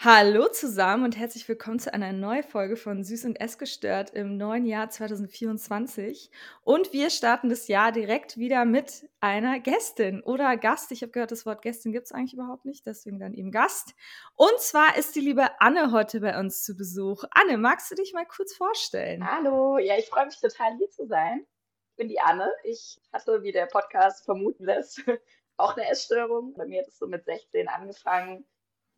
Hallo 0.00 0.46
zusammen 0.46 1.02
und 1.02 1.18
herzlich 1.18 1.48
willkommen 1.48 1.80
zu 1.80 1.92
einer 1.92 2.12
neuen 2.12 2.44
Folge 2.44 2.76
von 2.76 3.02
Süß 3.02 3.24
und 3.24 3.40
Essgestört 3.40 4.10
im 4.10 4.36
neuen 4.36 4.64
Jahr 4.64 4.88
2024. 4.88 6.30
Und 6.62 6.92
wir 6.92 7.10
starten 7.10 7.48
das 7.48 7.66
Jahr 7.66 7.90
direkt 7.90 8.36
wieder 8.36 8.64
mit 8.64 9.10
einer 9.18 9.58
Gästin 9.58 10.22
oder 10.22 10.56
Gast. 10.56 10.92
Ich 10.92 11.02
habe 11.02 11.10
gehört, 11.10 11.32
das 11.32 11.46
Wort 11.46 11.62
Gästin 11.62 11.90
gibt 11.90 12.06
es 12.06 12.12
eigentlich 12.12 12.34
überhaupt 12.34 12.64
nicht, 12.64 12.86
deswegen 12.86 13.18
dann 13.18 13.34
eben 13.34 13.50
Gast. 13.50 13.96
Und 14.36 14.60
zwar 14.60 14.96
ist 14.96 15.16
die 15.16 15.20
liebe 15.20 15.60
Anne 15.60 15.90
heute 15.90 16.20
bei 16.20 16.38
uns 16.38 16.62
zu 16.62 16.76
Besuch. 16.76 17.24
Anne, 17.32 17.58
magst 17.58 17.90
du 17.90 17.96
dich 17.96 18.12
mal 18.12 18.24
kurz 18.24 18.54
vorstellen? 18.54 19.28
Hallo, 19.28 19.78
ja, 19.78 19.98
ich 19.98 20.08
freue 20.08 20.26
mich 20.26 20.40
total 20.40 20.76
hier 20.76 20.90
zu 20.90 21.08
sein. 21.08 21.44
Ich 21.90 21.96
bin 21.96 22.08
die 22.08 22.20
Anne. 22.20 22.48
Ich 22.62 23.00
hatte, 23.12 23.42
wie 23.42 23.50
der 23.50 23.66
Podcast 23.66 24.24
vermuten 24.24 24.64
lässt, 24.64 25.02
auch 25.56 25.76
eine 25.76 25.90
Essstörung. 25.90 26.54
Bei 26.54 26.66
mir 26.66 26.82
hat 26.82 26.88
es 26.88 26.98
so 26.98 27.08
mit 27.08 27.24
16 27.24 27.66
angefangen 27.66 28.46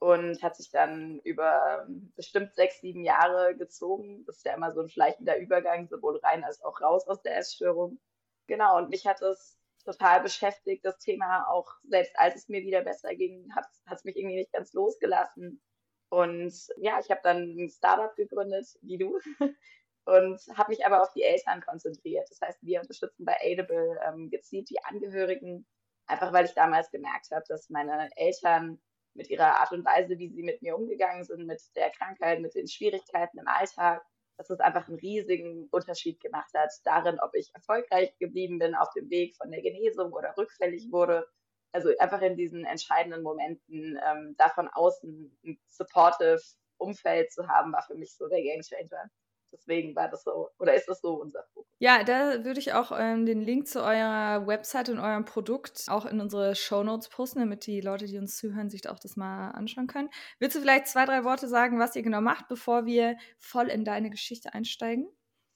und 0.00 0.42
hat 0.42 0.56
sich 0.56 0.70
dann 0.70 1.20
über 1.24 1.86
bestimmt 2.16 2.54
sechs, 2.54 2.80
sieben 2.80 3.04
Jahre 3.04 3.54
gezogen. 3.54 4.24
Das 4.24 4.38
ist 4.38 4.46
ja 4.46 4.54
immer 4.54 4.72
so 4.72 4.80
ein 4.80 4.88
schleichender 4.88 5.38
Übergang, 5.38 5.88
sowohl 5.88 6.18
rein 6.20 6.42
als 6.42 6.62
auch 6.62 6.80
raus 6.80 7.06
aus 7.06 7.20
der 7.22 7.36
Essstörung. 7.36 8.00
Genau, 8.46 8.78
und 8.78 8.88
mich 8.88 9.06
hat 9.06 9.20
es 9.20 9.58
total 9.84 10.22
beschäftigt, 10.22 10.84
das 10.86 10.98
Thema 10.98 11.46
auch, 11.48 11.70
selbst 11.84 12.18
als 12.18 12.34
es 12.34 12.48
mir 12.48 12.62
wieder 12.62 12.82
besser 12.82 13.14
ging, 13.14 13.54
hat 13.54 13.68
es 13.92 14.04
mich 14.04 14.16
irgendwie 14.16 14.36
nicht 14.36 14.52
ganz 14.52 14.72
losgelassen. 14.72 15.62
Und 16.08 16.54
ja, 16.78 16.98
ich 16.98 17.10
habe 17.10 17.20
dann 17.22 17.56
ein 17.58 17.68
Startup 17.68 18.16
gegründet, 18.16 18.78
wie 18.80 18.96
du, 18.96 19.18
und 20.06 20.40
habe 20.56 20.70
mich 20.70 20.86
aber 20.86 21.02
auf 21.02 21.12
die 21.12 21.22
Eltern 21.22 21.60
konzentriert. 21.60 22.28
Das 22.30 22.40
heißt, 22.40 22.58
wir 22.62 22.80
unterstützen 22.80 23.26
bei 23.26 23.36
Aidable 23.42 24.00
ähm, 24.06 24.30
gezielt 24.30 24.70
die 24.70 24.82
Angehörigen, 24.82 25.66
einfach 26.06 26.32
weil 26.32 26.46
ich 26.46 26.54
damals 26.54 26.90
gemerkt 26.90 27.30
habe, 27.30 27.44
dass 27.48 27.68
meine 27.68 28.08
Eltern 28.16 28.80
mit 29.14 29.28
ihrer 29.30 29.56
Art 29.56 29.72
und 29.72 29.84
Weise, 29.84 30.18
wie 30.18 30.28
sie 30.28 30.42
mit 30.42 30.62
mir 30.62 30.76
umgegangen 30.76 31.24
sind, 31.24 31.46
mit 31.46 31.62
der 31.76 31.90
Krankheit, 31.90 32.40
mit 32.40 32.54
den 32.54 32.68
Schwierigkeiten 32.68 33.38
im 33.38 33.48
Alltag, 33.48 34.02
dass 34.36 34.50
es 34.50 34.60
einfach 34.60 34.88
einen 34.88 34.98
riesigen 34.98 35.68
Unterschied 35.70 36.20
gemacht 36.20 36.50
hat 36.54 36.72
darin, 36.84 37.20
ob 37.20 37.34
ich 37.34 37.54
erfolgreich 37.54 38.16
geblieben 38.18 38.58
bin 38.58 38.74
auf 38.74 38.88
dem 38.94 39.10
Weg 39.10 39.36
von 39.36 39.50
der 39.50 39.60
Genesung 39.60 40.12
oder 40.12 40.34
rückfällig 40.36 40.90
wurde. 40.90 41.26
Also 41.72 41.90
einfach 41.98 42.22
in 42.22 42.36
diesen 42.36 42.64
entscheidenden 42.64 43.22
Momenten 43.22 43.98
ähm, 44.02 44.34
davon 44.38 44.68
außen 44.68 45.38
ein 45.44 45.60
supportive 45.68 46.40
Umfeld 46.78 47.30
zu 47.30 47.48
haben, 47.48 47.72
war 47.72 47.82
für 47.82 47.94
mich 47.94 48.16
so 48.16 48.28
der 48.28 48.42
Game 48.42 48.62
Changer. 48.62 49.10
Deswegen 49.52 49.94
war 49.96 50.08
das 50.08 50.24
so, 50.24 50.50
oder 50.58 50.74
ist 50.74 50.88
das 50.88 51.00
so 51.00 51.20
unser 51.20 51.44
Fokus? 51.54 51.70
Ja, 51.78 52.04
da 52.04 52.44
würde 52.44 52.60
ich 52.60 52.72
auch 52.72 52.92
ähm, 52.96 53.26
den 53.26 53.40
Link 53.40 53.66
zu 53.66 53.82
eurer 53.82 54.46
Website 54.46 54.88
und 54.90 54.98
eurem 54.98 55.24
Produkt 55.24 55.86
auch 55.88 56.06
in 56.06 56.20
unsere 56.20 56.54
Show 56.54 56.82
Notes 56.82 57.08
posten, 57.08 57.40
damit 57.40 57.66
die 57.66 57.80
Leute, 57.80 58.06
die 58.06 58.18
uns 58.18 58.36
zuhören, 58.36 58.70
sich 58.70 58.88
auch 58.88 58.98
das 58.98 59.16
mal 59.16 59.50
anschauen 59.50 59.86
können. 59.86 60.10
Willst 60.38 60.56
du 60.56 60.60
vielleicht 60.60 60.86
zwei, 60.86 61.04
drei 61.04 61.24
Worte 61.24 61.48
sagen, 61.48 61.78
was 61.78 61.96
ihr 61.96 62.02
genau 62.02 62.20
macht, 62.20 62.48
bevor 62.48 62.86
wir 62.86 63.16
voll 63.38 63.68
in 63.68 63.84
deine 63.84 64.10
Geschichte 64.10 64.54
einsteigen? 64.54 65.08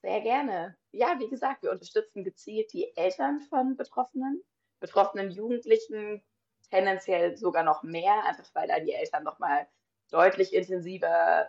Sehr 0.03 0.21
gerne. 0.21 0.77
Ja, 0.93 1.19
wie 1.19 1.29
gesagt, 1.29 1.63
wir 1.63 1.71
unterstützen 1.71 2.25
gezielt 2.25 2.73
die 2.73 2.95
Eltern 2.97 3.41
von 3.41 3.77
Betroffenen, 3.77 4.43
betroffenen 4.81 5.31
Jugendlichen, 5.31 6.23
tendenziell 6.71 7.37
sogar 7.37 7.63
noch 7.63 7.83
mehr, 7.83 8.25
einfach 8.25 8.49
weil 8.55 8.69
da 8.69 8.81
die 8.81 8.93
Eltern 8.93 9.25
nochmal 9.25 9.67
deutlich 10.11 10.53
intensiver 10.53 11.49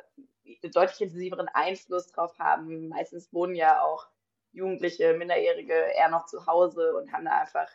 deutlich 0.74 1.02
intensiveren 1.02 1.48
Einfluss 1.50 2.08
drauf 2.08 2.38
haben. 2.40 2.90
Meistens 2.90 3.32
wohnen 3.34 3.56
ja 3.56 3.82
auch 3.82 4.08
Jugendliche, 4.52 5.14
Minderjährige 5.14 5.74
eher 5.74 6.10
noch 6.10 6.26
zu 6.26 6.46
Hause 6.46 6.96
und 6.96 7.12
haben 7.12 7.26
da 7.26 7.42
einfach, 7.42 7.70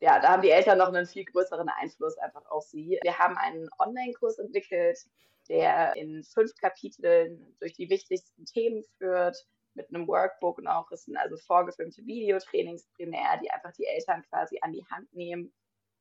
ja, 0.00 0.20
da 0.20 0.28
haben 0.28 0.42
die 0.42 0.50
Eltern 0.50 0.78
noch 0.78 0.88
einen 0.88 1.06
viel 1.06 1.24
größeren 1.24 1.68
Einfluss 1.68 2.16
einfach 2.18 2.46
auf 2.50 2.64
sie. 2.64 2.98
Wir 3.02 3.18
haben 3.18 3.36
einen 3.36 3.68
Online-Kurs 3.78 4.38
entwickelt, 4.38 4.98
der 5.48 5.96
in 5.96 6.22
fünf 6.22 6.54
Kapiteln 6.60 7.56
durch 7.58 7.72
die 7.72 7.90
wichtigsten 7.90 8.44
Themen 8.44 8.84
führt, 8.98 9.46
mit 9.74 9.88
einem 9.94 10.08
Workbook 10.08 10.58
und 10.58 10.66
auch, 10.66 10.90
es 10.90 11.04
sind 11.04 11.16
also 11.16 11.36
vorgefilmte 11.36 12.04
Videotrainings 12.04 12.86
primär, 12.96 13.38
die 13.42 13.50
einfach 13.50 13.72
die 13.72 13.86
Eltern 13.86 14.24
quasi 14.28 14.58
an 14.60 14.72
die 14.72 14.84
Hand 14.90 15.12
nehmen 15.14 15.52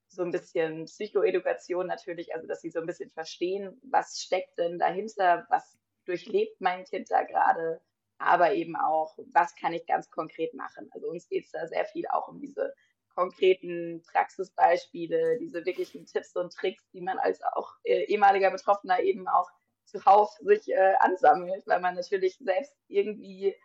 so 0.07 0.23
ein 0.23 0.31
bisschen 0.31 0.85
Psychoedukation 0.85 1.87
natürlich, 1.87 2.33
also 2.33 2.47
dass 2.47 2.61
sie 2.61 2.71
so 2.71 2.79
ein 2.79 2.85
bisschen 2.85 3.09
verstehen, 3.09 3.79
was 3.83 4.19
steckt 4.19 4.57
denn 4.57 4.79
dahinter, 4.79 5.45
was 5.49 5.77
durchlebt 6.05 6.59
mein 6.61 6.85
Kind 6.85 7.11
da 7.11 7.23
gerade, 7.23 7.81
aber 8.17 8.53
eben 8.53 8.75
auch, 8.75 9.17
was 9.33 9.55
kann 9.55 9.73
ich 9.73 9.85
ganz 9.85 10.09
konkret 10.09 10.53
machen. 10.53 10.89
Also 10.91 11.07
uns 11.07 11.27
geht 11.27 11.45
es 11.45 11.51
da 11.51 11.67
sehr 11.67 11.85
viel 11.85 12.07
auch 12.07 12.27
um 12.27 12.39
diese 12.39 12.73
konkreten 13.13 14.03
Praxisbeispiele, 14.11 15.39
diese 15.39 15.65
wirklichen 15.65 16.05
Tipps 16.05 16.35
und 16.35 16.53
Tricks, 16.53 16.87
die 16.93 17.01
man 17.01 17.17
als 17.17 17.41
auch 17.41 17.73
äh, 17.83 18.03
ehemaliger 18.03 18.51
Betroffener 18.51 18.99
eben 18.99 19.27
auch 19.27 19.49
zuhauf 19.85 20.29
sich 20.41 20.69
äh, 20.69 20.93
ansammelt, 20.99 21.65
weil 21.65 21.79
man 21.79 21.95
natürlich 21.95 22.37
selbst 22.37 22.75
irgendwie 22.87 23.55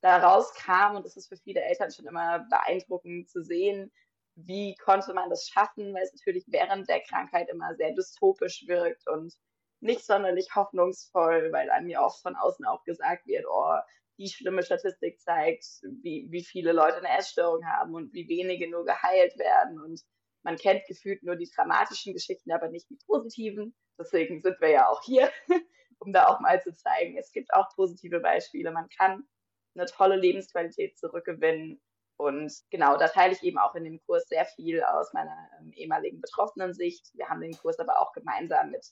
da 0.00 0.18
rauskam 0.18 0.96
und 0.96 1.06
das 1.06 1.16
ist 1.16 1.28
für 1.28 1.36
viele 1.36 1.62
Eltern 1.62 1.90
schon 1.90 2.06
immer 2.06 2.46
beeindruckend 2.50 3.28
zu 3.30 3.42
sehen, 3.42 3.92
wie 4.36 4.74
konnte 4.76 5.14
man 5.14 5.30
das 5.30 5.48
schaffen, 5.48 5.94
weil 5.94 6.02
es 6.02 6.12
natürlich 6.12 6.44
während 6.48 6.88
der 6.88 7.00
Krankheit 7.00 7.48
immer 7.48 7.74
sehr 7.74 7.92
dystopisch 7.92 8.66
wirkt 8.66 9.08
und 9.08 9.34
nicht 9.80 10.04
sonderlich 10.04 10.54
hoffnungsvoll, 10.54 11.52
weil 11.52 11.70
einem 11.70 11.88
ja 11.88 12.04
oft 12.04 12.20
von 12.22 12.36
außen 12.36 12.64
auch 12.66 12.84
gesagt 12.84 13.26
wird, 13.26 13.46
oh, 13.48 13.78
die 14.18 14.28
schlimme 14.28 14.62
Statistik 14.62 15.20
zeigt, 15.20 15.64
wie, 16.02 16.26
wie 16.30 16.44
viele 16.44 16.72
Leute 16.72 16.98
eine 16.98 17.18
Essstörung 17.18 17.66
haben 17.66 17.94
und 17.94 18.12
wie 18.12 18.28
wenige 18.28 18.70
nur 18.70 18.84
geheilt 18.84 19.38
werden. 19.38 19.80
Und 19.80 20.02
man 20.42 20.56
kennt 20.56 20.86
gefühlt 20.86 21.22
nur 21.22 21.36
die 21.36 21.50
dramatischen 21.54 22.14
Geschichten, 22.14 22.52
aber 22.52 22.68
nicht 22.68 22.88
die 22.88 22.98
positiven. 23.06 23.74
Deswegen 23.98 24.40
sind 24.40 24.60
wir 24.60 24.70
ja 24.70 24.88
auch 24.88 25.02
hier, 25.02 25.30
um 25.98 26.12
da 26.12 26.26
auch 26.26 26.40
mal 26.40 26.62
zu 26.62 26.72
zeigen, 26.74 27.18
es 27.18 27.32
gibt 27.32 27.52
auch 27.52 27.68
positive 27.74 28.20
Beispiele. 28.20 28.70
Man 28.70 28.88
kann 28.88 29.26
eine 29.74 29.86
tolle 29.86 30.16
Lebensqualität 30.16 30.98
zurückgewinnen 30.98 31.80
und 32.16 32.52
genau, 32.70 32.96
da 32.96 33.08
teile 33.08 33.34
ich 33.34 33.42
eben 33.42 33.58
auch 33.58 33.74
in 33.74 33.84
dem 33.84 34.00
Kurs 34.06 34.26
sehr 34.28 34.46
viel 34.46 34.82
aus 34.82 35.12
meiner 35.12 35.36
ähm, 35.60 35.72
ehemaligen 35.72 36.20
betroffenen 36.20 36.72
Sicht. 36.72 37.10
Wir 37.14 37.28
haben 37.28 37.40
den 37.40 37.56
Kurs 37.56 37.78
aber 37.78 38.00
auch 38.00 38.12
gemeinsam 38.12 38.70
mit, 38.70 38.86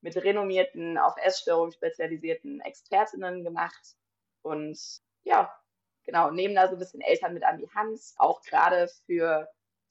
mit 0.00 0.16
renommierten, 0.16 0.98
auf 0.98 1.14
Essstörungen 1.16 1.72
spezialisierten 1.72 2.60
Expertinnen 2.60 3.44
gemacht. 3.44 3.94
Und 4.42 4.78
ja, 5.22 5.54
genau, 6.04 6.32
nehmen 6.32 6.56
da 6.56 6.66
so 6.66 6.74
ein 6.74 6.80
bisschen 6.80 7.00
Eltern 7.00 7.34
mit 7.34 7.44
an 7.44 7.58
die 7.58 7.70
Hand, 7.70 8.00
auch 8.16 8.42
gerade 8.42 8.88
für, 9.06 9.48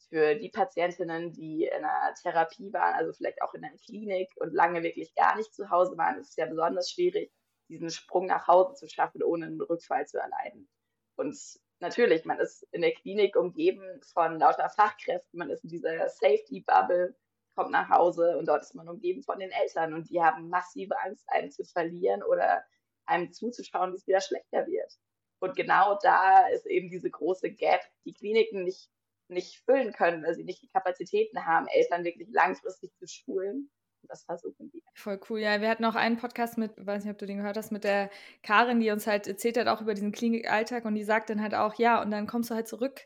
für 0.10 0.36
die 0.36 0.50
Patientinnen, 0.50 1.32
die 1.32 1.64
in 1.64 1.86
einer 1.86 2.14
Therapie 2.16 2.74
waren, 2.74 2.96
also 2.96 3.14
vielleicht 3.14 3.42
auch 3.42 3.54
in 3.54 3.64
einer 3.64 3.78
Klinik 3.78 4.30
und 4.42 4.54
lange 4.54 4.84
wirklich 4.84 5.16
gar 5.16 5.38
nicht 5.38 5.54
zu 5.54 5.70
Hause 5.70 5.98
waren. 5.98 6.20
Es 6.20 6.30
ist 6.30 6.38
ja 6.38 6.48
besonders 6.48 6.92
schwierig, 6.92 7.32
diesen 7.70 7.90
Sprung 7.90 8.26
nach 8.26 8.48
Hause 8.50 8.74
zu 8.74 8.90
schaffen, 8.90 9.24
ohne 9.24 9.46
einen 9.46 9.62
Rückfall 9.62 10.06
zu 10.06 10.18
erleiden. 10.18 10.68
Und 11.16 11.38
natürlich, 11.84 12.26
man 12.26 12.40
ist 12.40 12.64
in 12.72 12.82
der 12.82 12.94
Klinik 12.94 13.36
umgeben 13.36 14.02
von 14.14 14.40
lauter 14.40 14.70
Fachkräften, 14.70 15.38
man 15.38 15.52
ist 15.52 15.64
in 15.64 15.70
dieser 15.70 16.10
Safety-Bubble, 16.10 17.16
kommt 17.56 17.70
nach 17.70 17.90
Hause 17.90 18.38
und 18.38 18.48
dort 18.48 18.64
ist 18.64 18.74
man 18.74 18.90
umgeben 18.90 19.22
von 19.22 19.38
den 19.38 19.52
Eltern. 19.52 19.94
Und 19.94 20.10
die 20.10 20.22
haben 20.24 20.50
massive 20.50 21.00
Angst, 21.02 21.24
einen 21.28 21.52
zu 21.52 21.64
verlieren 21.64 22.24
oder 22.24 22.64
einem 23.06 23.32
zuzuschauen, 23.32 23.92
wie 23.92 23.98
es 23.98 24.08
wieder 24.08 24.22
schlechter 24.22 24.66
wird. 24.66 24.98
Und 25.40 25.56
genau 25.56 26.00
da 26.02 26.48
ist 26.48 26.66
eben 26.66 26.90
diese 26.90 27.12
große 27.12 27.52
Gap, 27.52 27.82
die 28.06 28.14
Kliniken 28.14 28.64
nicht, 28.64 28.90
nicht 29.28 29.60
füllen 29.66 29.94
können, 29.94 30.24
weil 30.24 30.34
sie 30.34 30.46
nicht 30.46 30.64
die 30.64 30.70
Kapazitäten 30.70 31.46
haben, 31.46 31.68
Eltern 31.68 32.04
wirklich 32.04 32.30
langfristig 32.32 32.96
zu 32.96 33.06
schulen 33.08 33.70
das 34.08 34.24
versuchen 34.24 34.72
wir. 34.72 34.82
Voll 34.94 35.20
cool. 35.30 35.40
Ja, 35.40 35.62
wir 35.62 35.70
hatten 35.70 35.86
auch 35.86 35.96
einen 35.96 36.18
Podcast 36.18 36.58
mit, 36.58 36.72
weiß 36.78 37.04
nicht, 37.04 37.12
ob 37.12 37.18
du 37.18 37.26
den 37.26 37.38
gehört 37.38 37.58
hast, 37.58 37.72
mit 37.72 37.84
der 37.84 38.10
Karin, 38.42 38.80
die 38.80 38.92
uns 38.92 39.08
halt 39.08 39.28
erzählt 39.28 39.58
hat, 39.58 39.68
auch 39.68 39.82
über 39.82 39.94
diesen 39.94 40.12
Klinikalltag 40.12 40.86
und 40.86 40.96
die 40.96 41.04
sagt 41.04 41.30
dann 41.30 41.42
halt 41.42 41.56
auch, 41.56 41.76
ja, 41.76 42.02
und 42.02 42.12
dann 42.12 42.28
kommst 42.28 42.50
du 42.50 42.56
halt 42.56 42.68
zurück. 42.68 43.02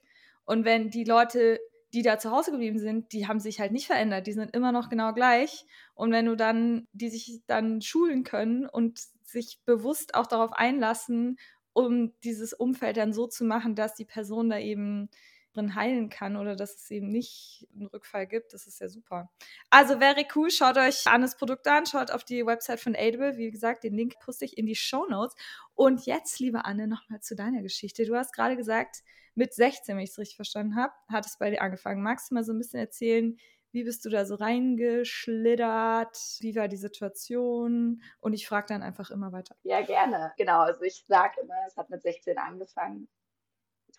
Und 0.45 0.65
wenn 0.65 0.89
die 0.89 1.03
Leute, 1.03 1.59
die 1.93 2.01
da 2.01 2.19
zu 2.19 2.31
Hause 2.31 2.51
geblieben 2.51 2.79
sind, 2.79 3.11
die 3.13 3.27
haben 3.27 3.39
sich 3.39 3.59
halt 3.59 3.71
nicht 3.71 3.87
verändert, 3.87 4.27
die 4.27 4.33
sind 4.33 4.55
immer 4.55 4.71
noch 4.71 4.89
genau 4.89 5.13
gleich. 5.13 5.65
Und 5.95 6.11
wenn 6.11 6.25
du 6.25 6.35
dann, 6.35 6.87
die 6.93 7.09
sich 7.09 7.41
dann 7.47 7.81
schulen 7.81 8.23
können 8.23 8.65
und 8.65 8.99
sich 9.23 9.59
bewusst 9.65 10.15
auch 10.15 10.27
darauf 10.27 10.53
einlassen, 10.53 11.37
um 11.73 12.13
dieses 12.23 12.53
Umfeld 12.53 12.97
dann 12.97 13.13
so 13.13 13.27
zu 13.27 13.45
machen, 13.45 13.75
dass 13.75 13.93
die 13.93 14.05
Person 14.05 14.49
da 14.49 14.57
eben 14.57 15.09
drin 15.57 15.75
heilen 15.75 16.09
kann 16.09 16.37
oder 16.37 16.55
dass 16.55 16.75
es 16.75 16.91
eben 16.91 17.09
nicht 17.09 17.67
einen 17.73 17.87
Rückfall 17.87 18.27
gibt. 18.27 18.53
Das 18.53 18.67
ist 18.67 18.79
ja 18.79 18.87
super. 18.87 19.29
Also 19.69 19.99
wäre 19.99 20.25
cool. 20.35 20.51
Schaut 20.51 20.77
euch 20.77 21.07
Annes 21.07 21.35
Produkte 21.35 21.71
an, 21.71 21.85
schaut 21.85 22.11
auf 22.11 22.23
die 22.23 22.45
Website 22.45 22.79
von 22.79 22.95
Audible. 22.95 23.37
Wie 23.37 23.51
gesagt, 23.51 23.83
den 23.83 23.95
Link 23.95 24.19
poste 24.19 24.45
ich 24.45 24.57
in 24.57 24.65
die 24.65 24.75
Show 24.75 25.05
Notes. 25.09 25.35
Und 25.73 26.05
jetzt, 26.05 26.39
liebe 26.39 26.65
Anne, 26.65 26.87
nochmal 26.87 27.19
zu 27.21 27.35
deiner 27.35 27.61
Geschichte. 27.61 28.05
Du 28.05 28.15
hast 28.15 28.33
gerade 28.33 28.55
gesagt, 28.55 29.03
mit 29.35 29.53
16, 29.53 29.95
wenn 29.95 30.03
ich 30.03 30.11
es 30.11 30.17
richtig 30.17 30.35
verstanden 30.35 30.75
habe, 30.75 30.93
hat 31.09 31.25
es 31.25 31.37
bei 31.37 31.49
dir 31.49 31.61
angefangen. 31.61 32.01
Magst 32.01 32.31
du 32.31 32.35
mal 32.35 32.43
so 32.43 32.53
ein 32.53 32.57
bisschen 32.57 32.79
erzählen, 32.79 33.37
wie 33.71 33.83
bist 33.83 34.05
du 34.05 34.09
da 34.09 34.25
so 34.25 34.35
reingeschlittert? 34.35 36.17
Wie 36.39 36.55
war 36.55 36.67
die 36.67 36.77
Situation? 36.77 38.01
Und 38.19 38.33
ich 38.33 38.47
frage 38.47 38.67
dann 38.69 38.81
einfach 38.81 39.11
immer 39.11 39.31
weiter. 39.31 39.55
Ja, 39.63 39.81
gerne. 39.81 40.33
Genau. 40.37 40.61
Also 40.61 40.81
ich 40.83 41.03
sage 41.07 41.41
immer, 41.41 41.53
es 41.67 41.77
hat 41.77 41.89
mit 41.89 42.01
16 42.01 42.37
angefangen 42.37 43.07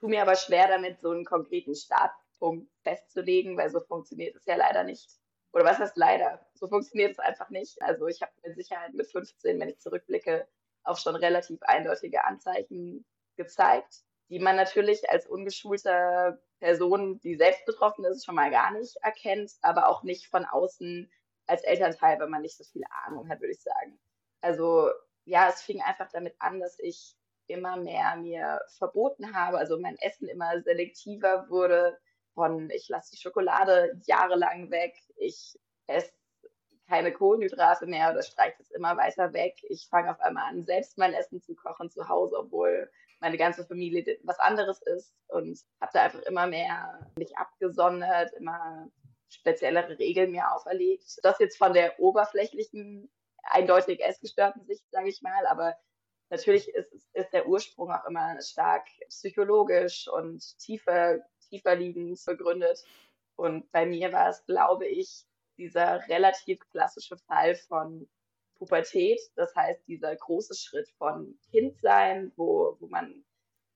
tue 0.00 0.08
mir 0.10 0.22
aber 0.22 0.36
schwer 0.36 0.68
damit, 0.68 1.00
so 1.00 1.10
einen 1.10 1.24
konkreten 1.24 1.74
Startpunkt 1.74 2.70
festzulegen, 2.82 3.56
weil 3.56 3.70
so 3.70 3.80
funktioniert 3.80 4.36
es 4.36 4.46
ja 4.46 4.56
leider 4.56 4.84
nicht. 4.84 5.08
oder 5.52 5.64
was 5.64 5.78
heißt 5.78 5.96
leider? 5.96 6.46
So 6.54 6.68
funktioniert 6.68 7.12
es 7.12 7.18
einfach 7.18 7.50
nicht. 7.50 7.80
Also 7.82 8.06
ich 8.06 8.22
habe 8.22 8.32
mit 8.44 8.54
Sicherheit 8.56 8.94
mit 8.94 9.10
15, 9.10 9.58
wenn 9.60 9.68
ich 9.68 9.80
zurückblicke, 9.80 10.46
auch 10.84 10.98
schon 10.98 11.16
relativ 11.16 11.62
eindeutige 11.62 12.24
Anzeichen 12.24 13.04
gezeigt, 13.36 14.02
die 14.30 14.38
man 14.38 14.56
natürlich 14.56 15.08
als 15.10 15.26
ungeschulter 15.26 16.38
Person, 16.60 17.20
die 17.20 17.36
selbst 17.36 17.64
betroffen 17.66 18.04
ist, 18.04 18.24
schon 18.24 18.34
mal 18.34 18.50
gar 18.50 18.72
nicht 18.72 18.96
erkennt, 19.02 19.52
aber 19.62 19.88
auch 19.88 20.02
nicht 20.02 20.28
von 20.28 20.44
außen 20.44 21.10
als 21.46 21.62
Elternteil, 21.64 22.18
wenn 22.20 22.30
man 22.30 22.42
nicht 22.42 22.56
so 22.56 22.64
viel 22.64 22.82
Ahnung 23.06 23.28
hat, 23.28 23.40
würde 23.40 23.52
ich 23.52 23.62
sagen. 23.62 23.98
Also 24.40 24.90
ja, 25.24 25.48
es 25.48 25.62
fing 25.62 25.80
einfach 25.82 26.08
damit 26.12 26.34
an, 26.38 26.60
dass 26.60 26.78
ich 26.78 27.16
immer 27.48 27.76
mehr 27.76 28.16
mir 28.16 28.60
verboten 28.78 29.34
habe, 29.34 29.58
also 29.58 29.78
mein 29.78 29.96
Essen 30.00 30.28
immer 30.28 30.60
selektiver 30.62 31.48
wurde 31.48 31.98
von 32.34 32.70
ich 32.70 32.88
lasse 32.88 33.12
die 33.12 33.20
Schokolade 33.20 34.00
jahrelang 34.06 34.70
weg, 34.70 34.94
ich 35.16 35.58
esse 35.86 36.12
keine 36.88 37.12
Kohlenhydrate 37.12 37.86
mehr 37.86 38.10
oder 38.10 38.22
streiche 38.22 38.62
es 38.62 38.70
immer 38.70 38.96
weiter 38.96 39.32
weg. 39.34 39.56
Ich 39.68 39.88
fange 39.88 40.10
auf 40.10 40.20
einmal 40.20 40.48
an, 40.48 40.64
selbst 40.64 40.96
mein 40.96 41.12
Essen 41.12 41.42
zu 41.42 41.54
kochen 41.54 41.90
zu 41.90 42.08
Hause, 42.08 42.36
obwohl 42.38 42.90
meine 43.20 43.36
ganze 43.36 43.66
Familie 43.66 44.18
was 44.22 44.38
anderes 44.38 44.80
ist 44.82 45.12
und 45.28 45.60
habe 45.80 45.90
da 45.92 46.02
einfach 46.04 46.22
immer 46.22 46.46
mehr 46.46 47.06
mich 47.16 47.36
abgesondert, 47.36 48.32
immer 48.34 48.88
speziellere 49.28 49.98
Regeln 49.98 50.30
mir 50.30 50.50
auferlegt. 50.52 51.18
Das 51.22 51.38
jetzt 51.38 51.58
von 51.58 51.74
der 51.74 51.98
oberflächlichen, 52.00 53.10
eindeutig 53.42 54.02
essgestörten 54.02 54.64
Sicht, 54.64 54.84
sage 54.90 55.08
ich 55.08 55.20
mal, 55.20 55.46
aber 55.46 55.76
natürlich 56.30 56.69
ist, 56.69 56.92
ist 57.12 57.32
der 57.32 57.48
Ursprung 57.48 57.90
auch 57.90 58.04
immer 58.06 58.40
stark 58.42 58.86
psychologisch 59.08 60.08
und 60.08 60.58
tiefer, 60.58 61.19
tiefer 61.48 61.75
liegend 61.76 62.22
begründet. 62.25 62.84
Und 63.36 63.70
bei 63.72 63.86
mir 63.86 64.12
war 64.12 64.30
es, 64.30 64.44
glaube 64.46 64.86
ich, 64.86 65.25
dieser 65.56 66.06
relativ 66.08 66.60
klassische 66.70 67.16
Fall 67.16 67.54
von 67.54 68.08
Pubertät, 68.58 69.20
das 69.36 69.54
heißt 69.54 69.86
dieser 69.86 70.14
große 70.16 70.54
Schritt 70.54 70.88
von 70.98 71.38
Kindsein, 71.50 72.32
wo, 72.36 72.76
wo 72.80 72.88
man 72.88 73.25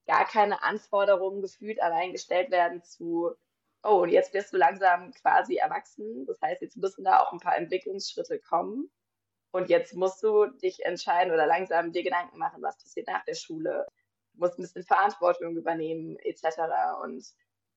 gar 0.05 0.25
keine 0.25 0.61
Anforderungen 0.63 1.41
gefühlt 1.41 1.81
allein 1.81 2.11
gestellt 2.11 2.51
werden 2.51 2.83
zu, 2.83 3.31
oh, 3.83 4.01
und 4.01 4.09
jetzt 4.09 4.33
wirst 4.33 4.53
du 4.53 4.57
langsam 4.57 5.11
quasi 5.13 5.55
erwachsen. 5.55 6.25
Das 6.25 6.41
heißt, 6.41 6.61
jetzt 6.61 6.77
müssen 6.77 7.05
da 7.05 7.19
auch 7.19 7.31
ein 7.31 7.39
paar 7.39 7.57
Entwicklungsschritte 7.57 8.39
kommen. 8.39 8.91
Und 9.53 9.69
jetzt 9.69 9.93
musst 9.93 10.23
du 10.23 10.47
dich 10.47 10.83
entscheiden 10.83 11.31
oder 11.31 11.45
langsam 11.45 11.91
dir 11.91 12.01
Gedanken 12.01 12.39
machen, 12.39 12.63
was 12.63 12.77
passiert 12.79 13.07
nach 13.07 13.23
der 13.23 13.35
Schule. 13.35 13.85
Du 14.33 14.39
musst 14.39 14.57
ein 14.57 14.63
bisschen 14.63 14.83
Verantwortung 14.83 15.55
übernehmen, 15.55 16.17
etc. 16.17 16.43
Und 17.03 17.23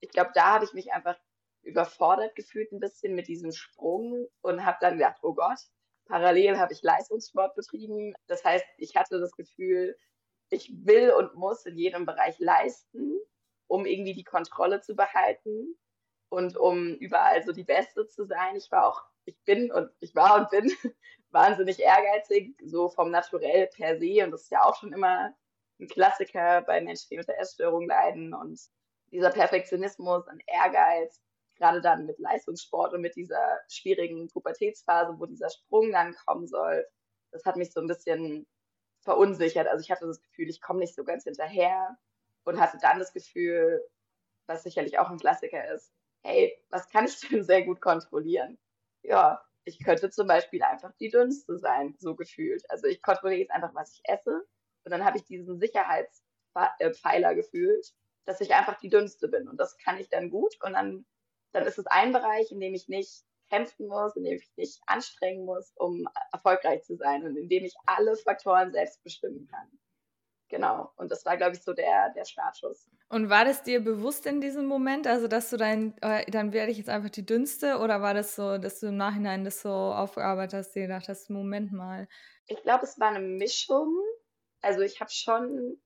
ich 0.00 0.08
glaube, 0.08 0.31
da 0.34 0.55
habe 0.55 0.64
ich 0.64 0.73
mich 0.73 0.93
einfach 0.93 1.19
überfordert 1.61 2.34
gefühlt 2.34 2.73
ein 2.73 2.81
bisschen 2.81 3.14
mit 3.14 3.28
diesem 3.28 3.52
Sprung 3.52 4.26
und 4.40 4.64
habe 4.64 4.78
dann 4.81 4.94
gedacht, 4.94 5.19
oh 5.20 5.34
Gott, 5.34 5.58
parallel 6.06 6.58
habe 6.58 6.73
ich 6.73 6.82
Leistungssport 6.82 7.55
betrieben. 7.55 8.14
Das 8.26 8.43
heißt, 8.43 8.64
ich 8.78 8.96
hatte 8.96 9.20
das 9.20 9.32
Gefühl, 9.32 9.99
ich 10.49 10.73
will 10.87 11.11
und 11.11 11.34
muss 11.34 11.67
in 11.67 11.76
jedem 11.76 12.06
Bereich 12.06 12.38
leisten, 12.38 13.19
um 13.67 13.84
irgendwie 13.84 14.14
die 14.14 14.25
Kontrolle 14.25 14.81
zu 14.81 14.94
behalten 14.94 15.76
und 16.31 16.56
um 16.56 16.94
überall 16.94 17.43
so 17.44 17.52
die 17.52 17.64
Beste 17.64 18.06
zu 18.06 18.25
sein. 18.25 18.56
Ich 18.56 18.70
war 18.70 18.87
auch, 18.87 19.02
ich 19.26 19.38
bin 19.44 19.70
und 19.70 19.90
ich 20.00 20.14
war 20.14 20.37
und 20.37 20.50
bin 20.50 20.70
wahnsinnig 21.31 21.81
ehrgeizig, 21.81 22.56
so 22.64 22.88
vom 22.88 23.11
Naturell 23.11 23.67
per 23.69 23.99
se. 23.99 24.25
Und 24.25 24.31
das 24.31 24.43
ist 24.43 24.50
ja 24.50 24.62
auch 24.62 24.76
schon 24.76 24.93
immer 24.93 25.34
ein 25.78 25.88
Klassiker 25.88 26.62
bei 26.62 26.81
Menschen, 26.81 27.08
die 27.11 27.19
unter 27.19 27.37
Essstörungen 27.38 27.88
leiden. 27.88 28.32
Und 28.32 28.61
dieser 29.11 29.31
Perfektionismus 29.31 30.26
und 30.26 30.43
Ehrgeiz, 30.46 31.20
gerade 31.56 31.81
dann 31.81 32.06
mit 32.06 32.19
Leistungssport 32.19 32.94
und 32.94 33.00
mit 33.02 33.17
dieser 33.17 33.61
schwierigen 33.69 34.28
Pubertätsphase, 34.28 35.19
wo 35.19 35.26
dieser 35.26 35.50
Sprung 35.50 35.93
dann 35.93 36.14
kommen 36.26 36.46
soll, 36.46 36.87
das 37.32 37.44
hat 37.44 37.56
mich 37.56 37.73
so 37.73 37.81
ein 37.81 37.88
bisschen 37.88 38.46
verunsichert. 39.00 39.67
Also 39.69 39.82
ich 39.82 39.90
hatte 39.90 40.06
das 40.06 40.23
Gefühl, 40.23 40.49
ich 40.49 40.61
komme 40.61 40.81
nicht 40.81 40.94
so 40.94 41.05
ganz 41.05 41.25
hinterher 41.25 41.96
und 42.44 42.61
hatte 42.61 42.78
dann 42.81 42.99
das 42.99 43.12
Gefühl, 43.12 43.82
was 44.46 44.62
sicherlich 44.62 44.99
auch 44.99 45.11
ein 45.11 45.19
Klassiker 45.19 45.75
ist, 45.75 45.93
hey, 46.23 46.56
was 46.70 46.88
kann 46.88 47.06
ich 47.06 47.19
denn 47.20 47.44
sehr 47.44 47.64
gut 47.64 47.81
kontrollieren? 47.81 48.58
Ja, 49.08 49.43
ich 49.64 49.82
könnte 49.85 50.11
zum 50.11 50.26
Beispiel 50.26 50.62
einfach 50.62 50.93
die 51.00 51.11
dünnste 51.11 51.58
sein, 51.58 51.94
so 51.99 52.14
gefühlt. 52.14 52.62
Also 52.70 52.87
ich 52.87 53.03
kontrolliere 53.03 53.41
jetzt 53.41 53.53
einfach, 53.53 53.75
was 53.75 53.93
ich 53.94 54.00
esse 54.05 54.47
und 54.85 54.91
dann 54.91 55.05
habe 55.05 55.19
ich 55.19 55.25
diesen 55.25 55.58
Sicherheitspfeiler 55.58 57.35
gefühlt, 57.35 57.93
dass 58.25 58.41
ich 58.41 58.55
einfach 58.55 58.79
die 58.79 58.88
dünnste 58.88 59.29
bin 59.29 59.49
und 59.49 59.58
das 59.58 59.76
kann 59.79 59.99
ich 59.99 60.08
dann 60.08 60.31
gut 60.31 60.56
und 60.62 60.73
dann 60.75 61.06
dann 61.53 61.67
ist 61.67 61.79
es 61.79 61.87
ein 61.87 62.12
Bereich, 62.12 62.53
in 62.53 62.61
dem 62.61 62.75
ich 62.75 62.88
nicht 62.88 63.25
kämpfen 63.49 63.87
muss, 63.88 64.14
in 64.17 64.25
dem 64.25 64.37
ich 64.37 64.50
nicht 64.56 64.81
anstrengen 64.87 65.47
muss, 65.47 65.73
um 65.76 66.06
erfolgreich 66.32 66.82
zu 66.85 66.97
sein 66.97 67.25
und 67.25 67.37
in 67.37 67.49
dem 67.49 67.64
ich 67.64 67.75
alle 67.87 68.17
Faktoren 68.17 68.73
selbst 68.73 69.02
bestimmen 69.02 69.47
kann. 69.47 69.70
Genau. 70.49 70.93
Und 70.97 71.11
das 71.11 71.25
war, 71.25 71.37
glaube 71.37 71.56
ich, 71.56 71.62
so 71.62 71.73
der, 71.73 72.11
der 72.11 72.25
Startschuss. 72.25 72.91
Und 73.08 73.31
war 73.31 73.44
das 73.44 73.62
dir 73.62 73.85
bewusst 73.85 74.26
in 74.26 74.41
diesem 74.41 74.67
Moment, 74.67 75.06
also 75.06 75.29
dass 75.29 75.50
du 75.50 75.56
dein, 75.56 75.97
äh, 76.03 76.29
dann 76.29 76.53
werde 76.53 76.73
ich 76.73 76.79
jetzt 76.79 76.91
einfach 76.91 77.11
die 77.11 77.25
dünnste 77.25 77.79
oder 77.79 78.03
war 78.03 78.14
das 78.14 78.35
so, 78.35 78.58
dass 78.58 78.81
du 78.81 78.88
im 78.88 78.97
Nachhinein 78.97 79.44
das 79.44 79.62
so 79.62 79.70
aufgearbeitet 79.70 80.58
hast, 80.58 80.73
dir 80.73 80.82
gedacht 80.82 81.08
hast, 81.08 81.31
Moment 81.31 81.73
mal? 81.73 82.08
Ich 82.49 82.61
glaube, 82.62 82.85
es 82.85 82.99
war 82.99 83.11
eine 83.11 83.20
Mischung. 83.20 83.94
Also 84.61 84.81
ich 84.81 85.00
habe 85.00 85.11
schon 85.12 85.81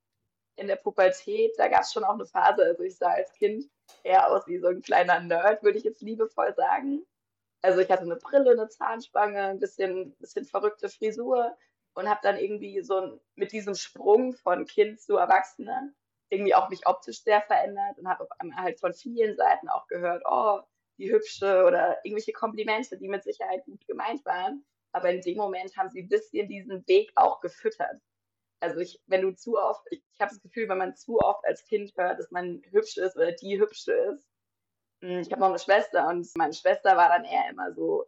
in 0.56 0.66
der 0.66 0.76
Pubertät, 0.76 1.52
da 1.58 1.68
gab 1.68 1.82
es 1.82 1.92
schon 1.92 2.04
auch 2.04 2.14
eine 2.14 2.26
Phase, 2.26 2.62
also 2.62 2.82
ich 2.82 2.96
sah 2.96 3.12
als 3.12 3.32
Kind 3.34 3.64
eher 4.02 4.30
aus 4.30 4.46
wie 4.46 4.58
so 4.58 4.68
ein 4.68 4.82
kleiner 4.82 5.20
Nerd, 5.20 5.62
würde 5.62 5.78
ich 5.78 5.84
jetzt 5.84 6.00
liebevoll 6.00 6.54
sagen. 6.54 7.06
Also 7.62 7.80
ich 7.80 7.90
hatte 7.90 8.02
eine 8.02 8.16
Brille, 8.16 8.52
eine 8.52 8.68
Zahnspange, 8.68 9.42
ein 9.42 9.58
bisschen, 9.58 10.16
bisschen 10.16 10.46
verrückte 10.46 10.88
Frisur 10.88 11.56
und 11.94 12.08
habe 12.08 12.20
dann 12.22 12.38
irgendwie 12.38 12.80
so 12.82 13.20
mit 13.34 13.52
diesem 13.52 13.74
Sprung 13.74 14.32
von 14.32 14.64
Kind 14.64 15.00
zu 15.00 15.16
Erwachsene 15.16 15.92
irgendwie 16.30 16.54
auch 16.54 16.68
mich 16.70 16.86
optisch 16.86 17.22
sehr 17.22 17.42
verändert 17.42 17.98
und 17.98 18.08
habe 18.08 18.26
halt 18.56 18.80
von 18.80 18.94
vielen 18.94 19.36
Seiten 19.36 19.68
auch 19.68 19.86
gehört, 19.88 20.22
oh, 20.28 20.60
die 20.98 21.10
hübsche 21.10 21.64
oder 21.64 21.98
irgendwelche 22.04 22.32
Komplimente, 22.32 22.96
die 22.98 23.08
mit 23.08 23.24
Sicherheit 23.24 23.64
gut 23.64 23.86
gemeint 23.86 24.24
waren. 24.24 24.64
Aber 24.92 25.10
in 25.10 25.20
dem 25.20 25.36
Moment 25.36 25.76
haben 25.76 25.88
sie 25.88 26.02
ein 26.02 26.08
bisschen 26.08 26.48
diesen 26.48 26.86
Weg 26.86 27.12
auch 27.16 27.40
gefüttert. 27.40 28.00
Also 28.60 28.80
ich, 28.80 29.00
wenn 29.06 29.22
du 29.22 29.34
zu 29.34 29.56
oft, 29.58 29.82
ich, 29.90 30.02
ich 30.12 30.20
habe 30.20 30.30
das 30.30 30.42
Gefühl, 30.42 30.68
wenn 30.68 30.78
man 30.78 30.94
zu 30.94 31.18
oft 31.18 31.44
als 31.46 31.64
Kind 31.64 31.92
hört, 31.96 32.18
dass 32.18 32.30
man 32.30 32.62
hübsch 32.70 32.98
ist 32.98 33.16
oder 33.16 33.32
die 33.32 33.58
hübsche 33.58 33.92
ist. 33.92 34.28
Hm, 35.02 35.20
ich 35.20 35.32
habe 35.32 35.40
noch 35.40 35.48
eine 35.48 35.58
Schwester 35.58 36.08
und 36.08 36.28
meine 36.36 36.52
Schwester 36.52 36.96
war 36.96 37.08
dann 37.08 37.24
eher 37.24 37.48
immer 37.48 37.72
so 37.72 38.06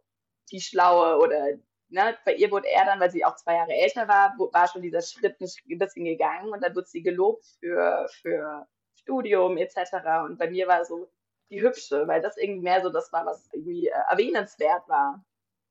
die 0.51 0.61
Schlaue 0.61 1.17
oder 1.17 1.57
ne, 1.93 2.17
bei 2.25 2.35
ihr 2.35 2.51
wurde 2.51 2.67
er 2.67 2.85
dann, 2.85 2.99
weil 2.99 3.11
sie 3.11 3.23
auch 3.23 3.35
zwei 3.35 3.55
Jahre 3.55 3.73
älter 3.73 4.07
war, 4.07 4.35
war 4.37 4.67
schon 4.67 4.81
dieser 4.81 5.01
Schritt 5.01 5.39
ein 5.39 5.77
bisschen 5.77 6.05
gegangen 6.05 6.51
und 6.51 6.61
dann 6.61 6.75
wurde 6.75 6.87
sie 6.87 7.03
gelobt 7.03 7.45
für, 7.59 8.07
für 8.21 8.67
Studium 8.95 9.57
etc. 9.57 9.93
Und 10.25 10.37
bei 10.37 10.49
mir 10.49 10.67
war 10.67 10.83
so 10.85 11.09
die 11.49 11.61
hübsche, 11.61 12.07
weil 12.07 12.21
das 12.21 12.37
irgendwie 12.37 12.61
mehr 12.63 12.81
so 12.81 12.89
das 12.89 13.11
war, 13.13 13.25
was 13.25 13.47
irgendwie 13.53 13.87
äh, 13.87 14.01
erwähnenswert 14.09 14.87
war. 14.89 15.23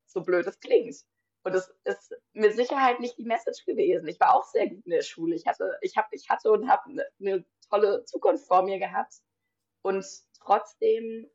So 0.07 0.23
blöd 0.23 0.47
es 0.47 0.61
klingt. 0.61 0.97
Und 1.45 1.55
das 1.55 1.75
ist 1.85 2.15
mit 2.35 2.55
Sicherheit 2.55 3.01
nicht 3.01 3.19
die 3.19 3.25
Message 3.25 3.65
gewesen. 3.65 4.07
Ich 4.07 4.21
war 4.21 4.37
auch 4.37 4.45
sehr 4.45 4.69
gut 4.69 4.85
in 4.85 4.93
der 4.93 5.03
Schule. 5.03 5.35
Ich 5.35 5.47
hatte, 5.47 5.77
ich 5.81 5.97
hab, 5.97 6.13
ich 6.13 6.29
hatte 6.31 6.53
und 6.53 6.69
habe 6.69 6.85
eine, 6.89 7.07
eine 7.19 7.45
tolle 7.69 8.05
Zukunft 8.05 8.47
vor 8.47 8.63
mir 8.63 8.79
gehabt. 8.79 9.15
Und 9.83 10.07
trotzdem 10.39 11.29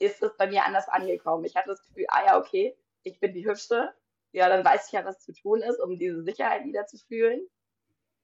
ist 0.00 0.22
es 0.22 0.36
bei 0.36 0.48
mir 0.48 0.64
anders 0.64 0.88
angekommen. 0.88 1.44
Ich 1.44 1.54
hatte 1.54 1.68
das 1.68 1.84
Gefühl, 1.86 2.06
ah 2.08 2.24
ja, 2.26 2.38
okay, 2.38 2.76
ich 3.02 3.20
bin 3.20 3.32
die 3.32 3.46
Hübsche. 3.46 3.94
Ja, 4.32 4.48
dann 4.48 4.64
weiß 4.64 4.86
ich 4.86 4.92
ja, 4.92 5.04
was 5.04 5.20
zu 5.20 5.32
tun 5.32 5.62
ist, 5.62 5.80
um 5.80 5.98
diese 5.98 6.22
Sicherheit 6.22 6.64
wieder 6.64 6.86
zu 6.86 6.98
fühlen. 6.98 7.46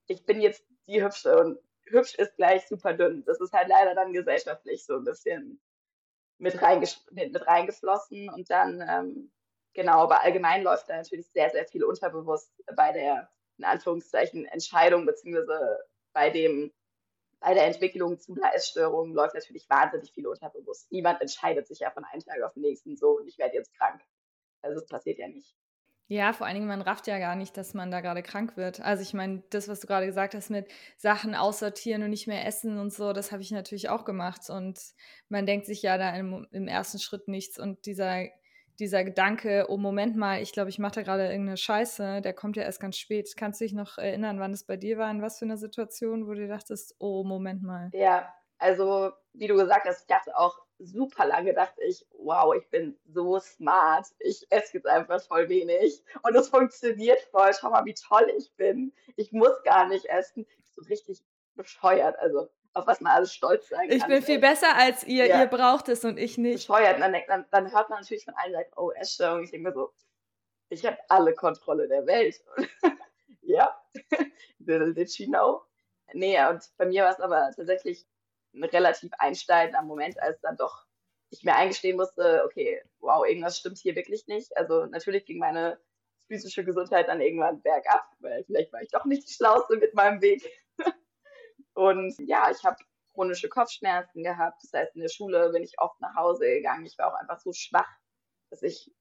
Ich 0.06 0.24
bin 0.26 0.40
jetzt 0.40 0.64
die 0.86 1.02
Hübsche 1.02 1.36
und 1.38 1.58
hübsch 1.86 2.14
ist 2.16 2.36
gleich 2.36 2.66
super 2.66 2.92
dünn. 2.94 3.24
Das 3.24 3.40
ist 3.40 3.52
halt 3.52 3.68
leider 3.68 3.94
dann 3.94 4.12
gesellschaftlich 4.12 4.84
so 4.84 4.96
ein 4.96 5.04
bisschen 5.04 5.60
mit, 6.38 6.60
reinges 6.60 7.06
mit, 7.10 7.32
mit 7.32 7.46
reingeflossen. 7.46 8.28
Und 8.28 8.50
dann 8.50 8.84
ähm, 8.86 9.32
Genau, 9.74 9.98
aber 10.02 10.22
allgemein 10.22 10.62
läuft 10.62 10.88
da 10.88 10.96
natürlich 10.96 11.28
sehr, 11.32 11.50
sehr 11.50 11.66
viel 11.66 11.82
unterbewusst 11.84 12.52
bei 12.76 12.92
der, 12.92 13.28
in 13.58 13.64
Anführungszeichen, 13.64 14.46
Entscheidung, 14.46 15.04
beziehungsweise 15.04 15.80
bei 16.12 16.30
dem, 16.30 16.72
bei 17.40 17.54
der 17.54 17.66
Entwicklung 17.66 18.20
zu 18.20 18.36
Essstörung 18.54 19.12
läuft 19.12 19.34
natürlich 19.34 19.68
wahnsinnig 19.68 20.12
viel 20.12 20.28
unterbewusst. 20.28 20.90
Niemand 20.92 21.20
entscheidet 21.20 21.66
sich 21.66 21.80
ja 21.80 21.90
von 21.90 22.04
einem 22.04 22.22
Tag 22.22 22.40
auf 22.42 22.54
den 22.54 22.62
nächsten 22.62 22.96
so 22.96 23.18
und 23.18 23.26
ich 23.26 23.36
werde 23.36 23.56
jetzt 23.56 23.74
krank. 23.76 24.00
Also 24.62 24.78
das 24.80 24.86
passiert 24.86 25.18
ja 25.18 25.26
nicht. 25.26 25.56
Ja, 26.06 26.34
vor 26.34 26.46
allen 26.46 26.56
Dingen, 26.56 26.68
man 26.68 26.82
rafft 26.82 27.06
ja 27.06 27.18
gar 27.18 27.34
nicht, 27.34 27.56
dass 27.56 27.72
man 27.72 27.90
da 27.90 28.00
gerade 28.00 28.22
krank 28.22 28.56
wird. 28.56 28.80
Also 28.80 29.02
ich 29.02 29.14
meine, 29.14 29.42
das, 29.50 29.68
was 29.68 29.80
du 29.80 29.86
gerade 29.86 30.06
gesagt 30.06 30.34
hast 30.34 30.50
mit 30.50 30.68
Sachen 30.98 31.34
aussortieren 31.34 32.02
und 32.02 32.10
nicht 32.10 32.26
mehr 32.26 32.46
essen 32.46 32.78
und 32.78 32.92
so, 32.92 33.12
das 33.14 33.32
habe 33.32 33.40
ich 33.40 33.50
natürlich 33.50 33.88
auch 33.88 34.04
gemacht. 34.04 34.50
Und 34.50 34.78
man 35.28 35.46
denkt 35.46 35.64
sich 35.66 35.82
ja 35.82 35.96
da 35.96 36.14
im, 36.14 36.46
im 36.50 36.68
ersten 36.68 36.98
Schritt 36.98 37.26
nichts. 37.26 37.58
Und 37.58 37.86
dieser 37.86 38.26
dieser 38.78 39.04
Gedanke, 39.04 39.66
oh 39.68 39.76
Moment 39.76 40.16
mal, 40.16 40.42
ich 40.42 40.52
glaube, 40.52 40.70
ich 40.70 40.78
mache 40.78 40.96
da 40.96 41.02
gerade 41.02 41.26
irgendeine 41.26 41.56
Scheiße, 41.56 42.20
der 42.20 42.32
kommt 42.32 42.56
ja 42.56 42.64
erst 42.64 42.80
ganz 42.80 42.96
spät. 42.96 43.32
Kannst 43.36 43.60
du 43.60 43.64
dich 43.64 43.72
noch 43.72 43.98
erinnern, 43.98 44.40
wann 44.40 44.52
es 44.52 44.64
bei 44.64 44.76
dir 44.76 44.98
war, 44.98 45.10
in 45.10 45.22
was 45.22 45.38
für 45.38 45.44
einer 45.44 45.56
Situation, 45.56 46.26
wo 46.26 46.34
du 46.34 46.48
dachtest, 46.48 46.96
oh 46.98 47.22
Moment 47.22 47.62
mal? 47.62 47.90
Ja, 47.92 48.34
also 48.58 49.12
wie 49.32 49.46
du 49.46 49.54
gesagt 49.54 49.86
hast, 49.86 50.00
ich 50.00 50.06
dachte 50.06 50.36
auch 50.36 50.58
super 50.78 51.26
lange 51.26 51.54
dachte 51.54 51.82
ich, 51.84 52.06
wow, 52.12 52.54
ich 52.54 52.68
bin 52.70 52.98
so 53.06 53.38
smart. 53.38 54.06
Ich 54.18 54.46
esse 54.50 54.78
jetzt 54.78 54.86
einfach 54.86 55.22
voll 55.22 55.48
wenig. 55.48 56.02
Und 56.22 56.34
es 56.34 56.48
funktioniert 56.48 57.20
voll. 57.30 57.52
Schau 57.58 57.70
mal, 57.70 57.84
wie 57.84 57.94
toll 57.94 58.30
ich 58.36 58.52
bin. 58.56 58.92
Ich 59.16 59.32
muss 59.32 59.62
gar 59.62 59.88
nicht 59.88 60.06
essen. 60.06 60.46
So 60.74 60.82
richtig 60.82 61.24
bescheuert. 61.54 62.18
Also, 62.18 62.48
auf 62.72 62.86
was 62.86 63.00
man 63.00 63.12
alles 63.12 63.32
stolz 63.32 63.68
sein 63.68 63.88
kann. 63.88 63.96
Ich 63.96 64.06
bin 64.06 64.22
viel 64.22 64.40
besser 64.40 64.76
als 64.76 65.04
ihr. 65.04 65.26
Ja. 65.26 65.40
Ihr 65.40 65.46
braucht 65.46 65.88
es 65.88 66.04
und 66.04 66.18
ich 66.18 66.38
nicht. 66.38 66.66
Bescheuert. 66.66 67.00
dann, 67.00 67.14
dann, 67.28 67.46
dann 67.50 67.72
hört 67.72 67.88
man 67.88 68.00
natürlich 68.00 68.24
von 68.24 68.34
allen 68.34 68.52
Seiten, 68.52 68.72
oh, 68.76 68.90
Essstörung. 68.90 69.44
Ich 69.44 69.50
denke 69.50 69.68
mir 69.68 69.74
so, 69.74 69.92
ich 70.68 70.84
habe 70.84 70.98
alle 71.08 71.34
Kontrolle 71.34 71.86
der 71.88 72.06
Welt. 72.06 72.42
ja, 73.42 73.80
little 74.58 74.92
did 74.92 75.10
she 75.10 75.26
know. 75.26 75.62
Nee, 76.12 76.44
und 76.46 76.62
bei 76.76 76.86
mir 76.86 77.04
war 77.04 77.10
es 77.10 77.20
aber 77.20 77.50
tatsächlich 77.56 78.06
ein 78.54 78.64
relativ 78.64 79.12
einschneidender 79.18 79.82
Moment, 79.82 80.20
als 80.20 80.40
dann 80.40 80.56
doch 80.56 80.86
ich 81.30 81.44
mir 81.44 81.56
eingestehen 81.56 81.96
musste, 81.96 82.44
okay, 82.44 82.82
wow, 83.00 83.26
irgendwas 83.26 83.58
stimmt 83.58 83.78
hier 83.78 83.96
wirklich 83.96 84.26
nicht. 84.26 84.56
Also 84.56 84.86
natürlich 84.86 85.26
ging 85.26 85.38
meine 85.38 85.80
physische 86.28 86.64
Gesundheit 86.64 87.08
dann 87.08 87.20
irgendwann 87.20 87.60
bergab, 87.62 88.06
weil 88.20 88.44
vielleicht 88.44 88.72
war 88.72 88.82
ich 88.82 88.90
doch 88.90 89.04
nicht 89.04 89.28
die 89.28 89.32
Schlauste 89.32 89.76
mit 89.76 89.94
meinem 89.94 90.20
Weg. 90.20 90.48
und 91.74 92.14
ja, 92.20 92.50
ich 92.50 92.64
habe 92.64 92.76
chronische 93.14 93.48
Kopfschmerzen 93.48 94.22
gehabt. 94.22 94.62
Das 94.62 94.72
heißt, 94.72 94.94
in 94.94 95.02
der 95.02 95.08
Schule 95.08 95.50
bin 95.50 95.62
ich 95.62 95.78
oft 95.78 96.00
nach 96.00 96.14
Hause 96.14 96.46
gegangen. 96.46 96.86
Ich 96.86 96.98
war 96.98 97.12
auch 97.12 97.18
einfach 97.18 97.38
so 97.38 97.52
schwach, 97.52 97.88
dass 98.50 98.62
ich 98.62 98.92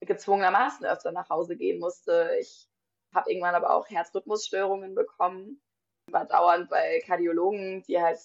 gezwungenermaßen 0.00 0.86
öfter 0.86 1.12
nach 1.12 1.28
Hause 1.30 1.56
gehen 1.56 1.78
musste. 1.78 2.36
Ich 2.40 2.68
habe 3.14 3.30
irgendwann 3.30 3.54
aber 3.54 3.74
auch 3.74 3.88
Herzrhythmusstörungen 3.88 4.94
bekommen, 4.94 5.62
war 6.10 6.26
dauernd 6.26 6.68
bei 6.68 7.02
Kardiologen, 7.06 7.82
die 7.84 8.00
halt 8.00 8.18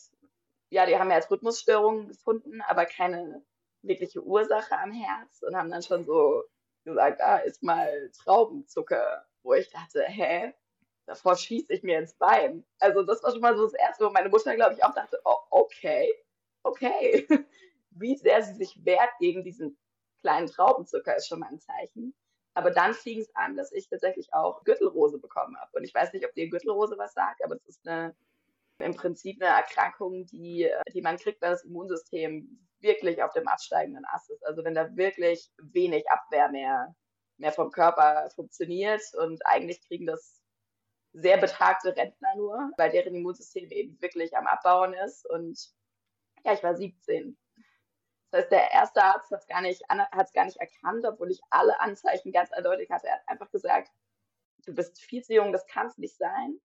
ja, 0.70 0.86
die 0.86 0.98
haben 0.98 1.12
jetzt 1.12 1.32
Rhythmusstörungen 1.32 2.10
gefunden, 2.10 2.62
aber 2.62 2.86
keine 2.86 3.44
wirkliche 3.82 4.24
Ursache 4.24 4.78
am 4.78 4.92
Herz 4.92 5.42
und 5.42 5.56
haben 5.56 5.72
dann 5.72 5.84
schon 5.84 6.06
so 6.06 6.44
gesagt, 6.84 7.22
ah, 7.22 7.38
ist 7.38 7.64
mal 7.64 8.12
Traubenzucker, 8.24 9.26
wo 9.44 9.54
ich 9.54 9.70
dachte, 9.70 10.04
hä, 10.04 10.54
davor 11.06 11.36
schieße 11.36 11.74
ich 11.74 11.84
mir 11.84 12.00
ins 12.00 12.14
Bein. 12.14 12.66
Also 12.80 13.04
das 13.04 13.24
war 13.24 13.32
schon 13.32 13.42
mal 13.42 13.56
so 13.58 13.64
das 13.64 13.74
Erste, 13.74 14.06
wo 14.06 14.10
meine 14.12 14.30
Mutter, 14.30 14.56
glaube 14.56 14.76
ich, 14.76 14.84
auch 14.84 14.94
dachte, 14.94 15.20
oh, 15.26 15.38
okay, 15.50 16.14
okay. 16.64 17.28
Wie 17.92 18.16
sehr 18.16 18.44
sie 18.44 18.54
sich 18.54 18.86
wehrt 18.86 19.12
gegen 19.20 19.44
diesen 19.44 19.78
kleinen 20.22 20.48
Traubenzucker, 20.48 21.16
ist 21.16 21.28
schon 21.28 21.40
mal 21.40 21.50
ein 21.50 21.60
Zeichen. 21.60 22.14
Aber 22.54 22.72
dann 22.72 22.94
fing 22.94 23.20
es 23.20 23.36
an, 23.36 23.56
dass 23.56 23.72
ich 23.72 23.88
tatsächlich 23.90 24.34
auch 24.34 24.64
Gürtelrose 24.64 25.18
bekommen 25.18 25.58
habe. 25.60 25.78
Und 25.78 25.84
ich 25.84 25.94
weiß 25.94 26.14
nicht, 26.14 26.26
ob 26.26 26.34
dir 26.34 26.50
Gürtelrose 26.50 26.98
was 26.98 27.14
sagt, 27.14 27.44
aber 27.44 27.56
das 27.56 27.68
ist 27.68 27.88
eine 27.88 28.16
im 28.80 28.96
Prinzip 28.96 29.42
eine 29.42 29.54
Erkrankung, 29.54 30.26
die, 30.28 30.64
äh, 30.64 30.84
die 30.94 31.02
man 31.02 31.18
kriegt, 31.18 31.42
wenn 31.42 31.52
das 31.52 31.66
Immunsystem 31.66 32.68
wirklich 32.82 33.22
auf 33.22 33.34
dem 33.34 33.48
absteigenden 33.48 34.06
Ast 34.06 34.30
ist. 34.30 34.46
Also 34.46 34.64
wenn 34.64 34.76
da 34.76 34.96
wirklich 34.96 35.52
wenig 35.58 36.10
Abwehr 36.10 36.50
mehr, 36.50 36.96
mehr 37.38 37.52
vom 37.52 37.72
Körper 37.72 38.30
funktioniert 38.36 39.02
und 39.18 39.46
eigentlich 39.46 39.86
kriegen 39.86 40.06
das 40.06 40.42
sehr 41.14 41.38
betagte 41.38 41.96
Rentner 41.96 42.36
nur, 42.36 42.72
weil 42.78 42.92
deren 42.92 43.16
Immunsystem 43.16 43.70
eben 43.72 44.02
wirklich 44.02 44.36
am 44.38 44.48
Abbauen 44.48 44.94
ist. 44.94 45.28
Und 45.30 45.60
ja, 46.46 46.54
ich 46.54 46.64
war 46.64 46.76
17. 46.76 47.38
Das 48.32 48.42
heißt, 48.42 48.52
der 48.52 48.72
erste 48.72 49.04
Arzt 49.04 49.32
hat 49.32 49.42
es 49.42 49.48
gar, 49.48 49.62
nicht, 49.62 49.82
gar 49.88 50.46
nicht 50.46 50.58
erkannt, 50.58 51.06
obwohl 51.06 51.32
ich 51.32 51.42
alle 51.50 51.80
Anzeichen 51.80 52.32
ganz 52.32 52.52
eindeutig 52.52 52.90
hatte. 52.92 53.08
Er 53.08 53.16
hat 53.16 53.28
einfach 53.28 53.50
gesagt, 53.50 53.90
du 54.66 54.76
bist 54.76 55.02
viel 55.02 55.24
zu 55.24 55.34
jung, 55.34 55.52
das 55.52 55.66
kann 55.66 55.88
es 55.88 55.98
nicht 55.98 56.16
sein. 56.18 56.60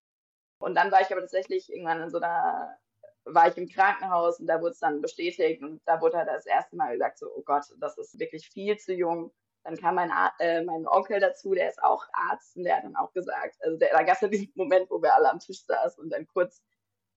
Und 0.61 0.75
dann 0.75 0.91
war 0.91 1.01
ich 1.01 1.11
aber 1.11 1.21
tatsächlich 1.21 1.71
irgendwann 1.71 2.01
in 2.01 2.09
so 2.09 2.19
einer, 2.19 2.77
war 3.25 3.47
ich 3.47 3.57
im 3.57 3.67
Krankenhaus 3.67 4.39
und 4.39 4.47
da 4.47 4.61
wurde 4.61 4.71
es 4.71 4.79
dann 4.79 5.01
bestätigt 5.01 5.61
und 5.63 5.81
da 5.85 6.01
wurde 6.01 6.17
halt 6.17 6.27
das 6.27 6.45
erste 6.45 6.75
Mal 6.75 6.93
gesagt, 6.93 7.17
so, 7.17 7.27
oh 7.35 7.41
Gott, 7.43 7.65
das 7.79 7.97
ist 7.97 8.19
wirklich 8.19 8.47
viel 8.47 8.77
zu 8.77 8.93
jung. 8.93 9.31
Dann 9.63 9.77
kam 9.77 9.95
mein, 9.95 10.11
äh, 10.39 10.63
mein 10.63 10.87
Onkel 10.87 11.19
dazu, 11.19 11.53
der 11.53 11.69
ist 11.69 11.83
auch 11.83 12.05
Arzt 12.13 12.57
und 12.57 12.63
der 12.63 12.77
hat 12.77 12.83
dann 12.83 12.95
auch 12.95 13.11
gesagt, 13.13 13.57
also 13.61 13.77
der, 13.77 13.89
da 13.91 14.03
gab 14.03 14.15
es 14.15 14.21
ja 14.21 14.27
diesen 14.27 14.51
Moment, 14.55 14.89
wo 14.89 15.01
wir 15.01 15.15
alle 15.15 15.31
am 15.31 15.39
Tisch 15.39 15.65
saßen 15.65 16.03
und 16.03 16.09
dann 16.11 16.27
kurz 16.27 16.63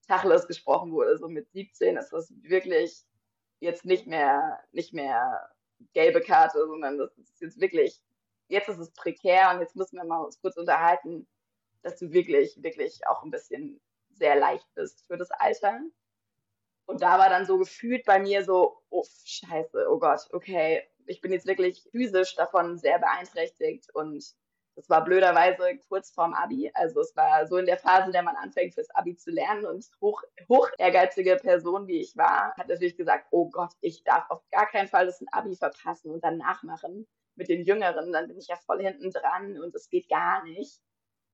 Tacheles 0.07 0.47
gesprochen 0.47 0.93
wurde, 0.93 1.17
so 1.19 1.29
mit 1.29 1.51
17 1.53 1.97
ist 1.97 2.13
das 2.13 2.33
wirklich 2.43 3.05
jetzt 3.61 3.85
nicht 3.85 4.07
mehr, 4.07 4.61
nicht 4.73 4.93
mehr 4.93 5.51
gelbe 5.93 6.21
Karte, 6.21 6.67
sondern 6.67 6.99
das 6.99 7.17
ist 7.19 7.41
jetzt 7.41 7.61
wirklich, 7.61 8.03
jetzt 8.49 8.69
ist 8.69 8.79
es 8.79 8.93
prekär 8.93 9.51
und 9.53 9.61
jetzt 9.61 9.77
müssen 9.77 9.97
wir 9.97 10.05
mal 10.05 10.23
uns 10.23 10.41
kurz 10.41 10.57
unterhalten, 10.57 11.27
dass 11.85 11.99
du 11.99 12.13
wirklich, 12.13 12.61
wirklich 12.63 13.07
auch 13.07 13.23
ein 13.23 13.31
bisschen 13.31 13.81
sehr 14.11 14.37
leicht 14.37 14.67
bist 14.75 15.07
für 15.07 15.17
das 15.17 15.31
Alter. 15.31 15.81
Und 16.87 17.03
da 17.03 17.19
war 17.19 17.29
dann 17.29 17.47
so 17.47 17.59
gefühlt 17.59 18.05
bei 18.05 18.19
mir 18.19 18.45
so, 18.45 18.83
oh 18.91 19.05
scheiße, 19.25 19.87
oh 19.89 19.99
Gott, 19.99 20.29
okay, 20.33 20.83
ich 21.07 21.21
bin 21.21 21.33
jetzt 21.33 21.47
wirklich 21.47 21.83
physisch 21.91 22.35
davon 22.35 22.79
sehr 22.79 22.99
beeinträchtigt 22.99 23.95
und 23.95 24.35
das 24.77 24.91
war 24.91 25.05
blöderweise 25.05 25.79
kurz 25.89 26.11
vorm 26.11 26.35
Abi. 26.35 26.71
Also 26.75 27.01
es 27.01 27.15
war 27.15 27.47
so 27.47 27.59
in 27.59 27.67
der 27.67 27.79
Phase, 27.79 28.07
in 28.07 28.13
der 28.13 28.23
man 28.23 28.37
anfängt, 28.37 28.75
fürs 28.75 28.91
Abi 28.91 29.17
zu 29.17 29.31
lernen 29.31 29.67
und 29.67 29.89
hoch, 30.01 30.23
hoch 30.49 30.69
ehrgeizige 30.79 31.37
Person, 31.37 31.87
wie 31.87 32.01
ich 32.01 32.17
war, 32.17 32.55
hat 32.57 32.69
natürlich 32.69 32.97
gesagt, 32.97 33.29
oh 33.31 33.49
Gott, 33.51 33.73
ich 33.81 34.03
darf 34.03 34.29
auf 34.31 34.43
gar 34.51 34.67
keinen 34.67 34.89
Fall 34.89 35.07
das 35.07 35.23
Abi 35.31 35.55
verpassen 35.55 36.11
und 36.11 36.25
dann 36.25 36.39
nachmachen 36.39 37.07
mit 37.37 37.49
den 37.49 37.65
Jüngeren. 37.65 38.13
Dann 38.13 38.27
bin 38.27 38.39
ich 38.39 38.49
ja 38.49 38.57
voll 38.57 38.83
hinten 38.83 39.11
dran 39.11 39.61
und 39.61 39.75
es 39.75 39.89
geht 39.89 40.09
gar 40.09 40.43
nicht. 40.45 40.81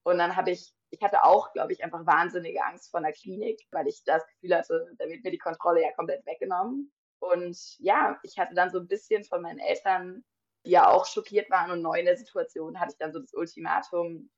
Und 0.02 0.18
dann 0.18 0.36
habe 0.36 0.50
ich, 0.50 0.72
ich 0.90 1.02
hatte 1.02 1.24
auch, 1.24 1.52
glaube 1.52 1.72
ich, 1.72 1.84
einfach 1.84 2.06
wahnsinnige 2.06 2.64
Angst 2.64 2.90
vor 2.90 2.98
einer 2.98 3.12
Klinik, 3.12 3.60
weil 3.70 3.86
ich 3.86 4.02
das 4.04 4.26
Gefühl 4.26 4.56
hatte, 4.56 4.94
da 4.98 5.06
wird 5.06 5.22
mir 5.22 5.30
die 5.30 5.38
Kontrolle 5.38 5.82
ja 5.82 5.92
komplett 5.92 6.24
weggenommen. 6.26 6.92
Und 7.18 7.78
ja, 7.78 8.18
ich 8.22 8.38
hatte 8.38 8.54
dann 8.54 8.70
so 8.70 8.78
ein 8.78 8.88
bisschen 8.88 9.24
von 9.24 9.42
meinen 9.42 9.58
Eltern, 9.58 10.24
die 10.64 10.70
ja 10.70 10.88
auch 10.88 11.06
schockiert 11.06 11.50
waren 11.50 11.70
und 11.70 11.82
neu 11.82 11.98
in 11.98 12.06
der 12.06 12.16
Situation, 12.16 12.80
hatte 12.80 12.92
ich 12.92 12.98
dann 12.98 13.12
so 13.12 13.20
das 13.20 13.34
Ultimatum, 13.34 14.30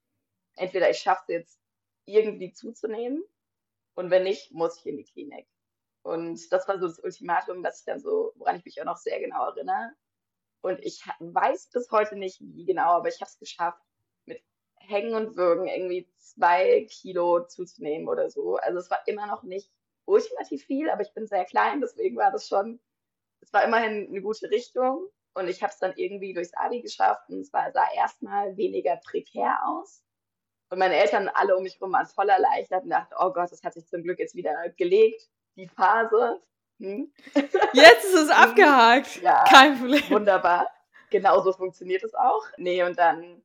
entweder 0.57 0.91
ich 0.91 0.99
schaffe 0.99 1.23
es 1.29 1.29
jetzt 1.29 1.61
irgendwie 2.05 2.53
zuzunehmen 2.53 3.23
und 3.95 4.11
wenn 4.11 4.25
nicht, 4.25 4.53
muss 4.53 4.79
ich 4.79 4.87
in 4.87 4.97
die 4.97 5.05
Klinik. 5.05 5.49
Und 6.03 6.53
das 6.53 6.67
war 6.67 6.81
so 6.81 6.89
das 6.89 6.99
Ultimatum, 6.99 7.63
was 7.63 7.81
ich 7.81 7.85
dann 7.85 8.01
so, 8.01 8.33
woran 8.37 8.57
ich 8.57 8.65
mich 8.65 8.81
auch 8.81 8.87
noch 8.87 8.97
sehr 8.97 9.21
genau 9.21 9.47
erinnere. 9.51 9.93
Und 10.61 10.81
ich 10.81 11.05
weiß 11.21 11.71
bis 11.71 11.91
heute 11.91 12.17
nicht, 12.17 12.41
wie 12.41 12.65
genau, 12.65 12.95
aber 12.95 13.09
ich 13.09 13.21
habe 13.21 13.29
es 13.29 13.39
geschafft, 13.39 13.83
Hängen 14.87 15.15
und 15.15 15.37
Würgen 15.37 15.67
irgendwie 15.67 16.09
zwei 16.19 16.87
Kilo 16.91 17.45
zuzunehmen 17.47 18.09
oder 18.09 18.31
so. 18.31 18.57
Also 18.57 18.79
es 18.79 18.91
war 18.91 19.07
immer 19.07 19.27
noch 19.27 19.43
nicht 19.43 19.71
ultimativ 20.05 20.65
viel, 20.65 20.91
aber 20.91 21.03
ich 21.03 21.15
bin 21.15 21.27
sehr 21.27 21.45
klein, 21.45 21.81
deswegen 21.81 22.17
war 22.17 22.31
das 22.31 22.49
schon, 22.49 22.81
es 23.41 23.53
war 23.53 23.65
immerhin 23.65 24.09
eine 24.09 24.23
gute 24.23 24.51
Richtung. 24.51 25.09
Und 25.35 25.49
ich 25.49 25.63
habe 25.63 25.73
es 25.73 25.79
dann 25.79 25.95
irgendwie 25.97 26.35
durchs 26.35 26.53
Abi 26.55 26.83
geschafft 26.83 27.31
und 27.31 27.41
es 27.41 27.53
war, 27.53 27.73
sah 27.73 27.87
erstmal 27.95 28.57
weniger 28.57 28.97
prekär 28.97 29.59
aus. 29.67 30.05
Und 30.69 30.79
meine 30.79 30.97
Eltern 30.97 31.29
alle 31.29 31.57
um 31.57 31.63
mich 31.63 31.75
herum 31.75 31.93
waren 31.93 32.07
voller 32.07 32.39
Leichtigkeit 32.39 32.85
und 32.85 32.91
dachten, 32.91 33.15
oh 33.19 33.33
Gott, 33.33 33.51
das 33.51 33.63
hat 33.63 33.75
sich 33.75 33.87
zum 33.87 34.03
Glück 34.03 34.19
jetzt 34.19 34.35
wieder 34.35 34.69
gelegt, 34.77 35.29
die 35.57 35.69
Phase. 35.69 36.43
Hm? 36.79 37.13
Jetzt 37.75 38.05
ist 38.05 38.15
es 38.15 38.31
abgehakt. 38.31 39.23
Ja, 39.23 39.45
Kein 39.45 39.79
Problem. 39.79 40.03
Wunderbar. 40.11 40.69
Genauso 41.11 41.53
funktioniert 41.53 42.03
es 42.03 42.15
auch. 42.15 42.45
Nee, 42.57 42.83
und 42.83 42.99
dann 42.99 43.43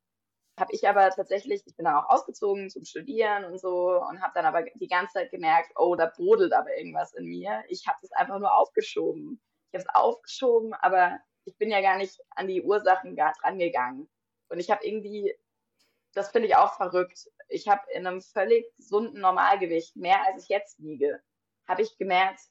habe 0.58 0.74
ich 0.74 0.88
aber 0.88 1.10
tatsächlich, 1.12 1.62
ich 1.66 1.76
bin 1.76 1.86
dann 1.86 1.96
auch 1.96 2.10
ausgezogen 2.10 2.70
zum 2.70 2.84
Studieren 2.84 3.46
und 3.46 3.60
so 3.60 4.02
und 4.02 4.22
habe 4.22 4.34
dann 4.36 4.46
aber 4.46 4.64
die 4.76 4.88
ganze 4.88 5.14
Zeit 5.14 5.32
gemerkt, 5.32 5.72
oh, 5.76 5.96
da 5.96 6.08
brodelt 6.08 6.54
aber 6.54 6.76
irgendwas 6.76 7.14
in 7.14 7.26
mir. 7.26 7.64
Ich 7.70 7.88
habe 7.88 7.98
das 8.02 8.12
einfach 8.12 8.40
nur 8.40 8.54
aufgeschoben. 8.54 9.40
Ich 9.72 9.80
habe 9.80 9.88
es 9.88 9.96
aufgeschoben, 9.96 10.74
aber 10.74 11.20
ich 11.46 11.58
bin 11.58 11.70
ja 11.70 11.82
gar 11.82 11.98
nicht 11.98 12.20
an 12.32 12.48
die 12.48 12.64
Ursachen 12.64 13.16
gar 13.16 13.34
dran 13.34 13.60
gegangen. 13.60 14.10
Und 14.50 14.60
ich 14.60 14.72
habe 14.72 14.86
irgendwie, 14.86 15.34
das 16.14 16.32
finde 16.32 16.48
ich 16.48 16.56
auch 16.56 16.74
verrückt, 16.74 17.28
ich 17.50 17.68
habe 17.68 17.82
in 17.92 18.08
einem 18.08 18.22
völlig 18.22 18.66
gesunden 18.78 19.22
Normalgewicht, 19.22 19.96
mehr 19.96 20.26
als 20.26 20.44
ich 20.44 20.50
jetzt 20.50 20.82
wiege, 20.82 21.22
habe 21.68 21.84
ich 21.84 21.98
gemerkt, 21.98 22.42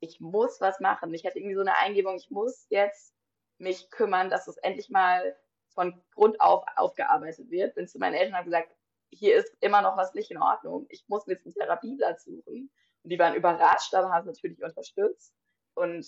ich 0.00 0.20
muss 0.20 0.60
was 0.60 0.80
machen. 0.80 1.12
Ich 1.14 1.26
hatte 1.26 1.38
irgendwie 1.38 1.54
so 1.54 1.60
eine 1.62 1.76
Eingebung, 1.78 2.16
ich 2.16 2.30
muss 2.30 2.66
jetzt 2.70 3.14
mich 3.58 3.90
kümmern, 3.90 4.30
dass 4.30 4.46
es 4.48 4.56
endlich 4.58 4.90
mal 4.90 5.36
von 5.74 6.02
Grund 6.14 6.40
auf 6.40 6.64
aufgearbeitet 6.76 7.50
wird. 7.50 7.74
Bin 7.74 7.88
zu 7.88 7.98
meinen 7.98 8.14
Eltern 8.14 8.38
und 8.38 8.44
gesagt, 8.44 8.74
hier 9.10 9.36
ist 9.36 9.56
immer 9.60 9.82
noch 9.82 9.96
was 9.96 10.14
nicht 10.14 10.30
in 10.30 10.38
Ordnung. 10.38 10.86
Ich 10.88 11.04
muss 11.08 11.26
mir 11.26 11.34
jetzt 11.34 11.46
einen 11.46 11.54
Therapieplatz 11.54 12.24
suchen. 12.24 12.70
Und 13.02 13.10
die 13.10 13.18
waren 13.18 13.34
überrascht, 13.34 13.94
aber 13.94 14.10
haben 14.10 14.28
es 14.28 14.36
natürlich 14.36 14.62
unterstützt. 14.62 15.34
Und 15.74 16.06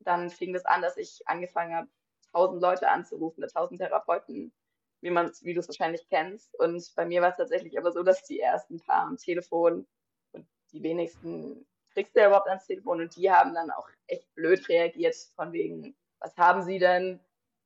dann 0.00 0.30
fing 0.30 0.52
das 0.52 0.64
an, 0.64 0.82
dass 0.82 0.96
ich 0.96 1.20
angefangen 1.26 1.74
habe, 1.74 1.88
tausend 2.32 2.62
Leute 2.62 2.88
anzurufen, 2.88 3.46
tausend 3.48 3.80
Therapeuten, 3.80 4.52
wie 5.00 5.10
man 5.10 5.30
wie 5.42 5.54
du 5.54 5.60
es 5.60 5.68
wahrscheinlich 5.68 6.06
kennst. 6.08 6.58
Und 6.58 6.92
bei 6.96 7.04
mir 7.04 7.22
war 7.22 7.30
es 7.30 7.36
tatsächlich 7.36 7.78
aber 7.78 7.92
so, 7.92 8.02
dass 8.02 8.22
die 8.24 8.40
ersten 8.40 8.78
paar 8.78 9.06
am 9.06 9.16
Telefon 9.16 9.86
und 10.32 10.46
die 10.72 10.82
wenigsten 10.82 11.66
kriegst 11.92 12.14
du 12.14 12.20
ja 12.20 12.28
überhaupt 12.28 12.48
ans 12.48 12.66
Telefon 12.66 13.00
und 13.00 13.16
die 13.16 13.30
haben 13.30 13.54
dann 13.54 13.70
auch 13.70 13.88
echt 14.06 14.32
blöd 14.34 14.68
reagiert, 14.68 15.16
von 15.34 15.52
wegen, 15.52 15.96
was 16.20 16.36
haben 16.36 16.62
sie 16.62 16.78
denn? 16.78 17.20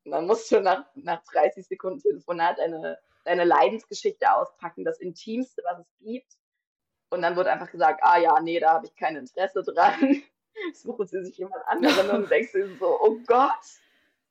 Man 0.04 0.26
muss 0.26 0.48
schon 0.48 0.64
nach, 0.64 0.84
nach 0.94 1.22
30 1.24 1.66
Sekunden 1.66 2.00
Telefonat 2.00 2.58
deine, 2.58 2.98
deine 3.24 3.44
Leidensgeschichte 3.44 4.32
auspacken, 4.34 4.84
das 4.84 4.98
Intimste, 5.00 5.62
was 5.64 5.80
es 5.80 5.98
gibt. 6.00 6.32
Und 7.10 7.22
dann 7.22 7.36
wird 7.36 7.46
einfach 7.46 7.70
gesagt, 7.70 8.00
ah 8.02 8.18
ja, 8.18 8.40
nee, 8.40 8.58
da 8.58 8.74
habe 8.74 8.86
ich 8.86 8.94
kein 8.96 9.16
Interesse 9.16 9.62
dran. 9.62 10.22
suchen 10.74 11.06
sie 11.06 11.24
sich 11.24 11.38
jemand 11.38 11.66
anderen 11.66 12.10
und 12.10 12.30
denkst 12.30 12.52
du 12.52 12.76
so, 12.76 12.98
oh 13.00 13.18
Gott. 13.26 13.80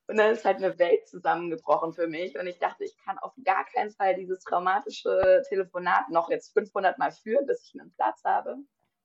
Und 0.08 0.16
dann 0.16 0.32
ist 0.32 0.44
halt 0.44 0.58
eine 0.58 0.78
Welt 0.78 1.08
zusammengebrochen 1.08 1.92
für 1.92 2.08
mich 2.08 2.36
und 2.38 2.46
ich 2.46 2.58
dachte, 2.58 2.84
ich 2.84 2.96
kann 2.98 3.18
auf 3.18 3.32
gar 3.44 3.64
keinen 3.66 3.90
Fall 3.90 4.14
dieses 4.16 4.40
traumatische 4.40 5.42
Telefonat 5.48 6.10
noch 6.10 6.28
jetzt 6.28 6.52
500 6.52 6.98
Mal 6.98 7.12
führen, 7.12 7.46
bis 7.46 7.64
ich 7.64 7.80
einen 7.80 7.92
Platz 7.92 8.22
habe. 8.24 8.56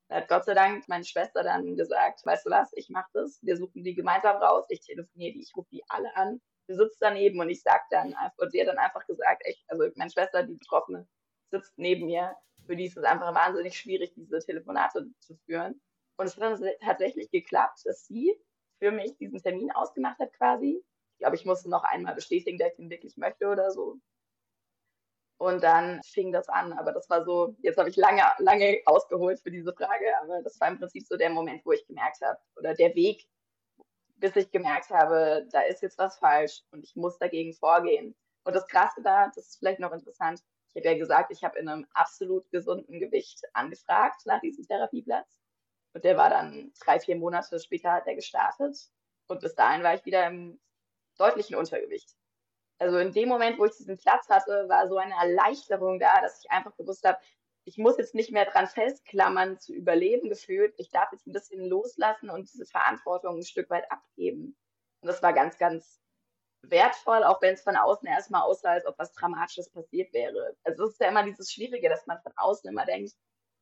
Da 0.10 0.16
hat 0.16 0.28
Gott 0.28 0.46
sei 0.46 0.54
Dank 0.54 0.88
meine 0.88 1.06
Schwester 1.06 1.44
dann 1.44 1.76
gesagt, 1.76 2.26
weißt 2.26 2.48
du 2.48 2.50
was, 2.50 2.72
ich 2.74 2.90
mache 2.90 3.10
das, 3.14 3.40
wir 3.44 3.58
suchen 3.58 3.84
die 3.84 3.94
gemeinsam 3.94 4.38
raus, 4.38 4.66
ich 4.70 4.82
telefoniere 4.82 5.34
die, 5.34 5.42
ich 5.42 5.56
rufe 5.56 5.70
die 5.72 5.84
alle 5.88 6.16
an, 6.16 6.42
sitzt 6.76 7.02
daneben 7.02 7.40
und 7.40 7.50
ich 7.50 7.62
sag 7.62 7.90
dann 7.90 8.14
einfach, 8.14 8.38
und 8.38 8.52
sie 8.52 8.62
hat 8.62 8.68
dann 8.68 8.78
einfach 8.78 9.06
gesagt, 9.06 9.46
echt, 9.46 9.64
also 9.70 9.90
meine 9.96 10.12
Schwester, 10.12 10.44
die 10.44 10.56
Betroffene, 10.56 11.08
sitzt 11.50 11.78
neben 11.78 12.08
mir, 12.08 12.36
für 12.66 12.76
die 12.76 12.86
ist 12.86 12.98
es 12.98 13.04
einfach 13.04 13.34
wahnsinnig 13.34 13.78
schwierig, 13.78 14.14
diese 14.16 14.40
Telefonate 14.40 15.08
zu 15.20 15.36
führen. 15.46 15.82
Und 16.18 16.26
es 16.26 16.36
hat 16.36 16.44
dann 16.44 16.70
tatsächlich 16.82 17.30
geklappt, 17.32 17.86
dass 17.86 18.06
sie 18.06 18.36
für 18.80 18.92
mich 18.92 19.16
diesen 19.18 19.42
Termin 19.42 19.72
ausgemacht 19.72 20.20
hat 20.20 20.34
quasi. 20.34 20.84
Ich 21.14 21.20
glaube, 21.20 21.36
ich 21.36 21.46
musste 21.46 21.70
noch 21.70 21.84
einmal 21.84 22.16
bestätigen, 22.16 22.58
dass 22.58 22.74
ich 22.74 22.80
ihn 22.80 22.90
wirklich 22.90 23.18
möchte 23.18 23.48
oder 23.48 23.72
so. 23.72 24.00
Und 25.40 25.64
dann 25.64 26.02
fing 26.04 26.32
das 26.32 26.50
an. 26.50 26.74
Aber 26.74 26.92
das 26.92 27.10
war 27.10 27.24
so, 27.24 27.56
jetzt 27.62 27.78
habe 27.78 27.90
ich 27.90 27.96
lange, 27.96 28.24
lange 28.40 28.82
ausgeholt 28.86 29.40
für 29.40 29.52
diese 29.52 29.74
Frage, 29.74 30.06
aber 30.22 30.42
das 30.42 30.60
war 30.60 30.68
im 30.68 30.80
Prinzip 30.80 31.06
so 31.08 31.16
der 31.16 31.30
Moment, 31.30 31.64
wo 31.66 31.72
ich 31.72 31.86
gemerkt 31.86 32.22
habe, 32.22 32.40
oder 32.56 32.74
der 32.74 32.94
Weg, 32.96 33.28
bis 34.18 34.36
ich 34.36 34.52
gemerkt 34.52 34.90
habe, 34.90 35.48
da 35.52 35.62
ist 35.62 35.82
jetzt 35.82 35.98
was 35.98 36.18
falsch 36.18 36.64
und 36.72 36.84
ich 36.84 36.96
muss 36.96 37.18
dagegen 37.18 37.54
vorgehen. 37.54 38.16
Und 38.44 38.56
das 38.56 38.68
Krasse 38.68 39.02
da, 39.02 39.28
das 39.28 39.48
ist 39.48 39.60
vielleicht 39.60 39.80
noch 39.80 39.92
interessant, 39.92 40.42
ich 40.74 40.86
habe 40.86 40.94
ja 40.94 40.98
gesagt, 41.00 41.32
ich 41.32 41.44
habe 41.44 41.58
in 41.58 41.68
einem 41.68 41.88
absolut 41.94 42.50
gesunden 42.52 43.00
Gewicht 43.00 43.42
angefragt 43.54 44.26
nach 44.26 44.42
diesem 44.42 44.66
Therapieplatz. 44.68 45.40
Und 45.94 46.04
der 46.04 46.18
war 46.18 46.30
dann 46.30 46.72
drei, 46.80 47.00
vier 47.00 47.16
Monate 47.16 47.60
später 47.60 47.94
hat 47.94 48.06
der 48.06 48.16
gestartet. 48.16 48.78
Und 49.28 49.42
bis 49.42 49.56
dahin 49.56 49.82
war 49.82 49.96
ich 49.96 50.06
wieder 50.06 50.28
im 50.28 50.60
deutlichen 51.18 51.56
Untergewicht. 51.56 52.16
Also 52.80 53.00
in 53.00 53.12
dem 53.12 53.28
Moment, 53.28 53.58
wo 53.58 53.66
ich 53.66 53.76
diesen 53.76 53.98
Platz 53.98 54.30
hatte, 54.30 54.70
war 54.70 54.88
so 54.88 54.98
eine 54.98 55.16
Erleichterung 55.16 56.00
da, 56.00 56.22
dass 56.22 56.44
ich 56.44 56.52
einfach 56.52 56.76
gewusst 56.78 57.04
habe, 57.06 57.18
ich 57.68 57.78
muss 57.78 57.98
jetzt 57.98 58.16
nicht 58.16 58.32
mehr 58.32 58.46
dran 58.46 58.66
festklammern, 58.66 59.60
zu 59.60 59.74
überleben 59.74 60.30
gefühlt. 60.30 60.74
Ich 60.78 60.90
darf 60.90 61.12
jetzt 61.12 61.28
ein 61.28 61.34
bisschen 61.34 61.68
loslassen 61.68 62.30
und 62.30 62.50
diese 62.54 62.66
Verantwortung 62.66 63.40
ein 63.40 63.44
Stück 63.44 63.70
weit 63.70 63.92
abgeben. 63.92 64.56
Und 65.02 65.08
das 65.08 65.22
war 65.22 65.34
ganz, 65.34 65.58
ganz 65.58 66.00
wertvoll, 66.62 67.26
auch 67.26 67.42
wenn 67.42 67.56
es 67.56 67.64
von 67.64 67.76
außen 67.76 68.08
erstmal 68.08 68.44
aussah, 68.44 68.72
als 68.72 68.86
ob 68.86 68.98
was 68.98 69.12
Dramatisches 69.12 69.70
passiert 69.70 70.14
wäre. 70.14 70.56
Also 70.64 70.86
es 70.86 70.92
ist 70.92 71.02
ja 71.02 71.10
immer 71.10 71.24
dieses 71.24 71.52
Schwierige, 71.52 71.90
dass 71.90 72.08
man 72.08 72.22
von 72.22 72.32
außen 72.38 72.70
immer 72.70 72.86
denkt, 72.86 73.12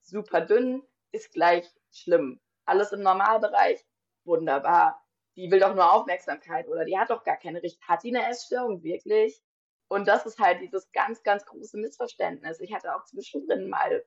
super 0.03 0.41
dünn 0.41 0.83
ist 1.11 1.33
gleich 1.33 1.67
schlimm. 1.91 2.39
Alles 2.65 2.91
im 2.91 3.01
Normalbereich, 3.01 3.83
wunderbar. 4.23 5.03
Die 5.35 5.49
will 5.49 5.59
doch 5.59 5.73
nur 5.73 5.91
Aufmerksamkeit 5.91 6.67
oder 6.67 6.85
die 6.85 6.97
hat 6.97 7.09
doch 7.09 7.23
gar 7.23 7.37
keine 7.37 7.63
Richt. 7.63 7.81
Hat 7.81 8.03
die 8.03 8.15
eine 8.15 8.29
Essstörung 8.29 8.83
wirklich? 8.83 9.41
Und 9.87 10.07
das 10.07 10.25
ist 10.25 10.39
halt 10.39 10.61
dieses 10.61 10.91
ganz, 10.91 11.21
ganz 11.23 11.45
große 11.45 11.77
Missverständnis. 11.77 12.59
Ich 12.59 12.73
hatte 12.73 12.95
auch 12.95 13.05
zwischendrin 13.05 13.69
mal 13.69 14.03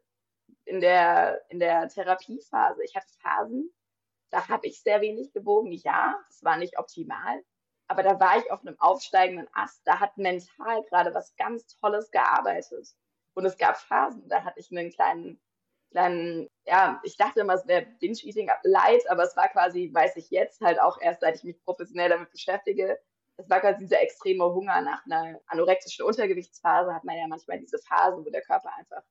in 0.64 0.80
der, 0.80 1.44
in 1.50 1.60
der 1.60 1.88
Therapiephase, 1.88 2.82
ich 2.84 2.96
hatte 2.96 3.12
Phasen, 3.20 3.72
da 4.30 4.48
habe 4.48 4.66
ich 4.66 4.82
sehr 4.82 5.00
wenig 5.00 5.32
gewogen. 5.32 5.72
Ja, 5.72 6.18
das 6.26 6.44
war 6.44 6.56
nicht 6.56 6.78
optimal, 6.78 7.42
aber 7.86 8.02
da 8.02 8.20
war 8.20 8.38
ich 8.38 8.50
auf 8.50 8.60
einem 8.60 8.78
aufsteigenden 8.78 9.48
Ast. 9.52 9.80
Da 9.84 10.00
hat 10.00 10.16
mental 10.18 10.82
gerade 10.84 11.14
was 11.14 11.34
ganz 11.36 11.66
Tolles 11.66 12.10
gearbeitet. 12.10 12.94
Und 13.34 13.44
es 13.44 13.56
gab 13.56 13.76
Phasen, 13.78 14.28
da 14.28 14.44
hatte 14.44 14.60
ich 14.60 14.70
einen 14.70 14.90
kleinen, 14.90 15.40
kleinen, 15.90 16.50
ja, 16.66 17.00
ich 17.04 17.16
dachte 17.16 17.40
immer, 17.40 17.54
es 17.54 17.66
wäre 17.66 17.86
Binge-Eating 18.00 18.50
light, 18.64 19.08
aber 19.08 19.22
es 19.22 19.36
war 19.36 19.48
quasi, 19.48 19.90
weiß 19.92 20.16
ich 20.16 20.30
jetzt 20.30 20.60
halt 20.60 20.80
auch 20.80 21.00
erst, 21.00 21.20
seit 21.20 21.36
ich 21.36 21.44
mich 21.44 21.62
professionell 21.62 22.10
damit 22.10 22.30
beschäftige, 22.30 22.98
es 23.38 23.48
war 23.48 23.60
quasi 23.60 23.78
dieser 23.78 24.02
extreme 24.02 24.44
Hunger 24.52 24.80
nach 24.80 25.04
einer 25.06 25.40
anorektischen 25.46 26.04
Untergewichtsphase, 26.04 26.92
hat 26.92 27.04
man 27.04 27.16
ja 27.16 27.26
manchmal 27.28 27.60
diese 27.60 27.78
Phase, 27.78 28.24
wo 28.24 28.30
der 28.30 28.42
Körper 28.42 28.70
einfach 28.76 29.02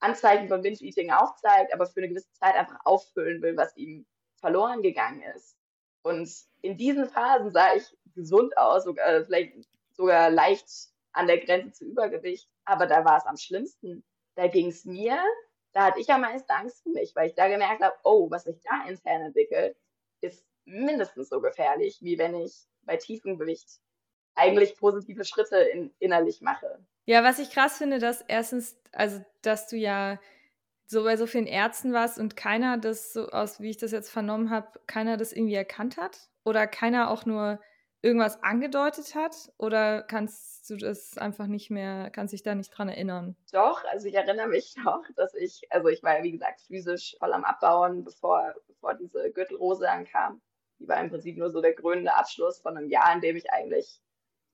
Anzeichen 0.00 0.48
von 0.48 0.62
Binge-Eating 0.62 1.10
aufzeigt, 1.10 1.72
aber 1.72 1.86
für 1.86 2.00
eine 2.00 2.08
gewisse 2.08 2.32
Zeit 2.32 2.54
einfach 2.54 2.78
auffüllen 2.84 3.42
will, 3.42 3.56
was 3.56 3.76
ihm 3.76 4.06
verloren 4.40 4.82
gegangen 4.82 5.22
ist. 5.34 5.56
Und 6.02 6.30
in 6.62 6.76
diesen 6.76 7.08
Phasen 7.08 7.50
sah 7.50 7.74
ich 7.74 7.96
gesund 8.14 8.56
aus, 8.56 8.84
sogar, 8.84 9.06
äh, 9.06 9.24
vielleicht 9.24 9.68
sogar 9.92 10.30
leicht 10.30 10.68
an 11.12 11.26
der 11.26 11.38
Grenze 11.38 11.72
zu 11.72 11.84
Übergewicht. 11.86 12.48
Aber 12.64 12.86
da 12.86 13.04
war 13.04 13.18
es 13.18 13.26
am 13.26 13.36
schlimmsten. 13.36 14.04
Da 14.34 14.48
ging 14.48 14.68
es 14.68 14.84
mir, 14.84 15.18
da 15.72 15.86
hatte 15.86 16.00
ich 16.00 16.10
am 16.10 16.20
meisten 16.20 16.50
Angst 16.52 16.82
für 16.82 16.90
mich, 16.90 17.14
weil 17.16 17.28
ich 17.28 17.34
da 17.34 17.48
gemerkt 17.48 17.82
habe, 17.82 17.96
oh, 18.04 18.30
was 18.30 18.44
sich 18.44 18.60
da 18.62 18.86
intern 18.88 19.22
entwickelt, 19.22 19.76
ist 20.20 20.44
mindestens 20.66 21.28
so 21.28 21.40
gefährlich, 21.40 21.98
wie 22.02 22.18
wenn 22.18 22.34
ich 22.34 22.66
bei 22.82 22.96
tiefem 22.96 23.38
Gewicht 23.38 23.80
eigentlich 24.34 24.76
positive 24.76 25.24
Schritte 25.24 25.56
in, 25.56 25.94
innerlich 25.98 26.42
mache. 26.42 26.78
Ja, 27.06 27.24
was 27.24 27.38
ich 27.38 27.50
krass 27.50 27.78
finde, 27.78 27.98
dass 27.98 28.22
erstens, 28.22 28.76
also 28.92 29.24
dass 29.42 29.68
du 29.68 29.76
ja 29.76 30.20
so 30.86 31.04
bei 31.04 31.16
so 31.16 31.26
vielen 31.26 31.46
Ärzten 31.46 31.92
warst 31.92 32.18
und 32.18 32.36
keiner 32.36 32.78
das 32.78 33.12
so 33.12 33.28
aus, 33.28 33.60
wie 33.60 33.70
ich 33.70 33.76
das 33.76 33.92
jetzt 33.92 34.10
vernommen 34.10 34.50
habe, 34.50 34.80
keiner 34.86 35.16
das 35.16 35.32
irgendwie 35.32 35.54
erkannt 35.54 35.96
hat 35.96 36.28
oder 36.44 36.66
keiner 36.66 37.10
auch 37.10 37.26
nur 37.26 37.60
irgendwas 38.02 38.40
angedeutet 38.42 39.14
hat 39.14 39.52
oder 39.58 40.02
kannst 40.02 40.70
du 40.70 40.76
das 40.76 41.18
einfach 41.18 41.46
nicht 41.46 41.70
mehr, 41.70 42.10
kannst 42.10 42.32
dich 42.32 42.42
da 42.42 42.54
nicht 42.54 42.70
dran 42.70 42.88
erinnern? 42.88 43.36
Doch, 43.52 43.82
also 43.84 44.06
ich 44.06 44.14
erinnere 44.14 44.46
mich 44.46 44.76
noch, 44.84 45.02
dass 45.16 45.34
ich, 45.34 45.62
also 45.70 45.88
ich 45.88 46.02
war 46.02 46.18
ja 46.18 46.22
wie 46.22 46.32
gesagt 46.32 46.60
physisch 46.60 47.16
voll 47.18 47.32
am 47.32 47.44
Abbauen, 47.44 48.04
bevor, 48.04 48.54
bevor 48.68 48.94
diese 48.94 49.30
Gürtelrose 49.32 49.90
ankam. 49.90 50.40
Die 50.78 50.88
war 50.88 51.00
im 51.00 51.10
Prinzip 51.10 51.36
nur 51.36 51.50
so 51.50 51.60
der 51.60 51.74
krönende 51.74 52.14
Abschluss 52.14 52.60
von 52.60 52.76
einem 52.76 52.88
Jahr, 52.90 53.12
in 53.14 53.20
dem 53.20 53.36
ich 53.36 53.50
eigentlich 53.50 54.00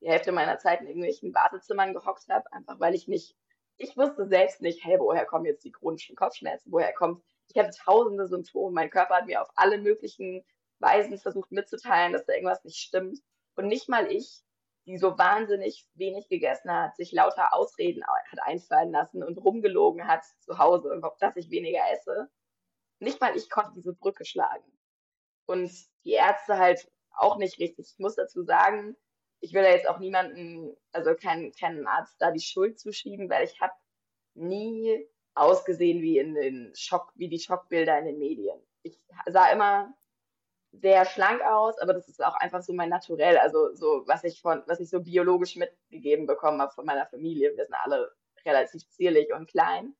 die 0.00 0.08
Hälfte 0.08 0.32
meiner 0.32 0.58
Zeit 0.58 0.80
in 0.80 0.86
irgendwelchen 0.86 1.34
Wartezimmern 1.34 1.92
gehockt 1.94 2.28
habe, 2.28 2.52
einfach 2.52 2.80
weil 2.80 2.94
ich 2.94 3.08
nicht 3.08 3.36
ich 3.82 3.96
wusste 3.96 4.26
selbst 4.26 4.60
nicht, 4.60 4.84
hey, 4.84 4.98
woher 4.98 5.26
kommen 5.26 5.46
jetzt 5.46 5.64
die 5.64 5.72
chronischen 5.72 6.16
Kopfschmerzen? 6.16 6.70
Woher 6.70 6.92
kommt, 6.92 7.22
ich 7.48 7.58
hatte 7.58 7.76
tausende 7.76 8.26
Symptome. 8.26 8.72
Mein 8.72 8.90
Körper 8.90 9.16
hat 9.16 9.26
mir 9.26 9.42
auf 9.42 9.50
alle 9.56 9.78
möglichen 9.78 10.44
Weisen 10.78 11.18
versucht 11.18 11.52
mitzuteilen, 11.52 12.12
dass 12.12 12.24
da 12.24 12.32
irgendwas 12.32 12.64
nicht 12.64 12.78
stimmt. 12.78 13.18
Und 13.54 13.66
nicht 13.66 13.88
mal 13.88 14.10
ich, 14.10 14.42
die 14.86 14.98
so 14.98 15.18
wahnsinnig 15.18 15.86
wenig 15.94 16.28
gegessen 16.28 16.70
hat, 16.72 16.96
sich 16.96 17.12
lauter 17.12 17.54
Ausreden 17.54 18.02
hat 18.04 18.40
einfallen 18.42 18.90
lassen 18.90 19.22
und 19.22 19.38
rumgelogen 19.38 20.08
hat 20.08 20.24
zu 20.40 20.58
Hause, 20.58 21.00
dass 21.20 21.36
ich 21.36 21.50
weniger 21.50 21.82
esse. 21.92 22.28
Nicht 22.98 23.20
mal 23.20 23.36
ich 23.36 23.50
konnte 23.50 23.72
diese 23.74 23.94
Brücke 23.94 24.24
schlagen. 24.24 24.64
Und 25.46 25.70
die 26.04 26.12
Ärzte 26.12 26.58
halt 26.58 26.90
auch 27.10 27.36
nicht 27.36 27.58
richtig. 27.58 27.92
Ich 27.92 27.98
muss 27.98 28.16
dazu 28.16 28.42
sagen, 28.42 28.96
ich 29.40 29.52
will 29.52 29.62
da 29.62 29.70
jetzt 29.70 29.88
auch 29.88 29.98
niemanden, 29.98 30.76
also 30.92 31.14
keinen, 31.14 31.52
keinen 31.52 31.86
Arzt 31.86 32.14
da 32.20 32.30
die 32.30 32.40
Schuld 32.40 32.78
zuschieben, 32.78 33.28
weil 33.28 33.44
ich 33.44 33.60
habe 33.60 33.72
nie 34.34 35.06
ausgesehen 35.34 36.00
wie 36.00 36.18
in 36.18 36.34
den 36.34 36.72
Schock, 36.74 37.12
wie 37.16 37.28
die 37.28 37.40
Schockbilder 37.40 37.98
in 37.98 38.06
den 38.06 38.18
Medien. 38.18 38.58
Ich 38.82 38.98
sah 39.26 39.50
immer 39.50 39.92
sehr 40.72 41.04
schlank 41.04 41.42
aus, 41.42 41.78
aber 41.78 41.92
das 41.92 42.08
ist 42.08 42.24
auch 42.24 42.34
einfach 42.36 42.62
so 42.62 42.72
mein 42.72 42.88
Naturell, 42.88 43.36
also 43.38 43.74
so 43.74 44.04
was 44.06 44.24
ich 44.24 44.40
von, 44.40 44.62
was 44.66 44.80
ich 44.80 44.88
so 44.88 45.00
biologisch 45.00 45.56
mitgegeben 45.56 46.26
bekommen 46.26 46.60
habe 46.62 46.72
von 46.72 46.86
meiner 46.86 47.06
Familie. 47.06 47.54
Wir 47.56 47.66
sind 47.66 47.74
alle 47.74 48.10
relativ 48.44 48.88
zierlich 48.88 49.32
und 49.32 49.50
klein. 49.50 49.94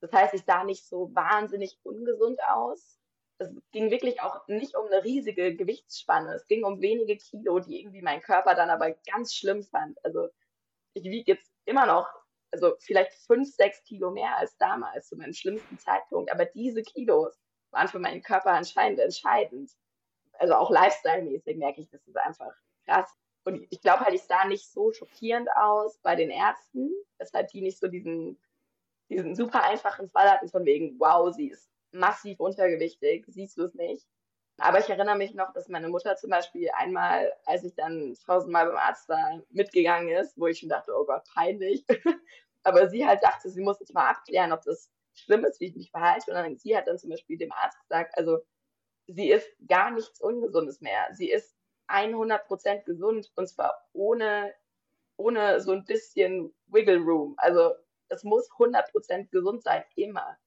Das 0.00 0.12
heißt, 0.12 0.34
ich 0.34 0.44
sah 0.44 0.64
nicht 0.64 0.86
so 0.86 1.14
wahnsinnig 1.14 1.78
ungesund 1.82 2.38
aus, 2.48 2.98
es 3.42 3.50
ging 3.72 3.90
wirklich 3.90 4.20
auch 4.20 4.46
nicht 4.48 4.76
um 4.76 4.86
eine 4.86 5.04
riesige 5.04 5.54
Gewichtsspanne. 5.54 6.34
Es 6.34 6.46
ging 6.46 6.64
um 6.64 6.80
wenige 6.80 7.16
Kilo, 7.16 7.60
die 7.60 7.80
irgendwie 7.80 8.02
mein 8.02 8.20
Körper 8.20 8.54
dann 8.54 8.70
aber 8.70 8.92
ganz 9.10 9.34
schlimm 9.34 9.62
fand. 9.62 9.98
Also 10.04 10.28
ich 10.94 11.04
wiege 11.04 11.32
jetzt 11.32 11.52
immer 11.64 11.86
noch, 11.86 12.08
also 12.50 12.74
vielleicht 12.80 13.12
fünf, 13.12 13.54
sechs 13.54 13.82
Kilo 13.84 14.10
mehr 14.10 14.36
als 14.36 14.56
damals, 14.58 15.08
zu 15.08 15.16
meinem 15.16 15.32
schlimmsten 15.32 15.78
Zeitpunkt. 15.78 16.30
Aber 16.30 16.44
diese 16.44 16.82
Kilos 16.82 17.38
waren 17.70 17.88
für 17.88 17.98
meinen 17.98 18.22
Körper 18.22 18.52
anscheinend 18.52 19.00
entscheidend. 19.00 19.70
Also 20.34 20.54
auch 20.54 20.70
lifestyle-mäßig 20.70 21.56
merke 21.56 21.80
ich, 21.80 21.90
das 21.90 22.06
ist 22.06 22.16
einfach 22.16 22.52
krass. 22.84 23.10
Und 23.44 23.66
ich 23.70 23.80
glaube 23.80 24.04
halt, 24.04 24.14
ich 24.14 24.22
sah 24.22 24.44
nicht 24.44 24.70
so 24.70 24.92
schockierend 24.92 25.48
aus 25.56 25.98
bei 25.98 26.14
den 26.14 26.30
Ärzten, 26.30 26.90
weshalb 27.18 27.48
die 27.48 27.62
nicht 27.62 27.78
so 27.78 27.88
diesen, 27.88 28.40
diesen 29.08 29.34
super 29.34 29.64
einfachen 29.64 30.08
Fall 30.08 30.30
hatten 30.30 30.48
von 30.48 30.64
wegen, 30.64 30.98
wow, 31.00 31.34
sie 31.34 31.48
ist 31.48 31.71
massiv 31.92 32.40
untergewichtig, 32.40 33.24
siehst 33.28 33.58
du 33.58 33.64
es 33.64 33.74
nicht. 33.74 34.06
Aber 34.58 34.78
ich 34.78 34.88
erinnere 34.88 35.16
mich 35.16 35.34
noch, 35.34 35.52
dass 35.52 35.68
meine 35.68 35.88
Mutter 35.88 36.16
zum 36.16 36.30
Beispiel 36.30 36.70
einmal, 36.76 37.32
als 37.46 37.64
ich 37.64 37.74
dann 37.74 38.16
tausendmal 38.26 38.66
beim 38.66 38.76
Arzt 38.76 39.08
war, 39.08 39.42
mitgegangen 39.50 40.10
ist, 40.10 40.38
wo 40.38 40.46
ich 40.46 40.58
schon 40.58 40.68
dachte, 40.68 40.92
oh 40.94 41.04
Gott, 41.04 41.24
peinlich. 41.34 41.84
Aber 42.62 42.88
sie 42.88 43.06
halt 43.06 43.22
dachte, 43.22 43.50
sie 43.50 43.62
muss 43.62 43.80
jetzt 43.80 43.94
mal 43.94 44.10
abklären, 44.10 44.52
ob 44.52 44.62
das 44.62 44.90
schlimm 45.14 45.44
ist, 45.44 45.60
wie 45.60 45.66
ich 45.66 45.76
mich 45.76 45.90
verhalte. 45.90 46.30
Und 46.30 46.36
dann, 46.36 46.56
sie 46.58 46.76
hat 46.76 46.86
dann 46.86 46.98
zum 46.98 47.10
Beispiel 47.10 47.38
dem 47.38 47.52
Arzt 47.52 47.80
gesagt, 47.80 48.16
also 48.16 48.38
sie 49.06 49.30
ist 49.30 49.48
gar 49.66 49.90
nichts 49.90 50.20
Ungesundes 50.20 50.80
mehr. 50.80 51.08
Sie 51.12 51.30
ist 51.30 51.56
100% 51.88 52.84
gesund 52.84 53.30
und 53.34 53.48
zwar 53.48 53.88
ohne, 53.92 54.54
ohne 55.16 55.60
so 55.60 55.72
ein 55.72 55.84
bisschen 55.84 56.54
Wiggle 56.66 56.98
Room. 56.98 57.34
Also 57.38 57.74
es 58.08 58.22
muss 58.22 58.50
100% 58.52 59.30
gesund 59.30 59.62
sein, 59.62 59.84
immer. 59.96 60.38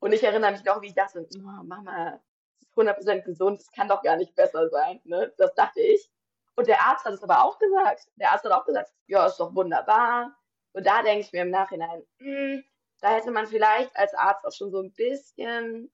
Und 0.00 0.12
ich 0.12 0.24
erinnere 0.24 0.52
mich 0.52 0.64
noch, 0.64 0.82
wie 0.82 0.88
ich 0.88 0.94
dachte, 0.94 1.26
oh, 1.36 1.62
Mama, 1.62 2.20
das 2.58 2.68
ist 2.68 2.76
100% 2.76 3.22
gesund, 3.22 3.60
das 3.60 3.70
kann 3.70 3.88
doch 3.88 4.02
gar 4.02 4.16
nicht 4.16 4.34
besser 4.34 4.68
sein. 4.70 5.00
Ne? 5.04 5.32
Das 5.36 5.54
dachte 5.54 5.80
ich. 5.80 6.10
Und 6.56 6.66
der 6.66 6.82
Arzt 6.82 7.04
hat 7.04 7.12
es 7.12 7.22
aber 7.22 7.44
auch 7.44 7.58
gesagt. 7.58 8.08
Der 8.16 8.32
Arzt 8.32 8.44
hat 8.44 8.52
auch 8.52 8.64
gesagt, 8.64 8.92
ja, 9.06 9.26
ist 9.26 9.38
doch 9.38 9.54
wunderbar. 9.54 10.36
Und 10.72 10.86
da 10.86 11.02
denke 11.02 11.20
ich 11.20 11.32
mir 11.32 11.42
im 11.42 11.50
Nachhinein, 11.50 12.02
mh, 12.18 12.26
hm, 12.26 12.64
da 13.00 13.10
hätte 13.10 13.30
man 13.30 13.46
vielleicht 13.46 13.96
als 13.96 14.14
Arzt 14.14 14.44
auch 14.44 14.52
schon 14.52 14.70
so 14.70 14.80
ein 14.80 14.92
bisschen 14.92 15.90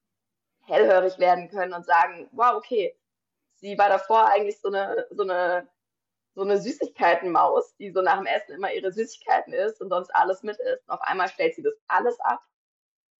hellhörig 0.64 1.18
werden 1.18 1.48
können 1.48 1.72
und 1.72 1.86
sagen, 1.86 2.28
wow, 2.32 2.54
okay, 2.56 2.98
sie 3.54 3.78
war 3.78 3.88
davor 3.88 4.26
eigentlich 4.26 4.60
so 4.60 4.68
eine, 4.68 5.06
so 5.10 5.22
eine, 5.22 5.68
so 6.34 6.42
eine 6.42 6.58
Süßigkeitenmaus, 6.58 7.76
die 7.76 7.90
so 7.90 8.02
nach 8.02 8.18
dem 8.18 8.26
Essen 8.26 8.54
immer 8.54 8.72
ihre 8.72 8.92
Süßigkeiten 8.92 9.52
isst 9.52 9.80
und 9.80 9.88
sonst 9.88 10.14
alles 10.14 10.42
mit 10.42 10.58
isst. 10.58 10.82
Und 10.88 10.94
auf 10.94 11.00
einmal 11.02 11.28
stellt 11.28 11.54
sie 11.54 11.62
das 11.62 11.74
alles 11.86 12.18
ab. 12.20 12.42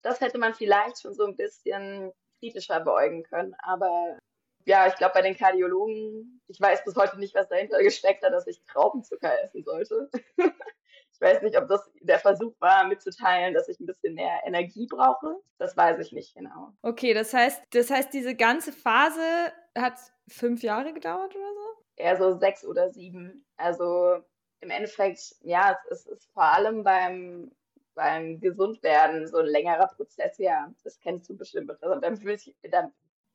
Das 0.07 0.21
hätte 0.21 0.39
man 0.39 0.55
vielleicht 0.55 1.03
schon 1.03 1.15
so 1.15 1.27
ein 1.27 1.35
bisschen 1.35 2.13
kritischer 2.39 2.79
beäugen 2.79 3.25
können. 3.25 3.57
Aber 3.59 4.17
ja, 4.65 4.87
ich 4.87 4.95
glaube, 4.95 5.15
bei 5.15 5.23
den 5.23 5.37
Kardiologen, 5.37 6.41
ich 6.47 6.61
weiß 6.61 6.85
bis 6.85 6.95
heute 6.95 7.19
nicht, 7.19 7.35
was 7.35 7.49
dahinter 7.49 7.83
gesteckt 7.83 8.25
hat, 8.25 8.33
dass 8.33 8.47
ich 8.47 8.63
Traubenzucker 8.67 9.43
essen 9.43 9.65
sollte. 9.65 10.09
ich 10.39 11.21
weiß 11.21 11.43
nicht, 11.43 11.59
ob 11.59 11.69
das 11.69 11.91
der 12.03 12.21
Versuch 12.21 12.55
war, 12.61 12.87
mitzuteilen, 12.87 13.53
dass 13.53 13.69
ich 13.69 13.81
ein 13.81 13.87
bisschen 13.87 14.15
mehr 14.15 14.43
Energie 14.45 14.87
brauche. 14.87 15.41
Das 15.59 15.77
weiß 15.77 15.99
ich 15.99 16.13
nicht 16.13 16.37
genau. 16.37 16.73
Okay, 16.83 17.13
das 17.13 17.35
heißt, 17.35 17.65
das 17.71 17.91
heißt, 17.91 18.13
diese 18.13 18.37
ganze 18.37 18.73
Phase 18.73 19.53
hat 19.77 19.99
fünf 20.29 20.63
Jahre 20.63 20.93
gedauert 20.93 21.35
oder 21.35 21.53
so? 21.53 21.83
Eher 21.97 22.17
so 22.17 22.39
sechs 22.39 22.65
oder 22.65 22.91
sieben. 22.91 23.45
Also 23.57 24.23
im 24.61 24.71
Endeffekt, 24.71 25.35
ja, 25.41 25.77
es, 25.91 26.07
es 26.07 26.07
ist 26.07 26.33
vor 26.33 26.45
allem 26.45 26.85
beim, 26.85 27.51
beim 27.97 28.39
Gesundwerden 28.41 29.27
so 29.27 29.39
ein 29.39 29.47
längerer 29.47 29.89
Prozess, 29.89 30.39
ja. 30.39 30.73
Das 30.85 31.01
kennst 31.01 31.29
du 31.29 31.37
bestimmt. 31.37 31.71
Also, 31.83 31.99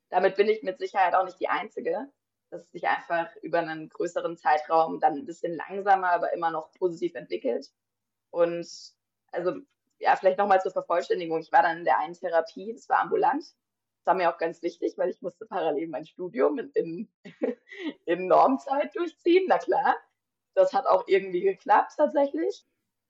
damit 0.09 0.35
bin 0.37 0.47
ich 0.47 0.63
mit 0.63 0.77
Sicherheit 0.77 1.15
auch 1.15 1.25
nicht 1.25 1.39
die 1.39 1.49
Einzige, 1.49 2.07
dass 2.51 2.61
es 2.61 2.71
sich 2.71 2.87
einfach 2.87 3.35
über 3.41 3.59
einen 3.59 3.89
größeren 3.89 4.37
Zeitraum 4.37 4.99
dann 4.99 5.15
ein 5.15 5.25
bisschen 5.25 5.55
langsamer, 5.55 6.11
aber 6.11 6.31
immer 6.33 6.51
noch 6.51 6.71
positiv 6.73 7.15
entwickelt. 7.15 7.69
Und 8.29 8.67
also, 9.31 9.55
ja, 9.99 10.15
vielleicht 10.15 10.37
nochmal 10.37 10.61
zur 10.61 10.71
Vervollständigung. 10.71 11.41
Ich 11.41 11.51
war 11.51 11.63
dann 11.63 11.79
in 11.79 11.85
der 11.85 11.99
einen 11.99 12.13
Therapie, 12.13 12.73
das 12.73 12.87
war 12.87 12.99
ambulant. 12.99 13.43
Das 13.43 14.05
war 14.05 14.13
mir 14.13 14.33
auch 14.33 14.37
ganz 14.37 14.61
wichtig, 14.61 14.97
weil 14.97 15.09
ich 15.09 15.21
musste 15.21 15.45
parallel 15.45 15.87
mein 15.87 16.05
Studium 16.05 16.59
in, 16.59 16.71
in, 16.73 17.11
in 18.05 18.27
Normzeit 18.27 18.95
durchziehen. 18.95 19.45
Na 19.47 19.57
klar, 19.57 19.95
das 20.53 20.73
hat 20.73 20.85
auch 20.85 21.07
irgendwie 21.07 21.41
geklappt 21.41 21.93
tatsächlich. 21.97 22.65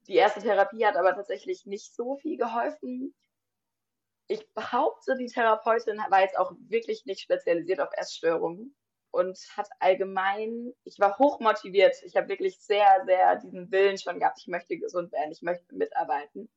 Die 0.08 0.16
erste 0.16 0.42
Therapie 0.42 0.86
hat 0.86 0.96
aber 0.96 1.14
tatsächlich 1.14 1.66
nicht 1.66 1.94
so 1.94 2.16
viel 2.18 2.38
geholfen 2.38 3.14
ich 4.32 4.54
behaupte, 4.54 5.18
die 5.18 5.28
Therapeutin 5.28 5.98
war 6.10 6.22
jetzt 6.22 6.38
auch 6.38 6.54
wirklich 6.70 7.06
nicht 7.06 7.20
spezialisiert 7.20 7.82
auf 7.82 7.90
Essstörungen 7.94 8.74
und 9.12 9.38
hat 9.58 9.68
allgemein, 9.80 10.74
ich 10.86 11.00
war 11.00 11.18
hoch 11.20 11.42
motiviert. 11.42 11.98
Ich 12.06 12.16
habe 12.16 12.30
wirklich 12.30 12.58
sehr, 12.60 13.04
sehr 13.06 13.36
diesen 13.36 13.70
Willen 13.72 13.98
schon 13.98 14.20
gehabt, 14.20 14.40
ich 14.40 14.48
möchte 14.48 14.78
gesund 14.78 15.12
werden, 15.12 15.34
ich 15.34 15.42
möchte 15.42 15.76
mitarbeiten. 15.76 16.50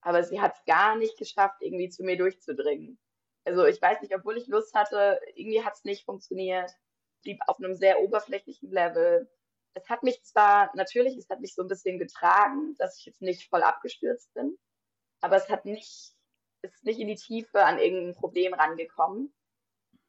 Aber 0.00 0.22
sie 0.22 0.40
hat 0.40 0.54
es 0.54 0.64
gar 0.64 0.96
nicht 0.96 1.18
geschafft, 1.18 1.56
irgendwie 1.60 1.88
zu 1.88 2.04
mir 2.04 2.16
durchzudringen. 2.16 2.98
Also 3.44 3.64
ich 3.66 3.82
weiß 3.82 4.00
nicht, 4.00 4.14
obwohl 4.14 4.38
ich 4.38 4.46
Lust 4.46 4.72
hatte, 4.74 5.20
irgendwie 5.34 5.64
hat 5.64 5.74
es 5.74 5.84
nicht 5.84 6.04
funktioniert. 6.04 6.70
Blieb 7.22 7.40
auf 7.48 7.58
einem 7.58 7.74
sehr 7.74 8.00
oberflächlichen 8.00 8.70
Level. 8.70 9.28
Es 9.74 9.88
hat 9.88 10.02
mich 10.02 10.22
zwar, 10.22 10.70
natürlich, 10.74 11.16
es 11.16 11.28
hat 11.30 11.40
mich 11.40 11.54
so 11.54 11.62
ein 11.62 11.68
bisschen 11.68 11.98
getragen, 11.98 12.74
dass 12.78 12.98
ich 12.98 13.06
jetzt 13.06 13.22
nicht 13.22 13.48
voll 13.48 13.62
abgestürzt 13.62 14.32
bin, 14.34 14.58
aber 15.20 15.36
es 15.36 15.48
hat 15.48 15.64
nicht 15.64 16.14
ist 16.62 16.84
nicht 16.84 17.00
in 17.00 17.08
die 17.08 17.16
Tiefe 17.16 17.64
an 17.64 17.78
irgendein 17.78 18.14
Problem 18.14 18.54
rangekommen. 18.54 19.32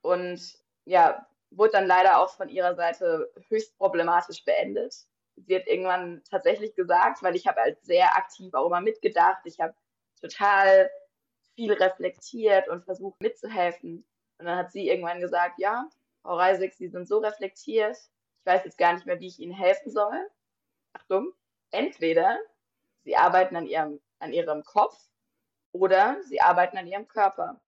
Und 0.02 0.58
ja, 0.86 1.28
wurde 1.52 1.74
dann 1.74 1.88
leider 1.88 2.20
auch 2.20 2.30
von 2.30 2.50
ihrer 2.50 2.76
Seite 2.76 3.32
höchst 3.50 3.78
problematisch 3.78 4.44
beendet. 4.46 4.96
Sie 5.36 5.56
hat 5.56 5.68
irgendwann 5.68 6.22
tatsächlich 6.30 6.76
gesagt, 6.76 7.24
weil 7.24 7.36
ich 7.36 7.48
habe 7.48 7.62
halt 7.62 7.84
sehr 7.84 8.16
aktiv 8.16 8.54
auch 8.54 8.68
immer 8.68 8.82
mitgedacht, 8.82 9.42
ich 9.46 9.60
habe 9.60 9.74
total 10.22 10.90
viel 11.56 11.74
reflektiert 11.74 12.68
und 12.70 12.86
versucht 12.86 13.20
mitzuhelfen. 13.20 14.06
Und 14.38 14.46
dann 14.46 14.58
hat 14.58 14.72
sie 14.72 14.88
irgendwann 14.88 15.22
gesagt, 15.22 15.60
ja, 15.60 15.90
Frau 16.22 16.36
Reisig, 16.36 16.74
Sie 16.76 16.88
sind 16.88 17.08
so 17.08 17.18
reflektiert, 17.18 17.98
ich 18.44 18.46
weiß 18.46 18.66
jetzt 18.66 18.78
gar 18.78 18.94
nicht 18.94 19.06
mehr, 19.06 19.20
wie 19.20 19.28
ich 19.28 19.40
Ihnen 19.40 19.54
helfen 19.54 19.90
soll. 19.90 20.30
Achtung, 20.94 21.34
entweder 21.72 22.38
Sie 23.04 23.16
arbeiten 23.16 23.56
an 23.56 23.68
Ihrem, 23.68 24.02
an 24.20 24.34
Ihrem 24.34 24.64
Kopf 24.64 24.98
oder 25.74 26.22
sie 26.24 26.40
arbeiten 26.40 26.78
an 26.78 26.88
ihrem 26.88 27.08
Körper. 27.08 27.60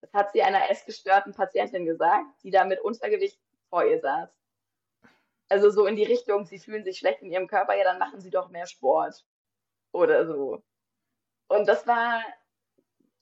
Das 0.00 0.12
hat 0.14 0.32
sie 0.32 0.42
einer 0.42 0.70
essgestörten 0.70 1.34
Patientin 1.34 1.84
gesagt, 1.84 2.26
die 2.42 2.50
da 2.50 2.64
mit 2.64 2.80
Untergewicht 2.80 3.38
vor 3.68 3.84
ihr 3.84 4.00
saß. 4.00 4.30
Also 5.48 5.70
so 5.70 5.86
in 5.86 5.96
die 5.96 6.04
Richtung, 6.04 6.46
sie 6.46 6.58
fühlen 6.58 6.84
sich 6.84 6.98
schlecht 6.98 7.20
in 7.20 7.30
ihrem 7.30 7.48
Körper, 7.48 7.76
ja, 7.76 7.84
dann 7.84 7.98
machen 7.98 8.20
sie 8.20 8.30
doch 8.30 8.48
mehr 8.48 8.66
Sport. 8.66 9.24
Oder 9.92 10.26
so. 10.26 10.62
Und 11.48 11.66
das 11.66 11.86
war, 11.86 12.22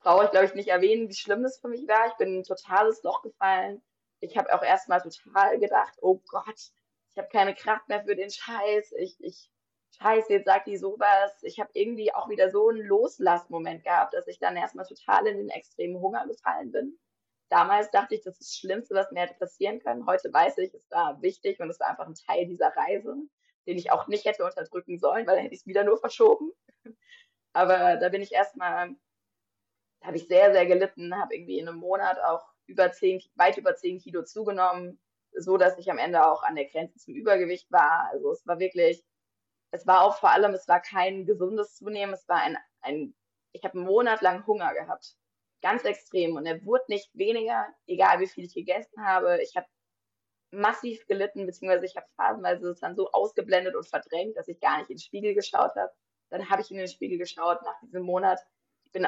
brauche 0.01 0.27
ich 0.27 0.31
glaube 0.31 0.47
ich 0.47 0.55
nicht 0.55 0.69
erwähnen, 0.69 1.09
wie 1.09 1.15
schlimm 1.15 1.43
das 1.43 1.59
für 1.59 1.69
mich 1.69 1.89
war. 1.89 2.09
Ich 2.09 2.15
bin 2.15 2.29
in 2.29 2.41
ein 2.41 2.45
totales 2.45 3.03
Loch 3.03 3.23
gefallen. 3.23 3.83
Ich 4.23 4.37
habe 4.39 4.55
auch 4.55 4.63
erstmal 4.63 5.01
total 5.03 5.59
gedacht, 5.59 5.99
oh 6.01 6.21
Gott, 6.29 6.71
ich 7.11 7.19
habe 7.19 7.29
keine 7.29 7.55
Kraft 7.55 7.89
mehr 7.89 8.05
für 8.05 8.15
den 8.15 8.31
Scheiß. 8.31 8.93
Ich, 8.99 9.17
ich 9.21 9.51
scheiße, 10.01 10.33
jetzt 10.33 10.47
sagt 10.47 10.69
die 10.69 10.77
sowas. 10.77 11.43
Ich 11.43 11.59
habe 11.59 11.71
irgendwie 11.75 12.15
auch 12.15 12.29
wieder 12.29 12.49
so 12.51 12.69
einen 12.69 12.87
Loslassmoment 12.87 13.83
gehabt, 13.83 14.15
dass 14.15 14.29
ich 14.29 14.39
dann 14.39 14.57
erstmal 14.57 14.87
total 14.87 15.27
in 15.27 15.39
den 15.39 15.49
extremen 15.49 16.01
Hunger 16.01 16.25
gefallen 16.29 16.71
bin. 16.71 16.99
Damals 17.49 17.91
dachte 17.91 18.15
ich, 18.15 18.23
das 18.23 18.39
ist 18.39 18.53
das 18.53 18.57
Schlimmste, 18.59 18.95
was 18.95 19.11
mir 19.11 19.23
hätte 19.23 19.35
passieren 19.35 19.81
können. 19.81 20.07
Heute 20.07 20.33
weiß 20.33 20.57
ich, 20.59 20.73
es 20.73 20.89
war 20.93 21.21
wichtig 21.21 21.59
und 21.59 21.69
es 21.69 21.81
war 21.81 21.89
einfach 21.89 22.07
ein 22.07 22.15
Teil 22.15 22.47
dieser 22.47 22.69
Reise, 22.77 23.17
den 23.67 23.77
ich 23.77 23.91
auch 23.91 24.07
nicht 24.07 24.25
hätte 24.25 24.45
unterdrücken 24.45 24.99
sollen, 24.99 25.27
weil 25.27 25.35
dann 25.35 25.45
hätte 25.45 25.55
ich 25.55 25.63
es 25.63 25.67
wieder 25.67 25.83
nur 25.83 25.99
verschoben. 25.99 26.53
Aber 27.53 27.97
da 27.97 28.09
bin 28.09 28.23
ich 28.23 28.33
erstmal, 28.33 28.95
da 30.01 30.07
habe 30.07 30.17
ich 30.17 30.29
sehr, 30.29 30.53
sehr 30.53 30.65
gelitten, 30.65 31.21
habe 31.21 31.35
irgendwie 31.35 31.59
in 31.59 31.69
einem 31.69 31.79
Monat 31.79 32.21
auch 32.21 32.52
über 32.67 32.93
zehn, 32.93 33.21
weit 33.35 33.59
über 33.59 33.75
zehn 33.77 33.99
Kilo 33.99 34.25
zugenommen, 34.25 35.01
so 35.33 35.57
dass 35.57 35.79
ich 35.79 35.91
am 35.91 35.99
Ende 35.99 36.27
auch 36.27 36.43
an 36.43 36.57
der 36.57 36.67
Grenze 36.67 36.99
zum 36.99 37.15
Übergewicht 37.15 37.71
war. 37.71 38.09
Also 38.13 38.33
es 38.33 38.47
war 38.47 38.59
wirklich 38.59 39.05
es 39.73 39.87
war 39.87 40.03
auch 40.03 40.19
vor 40.19 40.31
allem, 40.31 40.53
es 40.53 40.69
war 40.69 40.81
kein 40.81 41.25
gesundes 41.27 41.75
Zunehmen, 41.77 42.15
es 42.15 42.29
war 42.29 42.43
ein, 42.43 42.57
ein 42.83 43.15
ich 43.53 43.65
habe 43.65 43.79
einen 43.79 43.87
Monat 43.87 44.21
lang 44.21 44.47
Hunger 44.47 44.73
gehabt. 44.75 45.17
Ganz 45.63 45.85
extrem. 45.85 46.37
Und 46.37 46.47
er 46.47 46.65
wurde 46.65 46.85
nicht 46.89 47.11
weniger, 47.15 47.67
egal 47.87 48.21
wie 48.21 48.27
viel 48.27 48.45
ich 48.45 48.55
gegessen 48.55 49.05
habe. 49.05 49.43
Ich 49.43 49.57
habe 49.57 49.67
massiv 50.51 51.07
gelitten, 51.07 51.47
beziehungsweise 51.47 51.87
ich 51.87 51.97
habe 51.97 52.07
phasenweise 52.17 52.71
es 52.71 52.81
dann 52.81 52.97
so 52.97 53.11
ausgeblendet 53.13 53.75
und 53.75 53.89
verdrängt, 53.89 54.37
dass 54.37 54.49
ich 54.49 54.61
gar 54.61 54.79
nicht 54.79 54.91
in 54.91 54.97
den 54.97 55.03
Spiegel 55.03 55.35
geschaut 55.35 55.75
habe. 55.75 55.93
Dann 56.31 56.51
habe 56.51 56.63
ich 56.63 56.71
in 56.71 56.77
den 56.77 56.89
Spiegel 56.89 57.19
geschaut 57.19 57.63
nach 57.63 57.79
diesem 57.81 58.03
Monat. 58.03 58.41
Ich 58.85 58.93
bin 58.93 59.07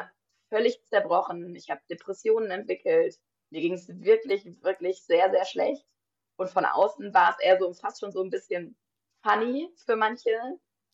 völlig 0.49 0.83
zerbrochen. 0.87 1.55
Ich 1.57 1.71
habe 1.71 1.83
Depressionen 1.91 2.51
entwickelt. 2.51 3.19
Mir 3.55 3.61
ging 3.61 3.75
es 3.75 3.87
wirklich, 3.87 4.45
wirklich 4.65 5.05
sehr, 5.05 5.31
sehr 5.31 5.45
schlecht. 5.45 5.87
Und 6.35 6.51
von 6.51 6.65
außen 6.65 7.15
war 7.15 7.31
es 7.31 7.39
eher 7.39 7.57
so 7.57 7.73
fast 7.73 8.01
schon 8.01 8.11
so 8.11 8.21
ein 8.21 8.31
bisschen 8.31 8.77
funny 9.23 9.73
für 9.77 9.95
manche, 9.95 10.33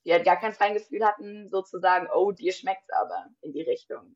die 0.05 0.12
halt 0.12 0.27
gar 0.27 0.38
kein 0.38 0.53
Feingefühl 0.53 1.07
hatten, 1.07 1.49
sozusagen, 1.49 2.07
oh, 2.14 2.33
dir 2.33 2.53
schmeckt's 2.53 2.90
aber 2.90 3.29
in 3.40 3.55
die 3.55 3.62
Richtung. 3.62 4.14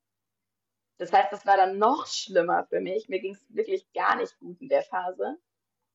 Das 0.98 1.10
heißt, 1.10 1.32
das 1.32 1.46
war 1.46 1.56
dann 1.56 1.78
noch 1.78 2.06
schlimmer 2.06 2.66
für 2.66 2.80
mich. 2.80 3.08
Mir 3.08 3.20
ging 3.20 3.32
es 3.32 3.42
wirklich 3.48 3.90
gar 3.94 4.16
nicht 4.16 4.38
gut 4.38 4.60
in 4.60 4.68
der 4.68 4.82
Phase. 4.82 5.38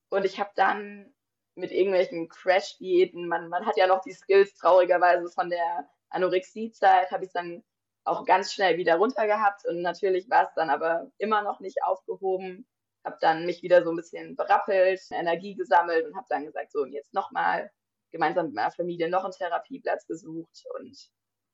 Und 0.10 0.26
ich 0.26 0.40
habe 0.40 0.50
dann 0.56 1.14
mit 1.54 1.72
irgendwelchen 1.72 2.30
Crash-Diäten, 2.30 3.28
man, 3.28 3.50
man 3.50 3.68
hat 3.68 3.78
ja 3.78 3.86
noch 3.86 4.02
die 4.02 4.14
Skills 4.14 4.56
traurigerweise 4.56 5.30
von 5.30 5.52
der 5.52 5.88
Anorexie-Zeit, 6.10 7.12
habe 7.12 7.26
ich 7.26 7.32
dann 7.32 7.64
auch 8.10 8.26
ganz 8.26 8.54
schnell 8.54 8.78
wieder 8.78 8.96
runter 8.96 9.28
gehabt. 9.28 9.66
Und 9.68 9.82
natürlich 9.82 10.30
war 10.30 10.44
es 10.44 10.54
dann 10.56 10.70
aber 10.70 11.12
immer 11.18 11.42
noch 11.42 11.60
nicht 11.60 11.84
aufgehoben. 11.84 12.68
Habe 13.04 13.18
dann 13.22 13.46
mich 13.46 13.64
wieder 13.64 13.84
so 13.84 13.92
ein 13.92 13.96
bisschen 13.96 14.36
berappelt, 14.36 15.02
Energie 15.12 15.56
gesammelt 15.56 16.06
und 16.06 16.16
habe 16.16 16.28
dann 16.30 16.46
gesagt, 16.46 16.72
so 16.72 16.82
und 16.82 16.92
jetzt 16.92 17.14
nochmal 17.14 17.72
gemeinsam 18.12 18.48
mit 18.48 18.56
meiner 18.56 18.72
Familie 18.72 19.10
noch 19.10 19.24
einen 19.24 19.34
Therapieplatz 19.34 20.08
gesucht 20.08 20.64
und 20.80 20.98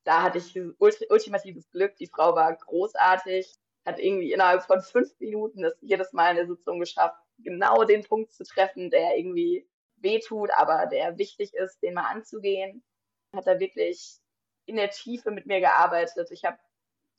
da 0.05 0.21
hatte 0.21 0.37
ich 0.37 0.57
ultimatives 0.79 1.69
Glück. 1.71 1.95
Die 1.97 2.07
Frau 2.07 2.35
war 2.35 2.55
großartig, 2.55 3.51
hat 3.85 3.99
irgendwie 3.99 4.31
innerhalb 4.31 4.63
von 4.63 4.81
fünf 4.81 5.09
Minuten 5.19 5.63
das 5.63 5.75
jedes 5.81 6.13
Mal 6.13 6.31
in 6.31 6.35
der 6.37 6.47
Sitzung 6.47 6.79
geschafft, 6.79 7.19
genau 7.39 7.83
den 7.83 8.03
Punkt 8.03 8.31
zu 8.31 8.43
treffen, 8.43 8.91
der 8.91 9.17
irgendwie 9.17 9.67
wehtut, 9.97 10.51
aber 10.55 10.85
der 10.85 11.17
wichtig 11.17 11.53
ist, 11.53 11.81
den 11.81 11.95
mal 11.95 12.09
anzugehen. 12.09 12.83
Hat 13.35 13.47
da 13.47 13.59
wirklich 13.59 14.19
in 14.65 14.75
der 14.75 14.89
Tiefe 14.89 15.31
mit 15.31 15.45
mir 15.45 15.59
gearbeitet. 15.59 16.31
Ich 16.31 16.43
habe 16.45 16.57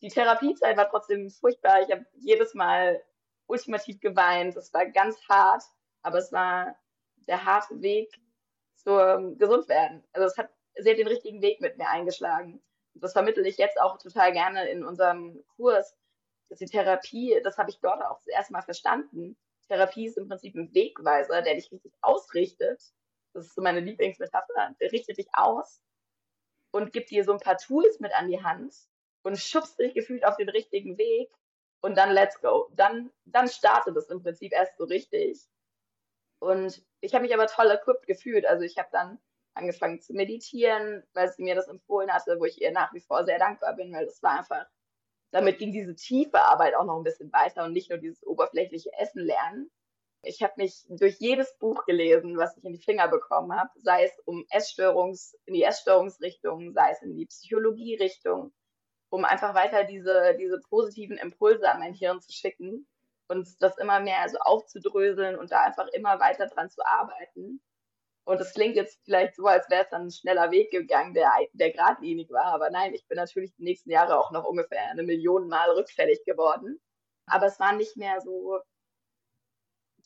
die 0.03 0.09
Therapiezeit 0.09 0.77
war 0.77 0.91
trotzdem 0.91 1.31
furchtbar. 1.31 1.83
Ich 1.83 1.91
habe 1.91 2.05
jedes 2.15 2.55
Mal 2.55 3.03
ultimativ 3.47 4.01
geweint. 4.01 4.57
Es 4.57 4.73
war 4.75 4.87
ganz 4.87 5.19
hart, 5.29 5.63
aber 6.03 6.19
es 6.19 6.33
war 6.33 6.77
der 7.27 7.45
harte 7.45 7.81
Weg, 7.81 8.13
zum 8.77 9.37
Gesundwerden. 9.39 10.05
Also 10.13 10.27
es 10.27 10.39
hat 10.39 10.51
sehr 10.77 10.95
den 10.95 11.09
richtigen 11.09 11.43
Weg 11.43 11.61
mit 11.61 11.77
mir 11.79 11.89
eingeschlagen. 11.89 12.63
Das 12.95 13.13
vermittle 13.13 13.47
ich 13.49 13.57
jetzt 13.57 13.81
auch 13.81 13.99
total 13.99 14.33
gerne 14.33 14.69
in 14.69 14.85
unserem 14.85 15.45
Kurs, 15.57 15.97
dass 16.49 16.59
die 16.59 16.67
Therapie, 16.67 17.41
das 17.43 17.59
habe 17.59 17.71
ich 17.71 17.81
dort 17.81 18.03
auch 18.03 18.19
das 18.19 18.29
erste 18.29 18.53
Mal 18.53 18.63
verstanden, 18.63 19.37
Therapie 19.69 20.07
ist 20.07 20.17
im 20.17 20.29
Prinzip 20.29 20.55
ein 20.55 20.73
Wegweiser, 20.73 21.43
der 21.43 21.55
dich 21.55 21.73
richtig 21.73 21.93
ausrichtet. 22.01 22.81
Das 23.33 23.47
ist 23.47 23.55
so 23.55 23.63
meine 23.63 23.81
Lieblingsmetapher. 23.81 24.77
Der 24.81 24.93
richtet 24.93 25.19
dich 25.19 25.27
aus 25.33 25.83
und 26.77 26.93
gibt 26.93 27.11
dir 27.11 27.25
so 27.25 27.33
ein 27.33 27.41
paar 27.41 27.57
Tools 27.57 28.01
mit 28.01 28.13
an 28.13 28.29
die 28.29 28.43
Hand 28.43 28.75
und 29.23 29.39
schubst 29.39 29.79
dich 29.79 29.95
gefühlt 29.95 30.25
auf 30.25 30.37
den 30.37 30.49
richtigen 30.49 30.99
Weg 30.99 31.31
und 31.81 31.97
dann 31.97 32.11
let's 32.11 32.41
go. 32.41 32.69
Dann, 32.75 33.11
dann 33.25 33.49
startet 33.49 33.97
es 33.97 34.09
im 34.09 34.23
Prinzip 34.23 34.53
erst 34.53 34.77
so 34.77 34.85
richtig. 34.85 35.41
Und 36.39 36.85
ich 37.01 37.15
habe 37.15 37.23
mich 37.23 37.35
aber 37.35 37.47
toll 37.47 37.71
equipped 37.71 38.07
gefühlt. 38.07 38.47
Also 38.47 38.65
ich 38.65 38.79
habe 38.79 38.89
dann 38.93 39.19
angefangen 39.55 40.01
zu 40.01 40.13
meditieren, 40.13 41.03
weil 41.15 41.33
sie 41.33 41.43
mir 41.43 41.55
das 41.55 41.69
empfohlen 41.69 42.13
hatte, 42.13 42.39
wo 42.39 42.45
ich 42.45 42.61
ihr 42.61 42.73
nach 42.73 42.93
wie 42.93 43.01
vor 43.01 43.25
sehr 43.25 43.39
dankbar 43.39 43.75
bin, 43.75 43.93
weil 43.93 44.05
das 44.05 44.23
war 44.23 44.39
einfach, 44.39 44.67
damit 45.31 45.59
ging 45.59 45.73
diese 45.73 45.95
tiefe 45.95 46.41
Arbeit 46.43 46.75
auch 46.75 46.85
noch 46.85 46.99
ein 46.99 47.05
bisschen 47.05 47.33
weiter 47.33 47.65
und 47.65 47.73
nicht 47.73 47.89
nur 47.89 47.99
dieses 47.99 48.25
oberflächliche 48.27 48.91
Essen 48.99 49.25
lernen. 49.25 49.71
Ich 50.27 50.43
habe 50.43 50.55
mich 50.57 50.85
durch 50.89 51.17
jedes 51.21 51.57
Buch 51.59 51.85
gelesen, 51.85 52.37
was 52.37 52.57
ich 52.57 52.65
in 52.65 52.73
die 52.73 52.83
Finger 52.83 53.07
bekommen 53.07 53.57
habe, 53.57 53.71
sei 53.77 54.05
es 54.05 54.13
um 54.25 54.45
Essstörungs, 54.51 55.37
in 55.47 55.55
die 55.55 55.63
Essstörungsrichtung, 55.63 56.73
sei 56.73 56.91
es 56.91 57.03
in 57.03 57.15
die 57.15 57.27
Psychologierichtung, 57.27 58.53
um 59.11 59.25
einfach 59.25 59.55
weiter 59.55 59.85
diese, 59.85 60.37
diese 60.39 60.61
positiven 60.69 61.17
Impulse 61.17 61.71
an 61.71 61.79
mein 61.79 61.95
Hirn 61.95 62.21
zu 62.21 62.33
schicken 62.33 62.89
und 63.29 63.49
das 63.61 63.79
immer 63.79 64.01
mehr 64.01 64.21
also 64.21 64.39
aufzudröseln 64.39 65.39
und 65.39 65.53
da 65.53 65.63
einfach 65.63 65.87
immer 65.89 66.19
weiter 66.19 66.47
dran 66.47 66.71
zu 66.71 66.85
arbeiten. 66.85 67.61
Und 68.25 68.41
es 68.41 68.53
klingt 68.53 68.75
jetzt 68.75 68.99
vielleicht 69.05 69.37
so, 69.37 69.47
als 69.47 69.71
wäre 69.71 69.85
es 69.85 69.91
dann 69.91 70.07
ein 70.07 70.11
schneller 70.11 70.51
Weg 70.51 70.73
gegangen, 70.73 71.15
der, 71.15 71.31
der 71.53 71.71
geradlinig 71.71 72.29
war. 72.31 72.47
Aber 72.47 72.71
nein, 72.71 72.93
ich 72.93 73.07
bin 73.07 73.17
natürlich 73.17 73.55
die 73.55 73.63
nächsten 73.63 73.91
Jahre 73.91 74.19
auch 74.19 74.33
noch 74.33 74.45
ungefähr 74.45 74.91
eine 74.91 75.05
Million 75.05 75.47
Mal 75.47 75.71
rückfällig 75.71 76.25
geworden. 76.25 76.81
Aber 77.27 77.47
es 77.47 77.61
war 77.61 77.73
nicht 77.73 77.97
mehr 77.97 78.21
so, 78.21 78.61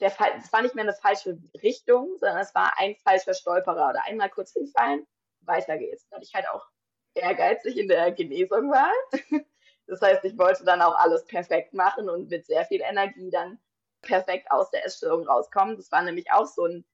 der 0.01 0.11
Fall, 0.11 0.33
es 0.39 0.53
war 0.53 0.63
nicht 0.63 0.75
mehr 0.75 0.85
eine 0.85 0.95
falsche 0.95 1.39
Richtung, 1.63 2.17
sondern 2.19 2.39
es 2.39 2.55
war 2.55 2.73
ein 2.79 2.97
falscher 2.97 3.35
Stolperer 3.35 3.91
oder 3.91 4.05
einmal 4.07 4.31
kurz 4.31 4.53
hinfallen, 4.53 5.07
weiter 5.43 5.79
geht's. 5.79 6.07
Weil 6.11 6.23
ich 6.23 6.35
halt 6.35 6.49
auch 6.49 6.67
ehrgeizig 7.15 7.77
in 7.77 7.89
der 7.89 8.13
Genesung 8.13 8.71
war. 8.71 8.93
Das 9.87 10.01
heißt, 10.03 10.25
ich 10.25 10.39
wollte 10.39 10.63
dann 10.63 10.83
auch 10.83 10.95
alles 10.95 11.25
perfekt 11.25 11.75
machen 11.75 12.09
und 12.09 12.31
mit 12.31 12.47
sehr 12.47 12.65
viel 12.65 12.81
Energie 12.81 13.29
dann 13.29 13.59
perfekt 14.03 14.49
aus 14.53 14.71
der 14.71 14.85
Essstörung 14.85 15.27
rauskommen. 15.27 15.77
Das 15.77 15.91
war 15.91 16.01
nämlich 16.03 16.31
auch 16.31 16.47
so 16.47 16.65
ein 16.65 16.85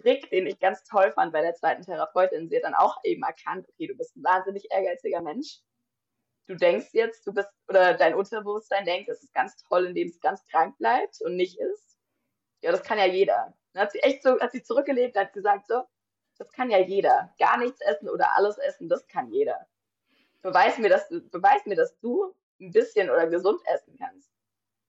Trick, 0.00 0.30
den 0.30 0.46
ich 0.46 0.58
ganz 0.58 0.82
toll 0.84 1.12
fand 1.12 1.34
bei 1.34 1.42
der 1.42 1.54
zweiten 1.54 1.82
Therapeutin. 1.82 2.48
Sie 2.48 2.56
hat 2.56 2.64
dann 2.64 2.74
auch 2.74 2.96
eben 3.04 3.22
erkannt, 3.22 3.68
okay, 3.68 3.86
du 3.88 3.94
bist 3.94 4.16
ein 4.16 4.24
wahnsinnig 4.24 4.70
ehrgeiziger 4.70 5.20
Mensch. 5.20 5.60
Du 6.46 6.54
denkst 6.54 6.88
jetzt, 6.92 7.26
du 7.26 7.34
bist, 7.34 7.48
oder 7.68 7.92
dein 7.92 8.14
Unterbewusstsein 8.14 8.86
denkt, 8.86 9.10
es 9.10 9.22
ist 9.22 9.34
ganz 9.34 9.56
toll, 9.68 9.86
indem 9.86 10.08
es 10.08 10.20
ganz 10.20 10.42
krank 10.46 10.78
bleibt 10.78 11.20
und 11.22 11.36
nicht 11.36 11.58
ist. 11.58 11.95
Ja, 12.66 12.72
das 12.72 12.82
kann 12.82 12.98
ja 12.98 13.06
jeder. 13.06 13.54
Dann 13.72 13.84
hat 13.84 13.92
sie 13.92 14.00
echt 14.00 14.24
so, 14.24 14.40
hat 14.40 14.50
sie 14.50 14.60
zurückgelebt, 14.60 15.16
hat 15.16 15.32
gesagt, 15.32 15.68
so, 15.68 15.84
das 16.36 16.50
kann 16.50 16.68
ja 16.68 16.78
jeder. 16.78 17.32
Gar 17.38 17.58
nichts 17.58 17.80
essen 17.80 18.08
oder 18.08 18.34
alles 18.34 18.58
essen, 18.58 18.88
das 18.88 19.06
kann 19.06 19.30
jeder. 19.30 19.68
Beweis 20.42 20.76
mir, 20.76 20.88
dass 20.88 21.08
du, 21.08 21.20
beweis 21.30 21.64
mir, 21.66 21.76
dass 21.76 21.96
du 22.00 22.34
ein 22.60 22.72
bisschen 22.72 23.08
oder 23.08 23.28
gesund 23.28 23.60
essen 23.66 23.96
kannst. 23.96 24.28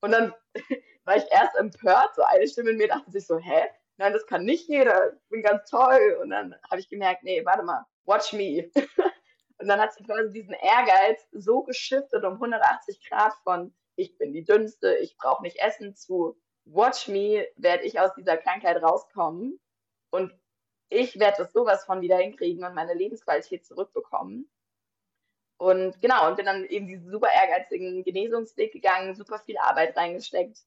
Und 0.02 0.12
dann 0.12 0.34
war 1.06 1.18
ich 1.18 1.26
erst 1.30 1.56
empört, 1.56 2.16
so 2.16 2.24
eine 2.24 2.48
Stimme 2.48 2.72
in 2.72 2.78
mir 2.78 2.88
dachte 2.88 3.12
sich 3.12 3.28
so, 3.28 3.38
hä? 3.38 3.70
Nein, 3.98 4.12
das 4.12 4.26
kann 4.26 4.44
nicht 4.44 4.68
jeder, 4.68 5.13
ich 5.13 5.30
bin 5.30 5.44
ganz 5.44 5.70
toll. 5.70 6.18
Und 6.20 6.32
dann 6.32 6.56
habe 6.72 6.80
ich 6.80 6.90
gemerkt, 6.90 7.22
nee, 7.22 7.46
warte 7.46 7.62
mal, 7.62 7.86
watch 8.06 8.34
me. 8.34 8.72
Und 9.60 9.68
dann 9.68 9.80
hat 9.80 9.94
sich 9.94 10.04
quasi 10.04 10.34
diesen 10.34 10.56
Ehrgeiz 10.56 11.28
so 11.32 11.62
geschiftet 11.62 12.24
um 12.24 12.34
180 12.34 13.08
Grad 13.08 13.36
von 13.44 13.72
ich 13.96 14.18
bin 14.18 14.34
die 14.34 14.44
Dünnste, 14.44 14.96
ich 14.96 15.16
brauche 15.16 15.44
nicht 15.44 15.60
essen 15.60 15.96
zu 15.96 16.36
watch 16.72 17.08
me, 17.08 17.48
werde 17.56 17.84
ich 17.84 18.00
aus 18.00 18.14
dieser 18.16 18.38
Krankheit 18.38 18.82
rauskommen 18.82 19.60
und 20.12 20.34
ich 20.90 21.20
werde 21.20 21.44
das 21.44 21.54
sowas 21.54 21.84
von 21.86 22.02
wieder 22.02 22.18
hinkriegen 22.18 22.64
und 22.64 22.74
meine 22.74 22.94
Lebensqualität 22.94 23.66
zurückbekommen. 23.66 24.50
Und 25.58 26.00
genau, 26.02 26.28
und 26.28 26.38
bin 26.38 26.46
dann 26.46 26.66
eben 26.66 26.88
diesen 26.88 27.10
super 27.10 27.30
ehrgeizigen 27.34 28.04
Genesungsweg 28.04 28.72
gegangen, 28.72 29.16
super 29.16 29.40
viel 29.40 29.58
Arbeit 29.58 29.98
reingesteckt, 29.98 30.60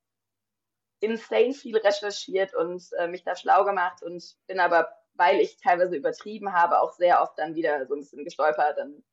insane 1.01 1.55
viel 1.55 1.77
recherchiert 1.77 2.55
und 2.55 2.83
äh, 2.99 3.07
mich 3.07 3.23
da 3.23 3.37
schlau 3.37 3.65
gemacht 3.65 4.03
und 4.03 4.37
bin 4.47 4.59
aber, 4.59 4.93
weil 5.15 5.41
ich 5.41 5.59
teilweise 5.59 5.97
übertrieben 5.97 6.53
habe, 6.53 6.81
auch 6.81 6.93
sehr 6.93 7.23
oft 7.23 7.39
dann 7.39 7.55
wieder 7.55 7.87
so 7.87 7.95
ein 7.95 8.01
bisschen 8.01 8.25
gestolpert, 8.25 8.79
dann 8.79 9.05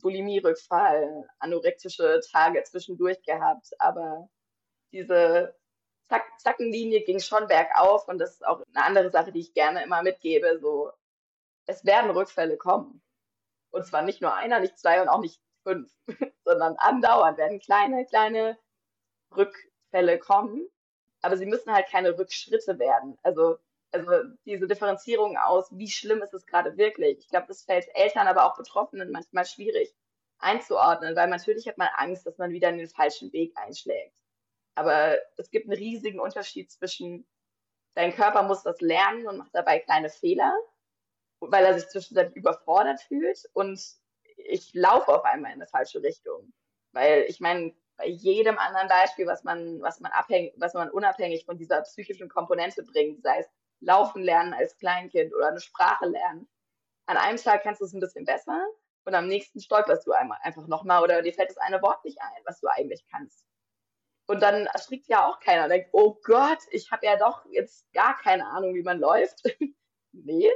Bulimie-Rückfall, 0.00 1.28
anorektische 1.38 2.20
Tage 2.32 2.62
zwischendurch 2.64 3.22
gehabt, 3.22 3.70
aber 3.78 4.28
diese 4.92 5.54
Zackenlinie 6.38 7.02
ging 7.02 7.20
schon 7.20 7.46
bergauf 7.48 8.08
und 8.08 8.18
das 8.18 8.34
ist 8.34 8.46
auch 8.46 8.62
eine 8.74 8.84
andere 8.84 9.10
Sache, 9.10 9.32
die 9.32 9.40
ich 9.40 9.54
gerne 9.54 9.82
immer 9.82 10.02
mitgebe, 10.02 10.58
so 10.60 10.92
es 11.66 11.84
werden 11.84 12.10
Rückfälle 12.10 12.56
kommen. 12.56 13.02
Und 13.70 13.86
zwar 13.86 14.02
nicht 14.02 14.22
nur 14.22 14.34
einer, 14.34 14.60
nicht 14.60 14.78
zwei 14.78 15.02
und 15.02 15.08
auch 15.08 15.20
nicht 15.20 15.40
fünf, 15.62 15.92
sondern 16.44 16.76
andauernd 16.76 17.38
werden 17.38 17.58
kleine, 17.58 18.06
kleine 18.06 18.56
Rückfälle 19.36 20.18
kommen. 20.18 20.66
Aber 21.22 21.36
sie 21.36 21.46
müssen 21.46 21.72
halt 21.72 21.88
keine 21.88 22.16
Rückschritte 22.16 22.78
werden. 22.78 23.18
Also, 23.22 23.58
also 23.90 24.10
diese 24.44 24.68
Differenzierung 24.68 25.36
aus, 25.36 25.66
wie 25.72 25.90
schlimm 25.90 26.22
ist 26.22 26.34
es 26.34 26.46
gerade 26.46 26.76
wirklich. 26.76 27.18
Ich 27.18 27.28
glaube, 27.28 27.46
das 27.48 27.62
fällt 27.62 27.88
Eltern, 27.94 28.28
aber 28.28 28.46
auch 28.46 28.56
Betroffenen 28.56 29.10
manchmal 29.10 29.44
schwierig 29.44 29.94
einzuordnen, 30.38 31.16
weil 31.16 31.28
natürlich 31.28 31.66
hat 31.66 31.78
man 31.78 31.88
Angst, 31.96 32.26
dass 32.26 32.38
man 32.38 32.50
wieder 32.50 32.68
in 32.68 32.78
den 32.78 32.88
falschen 32.88 33.32
Weg 33.32 33.56
einschlägt. 33.56 34.14
Aber 34.76 35.18
es 35.36 35.50
gibt 35.50 35.66
einen 35.66 35.78
riesigen 35.78 36.20
Unterschied 36.20 36.70
zwischen, 36.70 37.26
dein 37.94 38.14
Körper 38.14 38.42
muss 38.42 38.62
das 38.62 38.80
lernen 38.80 39.26
und 39.26 39.38
macht 39.38 39.54
dabei 39.54 39.80
kleine 39.80 40.10
Fehler 40.10 40.54
weil 41.40 41.64
er 41.64 41.78
sich 41.78 41.88
zwischenzeitlich 41.88 42.36
überfordert 42.36 43.00
fühlt 43.00 43.48
und 43.52 43.80
ich 44.36 44.74
laufe 44.74 45.14
auf 45.14 45.24
einmal 45.24 45.52
in 45.52 45.60
eine 45.60 45.66
falsche 45.66 46.02
Richtung. 46.02 46.52
Weil 46.92 47.24
ich 47.28 47.40
meine, 47.40 47.74
bei 47.96 48.06
jedem 48.06 48.58
anderen 48.58 48.88
Beispiel, 48.88 49.26
was 49.26 49.44
man, 49.44 49.80
was 49.80 50.00
man 50.00 50.12
abhängig, 50.12 50.54
was 50.56 50.74
man 50.74 50.90
unabhängig 50.90 51.44
von 51.44 51.56
dieser 51.56 51.82
psychischen 51.82 52.28
Komponente 52.28 52.82
bringt, 52.82 53.22
sei 53.22 53.40
es 53.40 53.46
Laufen 53.80 54.22
lernen 54.22 54.54
als 54.54 54.78
Kleinkind 54.78 55.34
oder 55.34 55.48
eine 55.48 55.60
Sprache 55.60 56.06
lernen, 56.06 56.48
an 57.06 57.18
einem 57.18 57.36
Tag 57.36 57.62
kannst 57.62 57.80
du 57.80 57.84
es 57.84 57.92
ein 57.92 58.00
bisschen 58.00 58.24
besser 58.24 58.66
und 59.04 59.14
am 59.14 59.28
nächsten 59.28 59.60
stolperst 59.60 60.06
du 60.06 60.12
einmal 60.12 60.38
einfach 60.42 60.66
nochmal 60.66 61.02
oder 61.02 61.20
dir 61.22 61.34
fällt 61.34 61.50
das 61.50 61.58
eine 61.58 61.82
Wort 61.82 62.02
nicht 62.04 62.20
ein, 62.20 62.42
was 62.46 62.60
du 62.60 62.68
eigentlich 62.68 63.04
kannst. 63.10 63.46
Und 64.26 64.42
dann 64.42 64.66
erschrickt 64.66 65.06
ja 65.08 65.26
auch 65.26 65.38
keiner 65.38 65.64
und 65.64 65.70
denkt, 65.70 65.90
oh 65.92 66.18
Gott, 66.24 66.58
ich 66.70 66.90
habe 66.90 67.06
ja 67.06 67.16
doch 67.16 67.44
jetzt 67.50 67.90
gar 67.92 68.18
keine 68.18 68.46
Ahnung, 68.48 68.74
wie 68.74 68.82
man 68.82 68.98
läuft. 68.98 69.42
nee, 70.12 70.50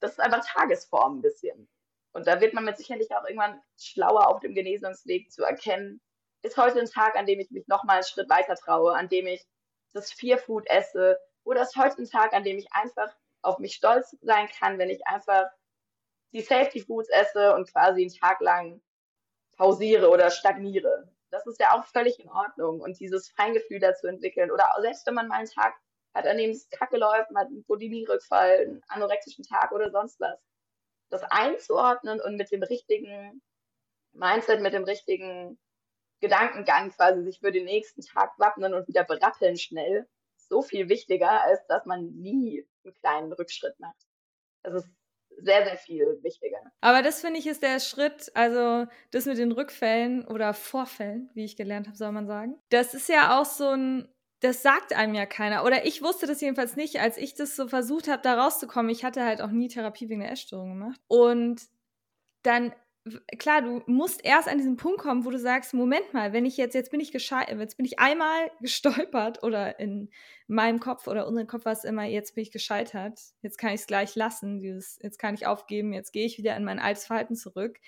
das 0.00 0.12
ist 0.12 0.20
einfach 0.20 0.44
Tagesform 0.44 1.18
ein 1.18 1.22
bisschen. 1.22 1.68
Und 2.12 2.26
da 2.26 2.40
wird 2.40 2.54
man 2.54 2.64
mit 2.64 2.78
Sicherheit 2.78 3.10
auch 3.12 3.24
irgendwann 3.24 3.60
schlauer 3.78 4.28
auf 4.28 4.40
dem 4.40 4.54
Genesungsweg 4.54 5.30
zu 5.30 5.44
erkennen, 5.44 6.00
ist 6.42 6.56
heute 6.56 6.80
ein 6.80 6.86
Tag, 6.86 7.16
an 7.16 7.26
dem 7.26 7.38
ich 7.38 7.50
mich 7.50 7.66
nochmal 7.68 7.96
einen 7.96 8.04
Schritt 8.04 8.30
weiter 8.30 8.54
traue, 8.56 8.94
an 8.94 9.08
dem 9.08 9.26
ich 9.26 9.44
das 9.92 10.10
Fear 10.10 10.38
Food 10.38 10.66
esse, 10.68 11.18
oder 11.44 11.62
ist 11.62 11.76
heute 11.76 12.00
ein 12.02 12.08
Tag, 12.08 12.32
an 12.32 12.44
dem 12.44 12.58
ich 12.58 12.72
einfach 12.72 13.14
auf 13.42 13.58
mich 13.58 13.74
stolz 13.74 14.16
sein 14.22 14.48
kann, 14.58 14.78
wenn 14.78 14.90
ich 14.90 15.06
einfach 15.06 15.46
die 16.32 16.42
Safety 16.42 16.80
Foods 16.80 17.08
esse 17.10 17.54
und 17.54 17.70
quasi 17.70 18.02
einen 18.02 18.14
Tag 18.14 18.40
lang 18.40 18.80
pausiere 19.56 20.10
oder 20.10 20.30
stagniere. 20.30 21.10
Das 21.30 21.46
ist 21.46 21.60
ja 21.60 21.78
auch 21.78 21.84
völlig 21.86 22.18
in 22.18 22.28
Ordnung. 22.28 22.80
Und 22.80 22.98
dieses 23.00 23.30
Feingefühl 23.30 23.78
dazu 23.78 24.06
entwickeln 24.06 24.50
oder 24.50 24.72
selbst 24.80 25.06
wenn 25.06 25.14
man 25.14 25.28
mal 25.28 25.38
einen 25.38 25.48
Tag 25.48 25.74
hat 26.14 26.26
an 26.26 26.38
dem 26.38 26.50
es 26.50 26.68
kacke 26.70 26.96
läuft, 26.96 27.30
man 27.30 27.44
hat 27.44 27.50
einen 27.50 27.64
Bulimie-Rückfall, 27.64 28.60
einen 28.60 28.82
anorektischen 28.88 29.44
Tag 29.44 29.72
oder 29.72 29.90
sonst 29.90 30.18
was. 30.20 30.38
Das 31.10 31.22
einzuordnen 31.22 32.20
und 32.20 32.36
mit 32.36 32.50
dem 32.50 32.62
richtigen 32.62 33.42
Mindset, 34.12 34.60
mit 34.60 34.72
dem 34.72 34.84
richtigen 34.84 35.58
Gedankengang 36.20 36.90
quasi 36.90 37.22
sich 37.22 37.40
für 37.40 37.52
den 37.52 37.64
nächsten 37.64 38.02
Tag 38.02 38.38
wappnen 38.38 38.74
und 38.74 38.88
wieder 38.88 39.04
berappeln 39.04 39.56
schnell, 39.56 40.08
so 40.36 40.62
viel 40.62 40.88
wichtiger, 40.88 41.42
als 41.42 41.64
dass 41.66 41.86
man 41.86 42.06
nie 42.16 42.66
einen 42.84 42.94
kleinen 42.96 43.32
Rückschritt 43.32 43.78
macht. 43.78 44.06
Das 44.62 44.74
ist 44.74 44.90
sehr, 45.42 45.64
sehr 45.64 45.76
viel 45.76 46.18
wichtiger. 46.22 46.58
Aber 46.80 47.02
das 47.02 47.20
finde 47.20 47.38
ich 47.38 47.46
ist 47.46 47.62
der 47.62 47.80
Schritt, 47.80 48.30
also 48.34 48.86
das 49.10 49.26
mit 49.26 49.38
den 49.38 49.52
Rückfällen 49.52 50.26
oder 50.26 50.54
Vorfällen, 50.54 51.30
wie 51.34 51.44
ich 51.44 51.56
gelernt 51.56 51.86
habe, 51.86 51.96
soll 51.96 52.12
man 52.12 52.26
sagen. 52.26 52.58
Das 52.70 52.94
ist 52.94 53.08
ja 53.08 53.40
auch 53.40 53.44
so 53.44 53.68
ein 53.68 54.08
das 54.40 54.62
sagt 54.62 54.94
einem 54.94 55.14
ja 55.14 55.26
keiner. 55.26 55.64
Oder 55.64 55.84
ich 55.84 56.02
wusste 56.02 56.26
das 56.26 56.40
jedenfalls 56.40 56.76
nicht, 56.76 56.98
als 56.98 57.18
ich 57.18 57.34
das 57.34 57.56
so 57.56 57.68
versucht 57.68 58.08
habe, 58.08 58.22
da 58.22 58.42
rauszukommen. 58.42 58.90
Ich 58.90 59.04
hatte 59.04 59.24
halt 59.24 59.42
auch 59.42 59.50
nie 59.50 59.68
Therapie 59.68 60.08
wegen 60.08 60.20
der 60.20 60.32
Essstörung 60.32 60.70
gemacht. 60.70 61.00
Und 61.08 61.62
dann, 62.42 62.72
klar, 63.38 63.62
du 63.62 63.82
musst 63.86 64.24
erst 64.24 64.48
an 64.48 64.58
diesen 64.58 64.76
Punkt 64.76 64.98
kommen, 65.00 65.24
wo 65.24 65.30
du 65.30 65.38
sagst, 65.38 65.72
Moment 65.72 66.12
mal, 66.12 66.32
wenn 66.32 66.44
ich 66.44 66.56
jetzt, 66.56 66.74
jetzt 66.74 66.90
bin 66.90 67.00
ich 67.00 67.12
gescheitert, 67.12 67.58
jetzt 67.58 67.76
bin 67.76 67.86
ich 67.86 67.98
einmal 67.98 68.50
gestolpert 68.60 69.42
oder 69.42 69.80
in 69.80 70.10
meinem 70.46 70.80
Kopf 70.80 71.06
oder 71.06 71.26
unserem 71.26 71.46
Kopf 71.46 71.64
war 71.64 71.72
es 71.72 71.84
immer, 71.84 72.04
jetzt 72.04 72.34
bin 72.34 72.42
ich 72.42 72.50
gescheitert, 72.50 73.18
jetzt 73.42 73.58
kann 73.58 73.70
ich 73.70 73.80
es 73.80 73.86
gleich 73.86 74.14
lassen, 74.16 74.58
dieses, 74.58 74.98
jetzt 75.02 75.18
kann 75.18 75.34
ich 75.34 75.46
aufgeben, 75.46 75.92
jetzt 75.92 76.12
gehe 76.12 76.26
ich 76.26 76.38
wieder 76.38 76.56
in 76.56 76.64
mein 76.64 76.78
altes 76.78 77.06
Verhalten 77.06 77.36
zurück. 77.36 77.78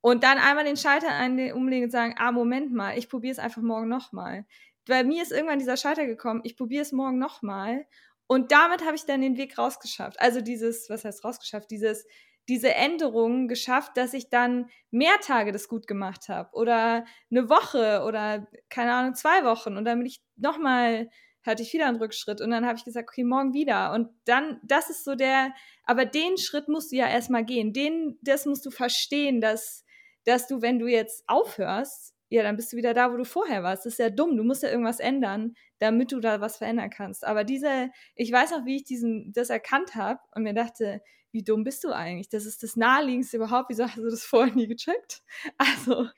Und 0.00 0.22
dann 0.22 0.38
einmal 0.38 0.64
den 0.64 0.76
Schalter 0.76 1.08
umlegen 1.54 1.84
und 1.84 1.90
sagen, 1.90 2.14
ah, 2.18 2.30
Moment 2.30 2.72
mal, 2.72 2.96
ich 2.96 3.08
probiere 3.08 3.32
es 3.32 3.38
einfach 3.38 3.62
morgen 3.62 3.88
nochmal. 3.88 4.46
Bei 4.86 5.02
mir 5.02 5.22
ist 5.22 5.32
irgendwann 5.32 5.58
dieser 5.58 5.76
Schalter 5.76 6.06
gekommen, 6.06 6.40
ich 6.44 6.56
probiere 6.56 6.82
es 6.82 6.92
morgen 6.92 7.18
nochmal. 7.18 7.86
Und 8.28 8.52
damit 8.52 8.84
habe 8.84 8.94
ich 8.94 9.06
dann 9.06 9.22
den 9.22 9.36
Weg 9.38 9.58
rausgeschafft. 9.58 10.20
Also 10.20 10.40
dieses, 10.40 10.88
was 10.88 11.04
heißt 11.04 11.24
rausgeschafft? 11.24 11.70
Dieses, 11.70 12.06
diese 12.48 12.74
Änderung 12.74 13.46
geschafft, 13.46 13.96
dass 13.96 14.14
ich 14.14 14.30
dann 14.30 14.70
mehr 14.90 15.18
Tage 15.20 15.52
das 15.52 15.68
gut 15.68 15.86
gemacht 15.86 16.28
habe 16.28 16.50
oder 16.52 17.04
eine 17.30 17.48
Woche 17.48 18.02
oder 18.06 18.48
keine 18.70 18.92
Ahnung, 18.92 19.14
zwei 19.14 19.44
Wochen 19.44 19.76
und 19.76 19.84
dann 19.84 19.98
bin 19.98 20.06
ich 20.06 20.22
nochmal, 20.36 21.10
hatte 21.44 21.62
ich 21.62 21.72
wieder 21.72 21.86
einen 21.86 21.98
Rückschritt 21.98 22.40
und 22.40 22.50
dann 22.50 22.66
habe 22.66 22.78
ich 22.78 22.84
gesagt, 22.84 23.10
okay, 23.10 23.24
morgen 23.24 23.52
wieder 23.52 23.92
und 23.92 24.08
dann, 24.24 24.60
das 24.62 24.90
ist 24.90 25.04
so 25.04 25.14
der, 25.14 25.52
aber 25.84 26.06
den 26.06 26.38
Schritt 26.38 26.68
musst 26.68 26.92
du 26.92 26.96
ja 26.96 27.08
erstmal 27.08 27.44
gehen, 27.44 27.72
den, 27.72 28.18
das 28.22 28.46
musst 28.46 28.64
du 28.64 28.70
verstehen, 28.70 29.40
dass, 29.40 29.84
dass 30.24 30.46
du, 30.46 30.62
wenn 30.62 30.78
du 30.78 30.86
jetzt 30.86 31.24
aufhörst, 31.26 32.14
ja, 32.30 32.42
dann 32.42 32.56
bist 32.56 32.72
du 32.72 32.76
wieder 32.76 32.92
da, 32.92 33.10
wo 33.10 33.16
du 33.16 33.24
vorher 33.24 33.62
warst. 33.62 33.86
Das 33.86 33.94
ist 33.94 33.98
ja 33.98 34.10
dumm. 34.10 34.36
Du 34.36 34.44
musst 34.44 34.62
ja 34.62 34.68
irgendwas 34.68 35.00
ändern, 35.00 35.54
damit 35.78 36.12
du 36.12 36.20
da 36.20 36.42
was 36.42 36.58
verändern 36.58 36.90
kannst. 36.90 37.26
Aber 37.26 37.42
diese, 37.42 37.90
ich 38.16 38.30
weiß 38.30 38.50
noch, 38.50 38.66
wie 38.66 38.76
ich 38.76 38.84
diesen, 38.84 39.32
das 39.32 39.48
erkannt 39.48 39.94
habe 39.94 40.20
und 40.34 40.42
mir 40.42 40.52
dachte, 40.52 41.00
wie 41.32 41.42
dumm 41.42 41.64
bist 41.64 41.84
du 41.84 41.92
eigentlich? 41.92 42.28
Das 42.28 42.46
ist 42.46 42.62
das 42.62 42.76
Naheliegendste 42.76 43.36
überhaupt. 43.36 43.68
Wieso 43.70 43.84
hast 43.84 43.96
du 43.96 44.10
das 44.10 44.24
vorher 44.24 44.54
nie 44.54 44.66
gecheckt? 44.68 45.22
Also, 45.58 46.08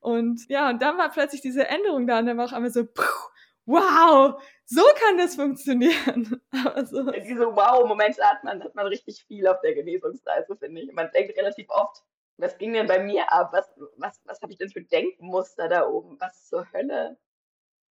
und 0.00 0.40
ja, 0.48 0.70
und 0.70 0.82
dann 0.82 0.98
war 0.98 1.10
plötzlich 1.10 1.40
diese 1.40 1.66
Änderung 1.66 2.06
da 2.06 2.18
und 2.18 2.26
dann 2.26 2.36
war 2.36 2.46
auch 2.46 2.52
einmal 2.52 2.70
so, 2.70 2.84
puh, 2.84 3.02
wow, 3.66 4.42
so 4.64 4.82
kann 4.96 5.18
das 5.18 5.36
funktionieren. 5.36 6.40
Also, 6.74 7.10
Diese 7.12 7.46
Wow-Momente 7.54 8.22
hat 8.22 8.42
man, 8.44 8.62
hat 8.62 8.74
man 8.74 8.86
richtig 8.86 9.24
viel 9.26 9.46
auf 9.46 9.60
der 9.60 9.74
Genesungsreise, 9.74 10.56
finde 10.56 10.82
ich. 10.82 10.92
Man 10.92 11.10
denkt 11.12 11.36
relativ 11.36 11.68
oft, 11.68 12.02
was 12.38 12.58
ging 12.58 12.72
denn 12.72 12.86
bei 12.86 12.98
mir 12.98 13.30
ab? 13.32 13.50
Was, 13.52 13.70
was, 13.96 14.20
was 14.24 14.40
habe 14.42 14.52
ich 14.52 14.58
denn 14.58 14.70
für 14.70 14.82
Denkmuster 14.82 15.68
da 15.68 15.86
oben? 15.88 16.18
Was 16.20 16.48
zur 16.48 16.66
Hölle? 16.72 17.16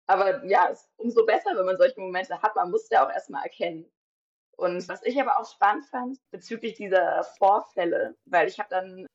Aber 0.07 0.45
ja, 0.45 0.73
umso 0.97 1.25
besser, 1.25 1.51
wenn 1.55 1.65
man 1.65 1.77
solche 1.77 1.99
Momente 1.99 2.41
hat. 2.41 2.55
Man 2.55 2.71
muss 2.71 2.89
ja 2.89 3.05
auch 3.05 3.11
erstmal 3.11 3.43
erkennen, 3.43 3.91
und 4.58 4.88
was 4.88 5.04
ich 5.04 5.20
aber 5.20 5.39
auch 5.39 5.50
spannend 5.50 5.86
fand 5.86 6.20
bezüglich 6.32 6.76
dieser 6.76 7.24
Vorfälle, 7.38 8.15
weil 8.26 8.48
ich 8.48 8.60
habe 8.60 8.70
dann 8.70 9.08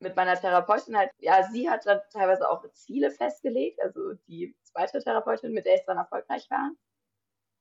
mit 0.00 0.14
meiner 0.16 0.40
Therapeutin 0.40 0.96
halt, 0.96 1.10
ja, 1.18 1.42
sie 1.50 1.68
hat 1.68 1.86
dann 1.86 2.00
teilweise 2.12 2.48
auch 2.48 2.64
Ziele 2.72 3.10
festgelegt, 3.10 3.80
also 3.82 4.12
die 4.28 4.56
zweite 4.62 5.02
Therapeutin, 5.02 5.52
mit 5.52 5.66
der 5.66 5.74
ich 5.74 5.84
dann 5.86 5.96
erfolgreich 5.96 6.48
war, 6.50 6.70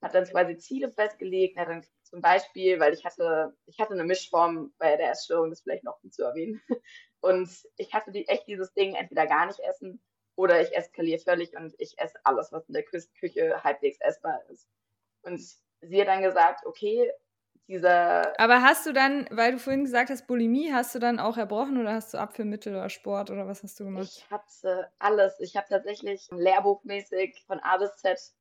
hat 0.01 0.13
dann 0.13 0.25
quasi 0.25 0.57
Ziele 0.57 0.91
festgelegt, 0.91 1.57
hat 1.57 1.69
dann 1.69 1.85
zum 2.03 2.21
Beispiel, 2.21 2.79
weil 2.79 2.93
ich 2.93 3.03
hatte, 3.05 3.55
ich 3.65 3.79
hatte 3.79 3.93
eine 3.93 4.03
Mischform 4.03 4.73
bei 4.77 4.95
der 4.95 5.11
Essstörung, 5.11 5.49
das 5.49 5.61
vielleicht 5.61 5.83
noch 5.83 5.99
zu 6.11 6.23
erwähnen, 6.23 6.61
und 7.21 7.49
ich 7.77 7.93
hatte 7.93 8.11
die, 8.11 8.27
echt 8.27 8.47
dieses 8.47 8.73
Ding, 8.73 8.95
entweder 8.95 9.25
gar 9.25 9.47
nicht 9.47 9.59
essen 9.59 10.01
oder 10.35 10.61
ich 10.61 10.75
eskaliere 10.75 11.19
völlig 11.19 11.55
und 11.55 11.73
ich 11.79 11.97
esse 11.97 12.19
alles, 12.23 12.51
was 12.51 12.67
in 12.67 12.73
der 12.73 12.83
Küche 12.83 13.63
halbwegs 13.63 13.99
essbar 13.99 14.39
ist. 14.49 14.67
Und 15.23 15.41
sie 15.81 16.01
hat 16.01 16.07
dann 16.07 16.21
gesagt, 16.21 16.65
okay, 16.65 17.11
dieser. 17.67 18.39
Aber 18.39 18.61
hast 18.61 18.85
du 18.85 18.93
dann, 18.93 19.27
weil 19.31 19.53
du 19.53 19.59
vorhin 19.59 19.83
gesagt 19.83 20.09
hast, 20.09 20.25
Bulimie, 20.27 20.71
hast 20.71 20.95
du 20.95 20.99
dann 20.99 21.19
auch 21.19 21.37
erbrochen 21.37 21.77
oder 21.77 21.93
hast 21.93 22.13
du 22.13 22.17
Abführmittel 22.17 22.73
oder 22.73 22.89
Sport 22.89 23.29
oder 23.29 23.47
was 23.47 23.63
hast 23.63 23.79
du 23.79 23.85
gemacht? 23.85 24.09
Ich 24.09 24.29
hatte 24.31 24.89
alles. 24.99 25.39
Ich 25.39 25.55
habe 25.57 25.67
tatsächlich 25.67 26.27
lehrbuchmäßig 26.31 27.43
von 27.45 27.59
A 27.59 27.77
bis 27.77 27.95
Z 27.97 28.33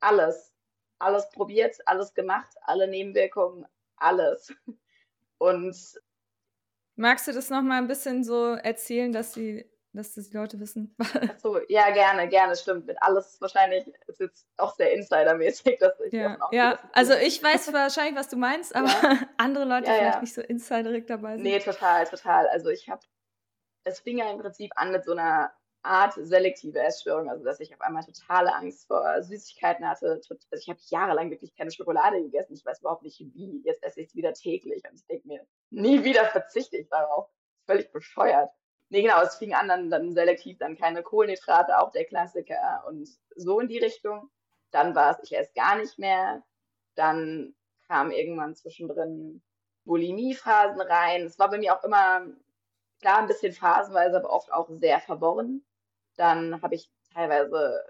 alles. 0.00 0.52
Alles 0.98 1.28
probiert, 1.30 1.76
alles 1.86 2.14
gemacht, 2.14 2.54
alle 2.62 2.88
Nebenwirkungen, 2.88 3.66
alles. 3.96 4.54
Und. 5.38 5.76
Magst 6.94 7.26
du 7.26 7.32
das 7.32 7.50
nochmal 7.50 7.78
ein 7.78 7.88
bisschen 7.88 8.22
so 8.22 8.54
erzählen, 8.54 9.12
dass 9.12 9.32
die 9.32 9.71
dass 9.92 10.14
das 10.14 10.30
die 10.30 10.36
Leute 10.36 10.58
wissen. 10.58 10.94
Achso, 10.98 11.58
ja, 11.68 11.90
gerne, 11.90 12.28
gerne, 12.28 12.56
stimmt. 12.56 12.86
Mit 12.86 12.96
alles 13.02 13.40
wahrscheinlich 13.40 13.86
ist 14.06 14.20
jetzt 14.20 14.46
auch 14.56 14.74
sehr 14.74 14.92
insidermäßig, 14.92 15.78
dass 15.78 15.98
ich 16.00 16.12
ja, 16.12 16.38
ja. 16.50 16.78
also 16.92 17.14
ich 17.14 17.42
weiß 17.42 17.72
wahrscheinlich, 17.72 18.16
was 18.16 18.28
du 18.28 18.36
meinst, 18.36 18.74
aber 18.74 18.88
ja. 18.88 19.18
andere 19.36 19.64
Leute 19.64 19.88
ja, 19.88 19.94
vielleicht 19.94 20.14
ja. 20.14 20.20
nicht 20.20 20.34
so 20.34 20.40
insiderig 20.40 21.06
dabei 21.06 21.34
sind. 21.34 21.42
Nee, 21.42 21.58
total, 21.58 22.06
total. 22.06 22.48
Also 22.48 22.70
ich 22.70 22.88
habe, 22.88 23.02
es 23.84 24.00
fing 24.00 24.18
ja 24.18 24.30
im 24.30 24.38
Prinzip 24.38 24.72
an 24.76 24.92
mit 24.92 25.04
so 25.04 25.12
einer 25.12 25.52
Art 25.82 26.14
selektive 26.14 26.78
Essstörung, 26.78 27.28
also 27.28 27.44
dass 27.44 27.60
ich 27.60 27.74
auf 27.74 27.80
einmal 27.80 28.04
totale 28.04 28.54
Angst 28.54 28.86
vor 28.86 29.22
Süßigkeiten 29.22 29.86
hatte. 29.86 30.20
Also 30.30 30.36
ich 30.52 30.68
habe 30.68 30.78
jahrelang 30.86 31.30
wirklich 31.30 31.54
keine 31.56 31.72
Schokolade 31.72 32.22
gegessen. 32.22 32.54
Ich 32.54 32.64
weiß 32.64 32.80
überhaupt 32.80 33.02
nicht 33.02 33.20
wie. 33.20 33.62
Jetzt 33.64 33.82
esse 33.82 34.00
ich 34.00 34.08
es 34.08 34.14
wieder 34.14 34.32
täglich 34.32 34.82
und 34.88 34.94
ich 34.94 35.06
denke 35.06 35.26
mir, 35.26 35.46
nie 35.70 36.04
wieder 36.04 36.24
verzichte 36.26 36.76
ich 36.76 36.88
darauf. 36.88 37.28
Völlig 37.66 37.90
bescheuert. 37.92 38.50
Nee, 38.92 39.00
genau, 39.00 39.22
es 39.22 39.36
fing 39.36 39.54
an, 39.54 39.68
dann, 39.68 39.88
dann 39.88 40.12
selektiv 40.12 40.58
dann 40.58 40.76
keine 40.76 41.02
Kohlenhydrate, 41.02 41.78
auch 41.78 41.92
der 41.92 42.04
Klassiker 42.04 42.84
und 42.86 43.08
so 43.36 43.58
in 43.58 43.66
die 43.68 43.78
Richtung. 43.78 44.28
Dann 44.70 44.94
war 44.94 45.12
es, 45.12 45.24
ich 45.24 45.34
esse 45.34 45.50
gar 45.54 45.76
nicht 45.76 45.98
mehr. 45.98 46.42
Dann 46.94 47.54
kam 47.88 48.10
irgendwann 48.10 48.54
zwischendrin 48.54 49.42
Bulimie-Phasen 49.86 50.82
rein. 50.82 51.22
Es 51.24 51.38
war 51.38 51.48
bei 51.48 51.56
mir 51.56 51.74
auch 51.74 51.82
immer, 51.84 52.26
klar, 53.00 53.20
ein 53.20 53.28
bisschen 53.28 53.54
phasenweise, 53.54 54.18
aber 54.18 54.30
oft 54.30 54.52
auch 54.52 54.68
sehr 54.68 55.00
verworren. 55.00 55.64
Dann 56.16 56.60
habe 56.60 56.74
ich 56.74 56.90
teilweise 57.14 57.82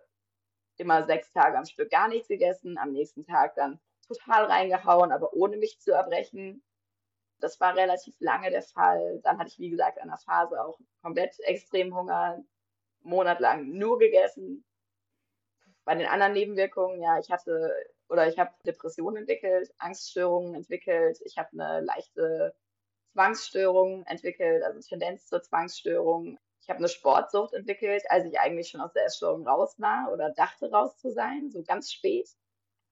immer 0.77 1.03
sechs 1.03 1.33
Tage 1.33 1.59
am 1.59 1.67
Stück 1.67 1.91
gar 1.91 2.07
nichts 2.07 2.29
gegessen, 2.29 2.79
am 2.79 2.93
nächsten 2.93 3.25
Tag 3.25 3.57
dann 3.57 3.81
total 4.07 4.45
reingehauen, 4.45 5.11
aber 5.11 5.33
ohne 5.33 5.57
mich 5.57 5.81
zu 5.81 5.91
erbrechen. 5.91 6.62
Das 7.43 7.61
war 7.61 7.77
relativ 7.77 8.15
lange 8.21 8.51
der 8.51 8.63
Fall. 8.63 9.21
Dann 9.23 9.39
hatte 9.39 9.49
ich, 9.49 9.59
wie 9.59 9.71
gesagt, 9.71 9.99
in 9.99 10.05
einer 10.05 10.19
Phase 10.19 10.63
auch 10.63 10.79
komplett 11.03 11.39
extrem 11.41 11.95
Hunger, 11.95 12.43
monatelang 13.01 13.69
nur 13.73 13.99
gegessen. 13.99 14.65
Bei 15.85 15.95
den 15.97 16.07
anderen 16.07 16.35
Nebenwirkungen, 16.35 17.03
ja, 17.03 17.19
ich 17.19 17.31
hatte 17.31 17.75
oder 18.09 18.29
ich 18.29 18.39
habe 18.39 18.53
Depressionen 18.67 19.19
entwickelt, 19.23 19.73
Angststörungen 19.79 20.55
entwickelt, 20.55 21.19
ich 21.25 21.39
habe 21.39 21.49
eine 21.53 21.81
leichte 21.81 22.55
Zwangsstörung 23.15 24.05
entwickelt, 24.07 24.63
also 24.63 24.81
Tendenz 24.81 25.27
zur 25.27 25.43
Zwangsstörung. 25.43 26.39
Ich 26.61 26.69
habe 26.69 26.79
eine 26.79 26.89
Sportsucht 26.89 27.55
entwickelt, 27.55 28.05
als 28.09 28.25
ich 28.27 28.39
eigentlich 28.39 28.69
schon 28.69 28.81
aus 28.81 28.93
der 28.93 29.07
Essstörung 29.07 29.47
raus 29.47 29.75
war 29.81 30.13
oder 30.13 30.31
dachte 30.31 30.71
raus 30.71 30.97
zu 30.99 31.11
sein, 31.11 31.51
so 31.51 31.63
ganz 31.63 31.91
spät. 31.91 32.29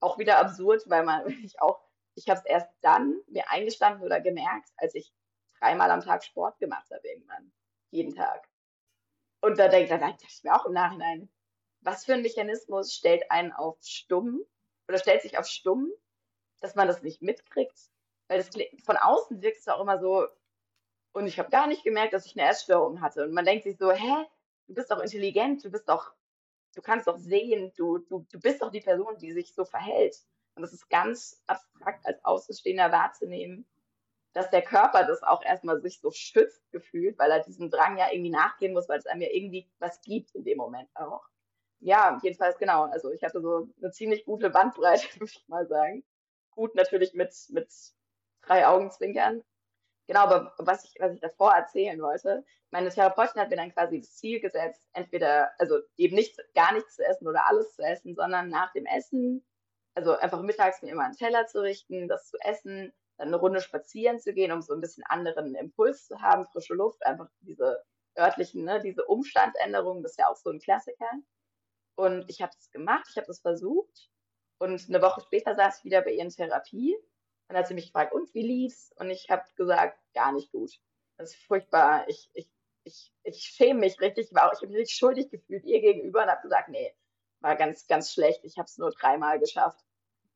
Auch 0.01 0.19
wieder 0.19 0.39
absurd, 0.39 0.83
weil 0.89 1.05
man 1.05 1.25
wirklich 1.27 1.61
auch 1.61 1.81
ich 2.15 2.29
habe 2.29 2.41
es 2.41 2.47
erst 2.47 2.69
dann 2.81 3.21
mir 3.29 3.49
eingestanden 3.51 4.03
oder 4.03 4.21
gemerkt, 4.21 4.71
als 4.77 4.95
ich 4.95 5.13
dreimal 5.59 5.91
am 5.91 6.01
Tag 6.01 6.25
Sport 6.25 6.59
gemacht 6.59 6.91
habe 6.91 7.07
irgendwann. 7.07 7.53
Jeden 7.91 8.15
Tag. 8.15 8.49
Und 9.41 9.59
da 9.59 9.69
denke 9.69 9.89
dann 9.89 10.01
dachte 10.01 10.25
ich 10.29 10.43
mir 10.45 10.55
auch 10.55 10.67
im 10.67 10.73
Nachhinein, 10.73 11.29
was 11.81 12.05
für 12.05 12.15
ein 12.15 12.23
Mechanismus 12.23 12.95
stellt 12.95 13.31
einen 13.31 13.53
auf 13.53 13.79
stumm 13.81 14.45
oder 14.89 14.99
stellt 14.99 15.23
sich 15.23 15.39
auf 15.39 15.47
stumm, 15.47 15.91
dass 16.61 16.75
man 16.75 16.89
das 16.89 17.03
nicht 17.03 17.23
mitkriegt? 17.23 17.79
Weil 18.29 18.39
das 18.39 18.51
von 18.85 18.97
außen 18.97 19.43
wirkt 19.43 19.59
es 19.59 19.69
auch 19.69 19.81
immer 19.81 19.99
so, 19.99 20.29
und 21.13 21.27
ich 21.27 21.39
habe 21.39 21.51
gar 21.51 21.67
nicht 21.67 21.83
gemerkt, 21.83 22.13
dass 22.13 22.27
ich 22.27 22.39
eine 22.39 22.49
Essstörung 22.49 23.01
hatte. 23.01 23.25
Und 23.25 23.33
man 23.33 23.45
denkt 23.45 23.65
sich 23.65 23.77
so, 23.79 23.91
hä, 23.91 24.27
du 24.69 24.75
bist 24.75 24.91
doch 24.91 25.01
intelligent, 25.01 25.65
du 25.65 25.71
bist 25.71 25.89
doch, 25.89 26.13
du 26.75 26.83
kannst 26.83 27.09
doch 27.09 27.19
sehen, 27.19 27.73
du, 27.77 27.99
du, 27.99 28.27
du 28.31 28.39
bist 28.39 28.63
doch 28.63 28.71
die 28.71 28.81
Person, 28.81 29.19
die 29.19 29.33
sich 29.33 29.55
so 29.55 29.65
verhält. 29.65 30.17
Und 30.61 30.65
es 30.65 30.75
ist 30.75 30.91
ganz 30.91 31.43
abstrakt 31.47 32.05
als 32.05 32.23
Außenstehender 32.23 32.93
wahrzunehmen, 32.93 33.67
dass 34.35 34.51
der 34.51 34.61
Körper 34.61 35.07
das 35.07 35.23
auch 35.23 35.43
erstmal 35.43 35.81
sich 35.81 36.01
so 36.01 36.11
schützt 36.11 36.71
gefühlt, 36.71 37.19
weil 37.19 37.31
er 37.31 37.41
diesem 37.41 37.71
Drang 37.71 37.97
ja 37.97 38.13
irgendwie 38.13 38.31
nachgehen 38.31 38.75
muss, 38.75 38.87
weil 38.87 38.99
es 38.99 39.07
einem 39.07 39.23
ja 39.23 39.29
irgendwie 39.33 39.71
was 39.79 40.03
gibt 40.03 40.35
in 40.35 40.45
dem 40.45 40.59
Moment 40.59 40.91
auch. 40.95 41.25
Ja, 41.79 42.19
jedenfalls 42.23 42.59
genau. 42.59 42.85
Also 42.85 43.11
ich 43.11 43.25
hatte 43.25 43.41
so 43.41 43.69
eine 43.81 43.91
ziemlich 43.91 44.27
gute 44.27 44.51
Bandbreite, 44.51 45.03
würde 45.19 45.33
ich 45.35 45.49
mal 45.49 45.67
sagen. 45.67 46.05
Gut 46.51 46.75
natürlich 46.75 47.15
mit, 47.15 47.35
mit 47.49 47.73
drei 48.43 48.67
Augenzwinkern. 48.67 49.43
Genau, 50.07 50.21
aber 50.21 50.55
was 50.59 50.85
ich, 50.85 50.95
was 50.99 51.15
ich 51.15 51.21
davor 51.21 51.53
erzählen 51.55 52.03
wollte, 52.03 52.45
meine 52.71 52.91
Therapeutin 52.91 53.41
hat 53.41 53.49
mir 53.49 53.57
dann 53.57 53.73
quasi 53.73 54.01
das 54.01 54.17
Ziel 54.17 54.41
gesetzt, 54.41 54.87
entweder, 54.93 55.53
also 55.59 55.79
eben 55.97 56.15
nicht, 56.15 56.39
gar 56.55 56.75
nichts 56.75 56.97
zu 56.97 57.05
essen 57.05 57.27
oder 57.27 57.47
alles 57.47 57.75
zu 57.75 57.83
essen, 57.83 58.15
sondern 58.15 58.49
nach 58.49 58.73
dem 58.73 58.87
Essen 58.87 59.45
also 60.01 60.17
einfach 60.17 60.41
mittags 60.41 60.81
mir 60.81 60.91
immer 60.91 61.05
einen 61.05 61.17
Teller 61.17 61.47
zu 61.47 61.63
richten, 61.63 62.09
das 62.09 62.29
zu 62.31 62.39
essen, 62.41 62.93
dann 63.19 63.29
eine 63.29 63.37
Runde 63.37 63.61
spazieren 63.61 64.19
zu 64.19 64.33
gehen, 64.33 64.51
um 64.51 64.63
so 64.63 64.73
ein 64.73 64.81
bisschen 64.81 65.05
anderen 65.05 65.55
Impuls 65.55 66.07
zu 66.07 66.23
haben, 66.23 66.47
frische 66.47 66.75
Luft, 66.75 67.05
einfach 67.05 67.29
diese 67.41 67.85
örtlichen, 68.19 68.65
ne, 68.65 68.81
diese 68.81 69.05
Umstandsänderungen, 69.05 70.03
das 70.03 70.13
ist 70.13 70.19
ja 70.19 70.29
auch 70.29 70.37
so 70.37 70.51
ein 70.51 70.59
Klassiker. 70.59 71.11
Und 71.97 72.25
ich 72.29 72.41
habe 72.41 72.53
das 72.57 72.71
gemacht, 72.71 73.07
ich 73.11 73.17
habe 73.17 73.27
das 73.27 73.41
versucht 73.41 74.11
und 74.59 74.89
eine 74.89 75.03
Woche 75.03 75.21
später 75.21 75.55
saß 75.55 75.79
ich 75.79 75.85
wieder 75.85 76.01
bei 76.01 76.13
ihr 76.13 76.23
in 76.23 76.31
Therapie 76.31 76.97
und 77.49 77.57
hat 77.57 77.67
sie 77.69 77.75
mich 77.75 77.87
gefragt, 77.87 78.15
und 78.15 78.33
wie 78.33 78.43
lief's? 78.43 78.93
Und 78.97 79.11
ich 79.11 79.29
habe 79.29 79.45
gesagt, 79.57 79.99
gar 80.15 80.33
nicht 80.33 80.51
gut. 80.51 80.81
Das 81.19 81.35
ist 81.35 81.43
furchtbar. 81.45 82.09
Ich, 82.09 82.31
ich, 82.33 82.49
ich, 82.85 83.13
ich 83.23 83.43
schäme 83.43 83.81
mich 83.81 84.01
richtig, 84.01 84.27
ich, 84.27 84.33
ich 84.33 84.39
habe 84.39 84.67
mich 84.67 84.77
richtig 84.77 84.97
schuldig 84.97 85.31
gefühlt 85.31 85.65
ihr 85.65 85.83
gegenüber 85.83 86.23
und 86.23 86.31
habe 86.31 86.41
gesagt, 86.41 86.71
nee, 86.71 86.95
war 87.41 87.57
ganz, 87.57 87.87
ganz 87.87 88.13
schlecht. 88.15 88.45
Ich 88.45 88.57
habe 88.57 88.67
es 88.67 88.79
nur 88.79 88.93
dreimal 88.93 89.39
geschafft. 89.39 89.85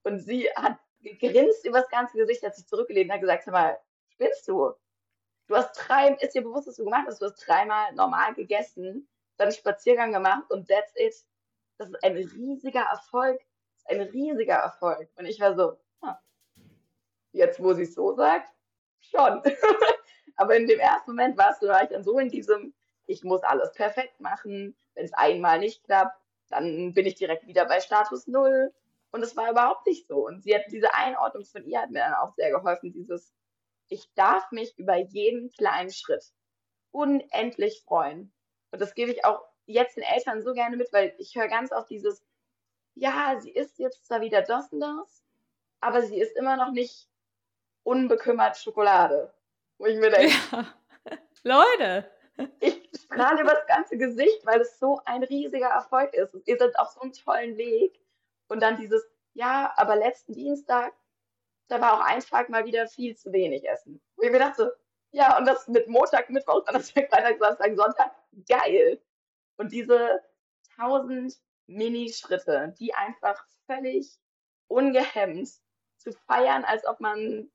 Und 0.05 0.21
sie 0.21 0.49
hat 0.55 0.79
gegrinst 1.01 1.67
über 1.67 1.81
das 1.81 1.89
ganze 1.89 2.17
Gesicht, 2.17 2.43
hat 2.43 2.55
sich 2.55 2.67
zurückgelehnt 2.67 3.11
und 3.11 3.15
hat 3.15 3.21
gesagt, 3.21 3.45
sag 3.45 3.53
mal, 3.53 3.79
spinnst 4.09 4.47
du? 4.49 4.73
Du 5.47 5.57
hast 5.57 5.73
drei, 5.75 6.15
ist 6.21 6.35
dir 6.35 6.43
bewusst, 6.43 6.69
was 6.69 6.77
du 6.77 6.85
gemacht 6.85 7.07
hast, 7.07 7.21
du 7.21 7.27
hast 7.27 7.47
dreimal 7.47 7.93
normal 7.95 8.35
gegessen, 8.35 9.09
dann 9.37 9.49
einen 9.49 9.57
Spaziergang 9.57 10.13
gemacht 10.13 10.51
und 10.51 10.69
that's 10.69 10.93
it. 10.95 11.15
Das 11.77 11.89
ist 11.89 12.05
ein 12.05 12.17
riesiger 12.17 12.83
Erfolg. 12.83 13.41
Das 13.41 13.81
ist 13.83 13.91
ein 13.91 14.01
riesiger 14.09 14.55
Erfolg. 14.55 15.09
Und 15.17 15.27
ich 15.27 15.41
war 15.41 15.55
so, 15.55 15.77
ah, 16.03 16.19
jetzt 17.33 17.63
wo 17.63 17.75
sie 17.75 17.83
es 17.83 17.95
so 17.95 18.15
sagt, 18.15 18.49
schon. 19.01 19.43
Aber 20.37 20.57
in 20.57 20.67
dem 20.67 20.79
ersten 20.81 21.11
Moment 21.11 21.37
warst 21.37 21.63
du, 21.63 21.69
war 21.69 21.83
ich 21.83 21.91
dann 21.91 22.05
so 22.05 22.19
in 22.19 22.29
diesem, 22.29 22.75
ich 23.07 23.25
muss 23.25 23.43
alles 23.43 23.73
perfekt 23.73 24.21
machen. 24.21 24.77
Wenn 24.95 25.05
es 25.05 25.13
einmal 25.13 25.59
nicht 25.59 25.85
klappt, 25.85 26.17
dann 26.49 26.95
bin 26.95 27.07
ich 27.07 27.17
direkt 27.17 27.47
wieder 27.47 27.67
bei 27.67 27.81
Status 27.81 28.27
Null. 28.27 28.73
Und 29.15 29.23
es 29.23 29.37
war 29.37 29.49
überhaupt 29.49 29.87
nicht 29.87 30.09
so. 30.09 30.27
Und 30.27 30.43
sie 30.43 30.57
hat 30.57 30.65
diese 30.73 30.93
Einordnung 30.93 31.45
von 31.45 31.65
ihr 31.65 31.81
hat 31.81 31.91
mir 31.91 32.01
dann 32.01 32.15
auch 32.15 32.35
sehr 32.35 32.51
geholfen, 32.51 32.91
dieses, 32.91 33.33
ich 33.87 34.13
darf 34.17 34.51
mich 34.51 34.77
über 34.77 34.97
jeden 34.97 35.53
kleinen 35.53 35.93
Schritt 35.93 36.33
unendlich 36.91 37.81
freuen. 37.87 38.33
Und 38.73 38.83
das 38.83 38.93
gebe 38.97 39.13
ich 39.13 39.25
auch 39.25 39.41
jetzt 39.67 39.97
den 39.97 40.03
Eltern 40.03 40.43
so 40.43 40.53
gerne 40.53 40.77
mit, 40.77 40.93
weil 40.93 41.15
ich 41.19 41.37
höre 41.37 41.47
ganz 41.47 41.71
oft 41.71 41.89
dieses, 41.91 42.27
ja, 42.97 43.39
sie 43.39 43.53
isst 43.53 43.79
jetzt 43.79 44.05
zwar 44.05 44.21
wieder 44.21 44.43
das 44.43 44.73
und 44.73 44.81
das, 44.81 45.23
aber 45.81 46.03
sie 46.03 46.19
ist 46.21 46.37
immer 46.37 46.57
noch 46.57 46.73
nicht 46.73 47.09
unbekümmert 47.85 48.57
Schokolade. 48.57 49.33
Wo 49.79 49.87
ich 49.87 49.97
mir 49.97 50.11
denke, 50.11 50.35
ja. 50.51 50.75
Leute, 51.45 52.11
ich 52.59 52.91
strahle 53.01 53.43
über 53.43 53.53
das 53.53 53.67
ganze 53.69 53.97
Gesicht, 53.97 54.45
weil 54.45 54.61
es 54.61 54.77
so 54.81 55.01
ein 55.05 55.23
riesiger 55.23 55.69
Erfolg 55.69 56.13
ist. 56.15 56.35
Ihr 56.47 56.59
seid 56.59 56.77
auf 56.81 56.89
so 56.89 57.01
einem 57.01 57.13
tollen 57.13 57.57
Weg. 57.57 58.01
Und 58.55 58.61
dann 58.61 58.77
dieses, 58.77 59.05
ja, 59.33 59.73
aber 59.77 59.97
letzten 59.97 60.33
Dienstag, 60.33 60.95
da 61.67 61.81
war 61.81 61.95
auch 61.95 62.05
ein 62.05 62.21
Tag 62.21 62.49
mal 62.51 62.65
wieder 62.65 62.87
viel 62.87 63.17
zu 63.17 63.33
wenig 63.33 63.69
Essen. 63.69 64.01
Wo 64.15 64.23
ich 64.23 64.31
mir 64.31 64.39
dachte, 64.39 64.79
ja, 65.11 65.37
und 65.37 65.45
das 65.45 65.67
mit 65.67 65.89
Montag, 65.89 66.31
Mittwoch, 66.31 66.65
Donnerstag, 66.67 67.09
Freitag, 67.11 67.39
Samstag, 67.41 67.77
Sonntag, 67.77 68.15
geil. 68.49 69.03
Und 69.57 69.73
diese 69.73 70.23
tausend 70.77 71.35
Minischritte, 71.67 72.77
die 72.79 72.95
einfach 72.95 73.45
völlig 73.67 74.21
ungehemmt 74.69 75.51
zu 75.97 76.13
feiern, 76.13 76.65
als 76.65 76.87
ob 76.87 77.01
man 77.01 77.51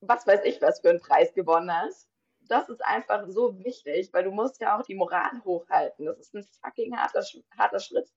was 0.00 0.26
weiß 0.26 0.40
ich, 0.44 0.60
was 0.60 0.80
für 0.80 0.90
einen 0.90 1.00
Preis 1.00 1.32
gewonnen 1.32 1.72
hat. 1.72 1.92
Das 2.40 2.68
ist 2.68 2.84
einfach 2.84 3.24
so 3.28 3.56
wichtig, 3.64 4.12
weil 4.12 4.24
du 4.24 4.32
musst 4.32 4.60
ja 4.60 4.76
auch 4.76 4.82
die 4.82 4.96
Moral 4.96 5.44
hochhalten. 5.44 6.06
Das 6.06 6.18
ist 6.18 6.34
ein 6.34 6.42
fucking 6.42 6.96
harter, 6.96 7.24
harter 7.56 7.78
Schritt. 7.78 8.10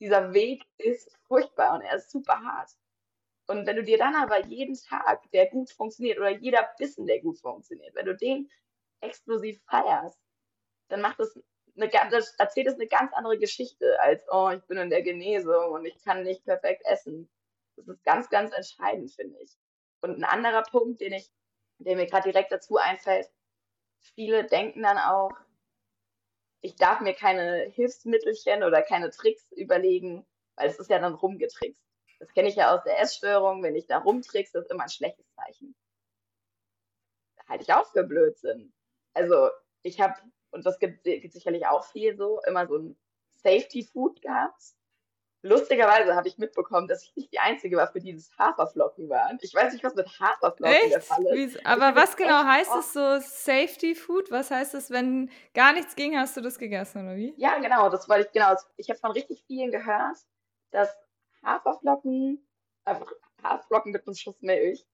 Dieser 0.00 0.32
Weg 0.32 0.64
ist 0.78 1.16
furchtbar 1.26 1.74
und 1.74 1.82
er 1.82 1.96
ist 1.96 2.10
super 2.10 2.40
hart. 2.40 2.70
Und 3.46 3.66
wenn 3.66 3.76
du 3.76 3.84
dir 3.84 3.98
dann 3.98 4.14
aber 4.14 4.44
jeden 4.46 4.74
Tag, 4.74 5.30
der 5.32 5.50
gut 5.50 5.70
funktioniert, 5.70 6.18
oder 6.18 6.30
jeder 6.30 6.68
Bissen, 6.78 7.06
der 7.06 7.20
gut 7.20 7.38
funktioniert, 7.38 7.94
wenn 7.94 8.06
du 8.06 8.16
den 8.16 8.50
explosiv 9.00 9.60
feierst, 9.68 10.18
dann 10.88 11.00
macht 11.00 11.18
das 11.20 11.38
eine, 11.76 11.90
das 12.10 12.34
erzählt 12.36 12.68
es 12.68 12.74
eine 12.74 12.86
ganz 12.86 13.12
andere 13.12 13.38
Geschichte 13.38 14.00
als, 14.00 14.24
oh, 14.30 14.50
ich 14.50 14.62
bin 14.64 14.78
in 14.78 14.90
der 14.90 15.02
Genesung 15.02 15.72
und 15.72 15.84
ich 15.84 16.02
kann 16.04 16.22
nicht 16.22 16.44
perfekt 16.44 16.82
essen. 16.86 17.28
Das 17.76 17.88
ist 17.88 18.04
ganz, 18.04 18.30
ganz 18.30 18.52
entscheidend, 18.52 19.10
finde 19.12 19.38
ich. 19.40 19.56
Und 20.00 20.16
ein 20.16 20.24
anderer 20.24 20.62
Punkt, 20.62 21.00
den 21.00 21.12
ich, 21.12 21.30
der 21.78 21.96
mir 21.96 22.06
gerade 22.06 22.30
direkt 22.30 22.52
dazu 22.52 22.76
einfällt, 22.76 23.28
viele 24.14 24.44
denken 24.44 24.82
dann 24.82 24.98
auch, 24.98 25.32
ich 26.64 26.76
darf 26.76 27.00
mir 27.00 27.12
keine 27.12 27.70
Hilfsmittelchen 27.74 28.64
oder 28.64 28.80
keine 28.80 29.10
Tricks 29.10 29.52
überlegen, 29.52 30.26
weil 30.56 30.70
es 30.70 30.78
ist 30.78 30.88
ja 30.88 30.98
dann 30.98 31.12
rumgetrickst. 31.12 31.84
Das 32.20 32.32
kenne 32.32 32.48
ich 32.48 32.56
ja 32.56 32.74
aus 32.74 32.82
der 32.84 32.98
Essstörung. 33.00 33.62
Wenn 33.62 33.76
ich 33.76 33.86
da 33.86 33.98
rumtrickst, 33.98 34.54
ist 34.54 34.70
immer 34.70 34.84
ein 34.84 34.88
schlechtes 34.88 35.26
Zeichen. 35.34 35.76
halte 37.46 37.64
ich 37.64 37.72
auch 37.74 37.86
für 37.92 38.04
Blödsinn. 38.04 38.72
Also 39.12 39.50
ich 39.82 40.00
habe 40.00 40.14
und 40.52 40.64
das 40.64 40.78
gibt, 40.78 41.04
gibt 41.04 41.34
sicherlich 41.34 41.66
auch 41.66 41.84
viel 41.84 42.16
so, 42.16 42.40
immer 42.46 42.66
so 42.66 42.78
ein 42.78 42.96
Safety 43.34 43.82
Food 43.82 44.22
gehabt. 44.22 44.62
Lustigerweise 45.44 46.16
habe 46.16 46.26
ich 46.26 46.38
mitbekommen, 46.38 46.88
dass 46.88 47.02
ich 47.02 47.14
nicht 47.16 47.30
die 47.30 47.38
Einzige 47.38 47.76
war, 47.76 47.86
für 47.86 48.00
dieses 48.00 48.30
Haferflocken 48.38 49.10
waren. 49.10 49.38
Ich 49.42 49.54
weiß 49.54 49.74
nicht, 49.74 49.84
was 49.84 49.94
mit 49.94 50.08
Haferflocken 50.18 50.64
echt? 50.64 50.92
der 50.94 51.00
Fall 51.02 51.26
ist. 51.36 51.66
Aber 51.66 51.94
was 51.94 52.16
genau 52.16 52.44
heißt 52.44 52.74
es 52.78 52.94
so 52.94 53.18
Safety 53.20 53.94
Food? 53.94 54.30
Was 54.30 54.50
heißt 54.50 54.74
es, 54.74 54.90
wenn 54.90 55.30
gar 55.52 55.74
nichts 55.74 55.96
ging, 55.96 56.18
hast 56.18 56.34
du 56.38 56.40
das 56.40 56.58
gegessen 56.58 57.02
oder 57.02 57.16
wie? 57.16 57.34
Ja, 57.36 57.58
genau, 57.58 57.90
das 57.90 58.08
wollte 58.08 58.26
ich 58.26 58.32
genau. 58.32 58.54
Ich 58.78 58.88
habe 58.88 58.98
von 58.98 59.10
richtig 59.10 59.44
vielen 59.46 59.70
gehört, 59.70 60.16
dass 60.70 60.88
Haferflocken, 61.44 62.48
einfach 62.86 63.12
Haferflocken 63.42 63.92
mit 63.92 64.06
einem 64.06 64.14
Schuss 64.14 64.40
Milch, 64.40 64.86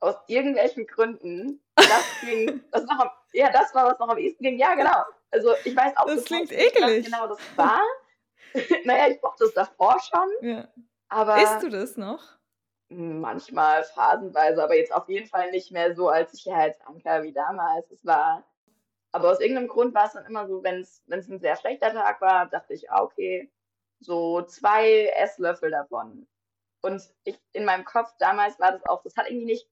aus 0.00 0.16
irgendwelchen 0.26 0.86
Gründen, 0.86 1.64
das 1.76 2.04
ging, 2.20 2.62
das 2.72 2.84
noch 2.84 3.10
ja, 3.32 3.50
das 3.50 3.74
war, 3.74 3.86
was 3.90 3.98
noch 3.98 4.08
am 4.08 4.18
ehesten 4.18 4.42
ging. 4.42 4.58
Ja, 4.58 4.74
genau. 4.74 5.02
Also 5.30 5.54
ich 5.64 5.74
weiß 5.74 5.96
auch 5.96 6.06
Das 6.06 6.24
klingt 6.24 6.52
eklig. 6.52 7.06
genau 7.06 7.26
das 7.26 7.38
war. 7.56 7.80
naja, 8.84 9.08
ich 9.08 9.22
mochte 9.22 9.44
es 9.44 9.54
davor 9.54 9.98
schon. 10.00 10.48
Ja. 10.48 10.68
Aber 11.08 11.42
Isst 11.42 11.62
du 11.62 11.68
das 11.68 11.96
noch? 11.96 12.22
Manchmal, 12.90 13.84
phasenweise, 13.84 14.62
aber 14.62 14.76
jetzt 14.76 14.92
auf 14.92 15.08
jeden 15.08 15.26
Fall 15.26 15.50
nicht 15.50 15.70
mehr 15.70 15.94
so 15.94 16.08
als 16.08 16.32
Sicherheitsanker 16.32 17.22
wie 17.22 17.32
damals. 17.32 17.90
Es 17.90 18.04
war. 18.04 18.44
Aber 19.12 19.30
aus 19.30 19.40
irgendeinem 19.40 19.68
Grund 19.68 19.94
war 19.94 20.06
es 20.06 20.12
dann 20.12 20.26
immer 20.26 20.46
so, 20.46 20.62
wenn 20.62 20.80
es 20.80 21.02
ein 21.08 21.40
sehr 21.40 21.56
schlechter 21.56 21.92
Tag 21.92 22.20
war, 22.20 22.46
dachte 22.46 22.74
ich, 22.74 22.90
ah, 22.90 23.02
okay, 23.02 23.50
so 24.00 24.42
zwei 24.42 25.06
Esslöffel 25.16 25.70
davon. 25.70 26.26
Und 26.82 27.02
ich 27.24 27.38
in 27.52 27.64
meinem 27.64 27.84
Kopf 27.84 28.12
damals 28.18 28.58
war 28.60 28.72
das 28.72 28.84
auch, 28.86 29.02
das 29.02 29.16
hat 29.16 29.28
irgendwie 29.28 29.46
nicht 29.46 29.68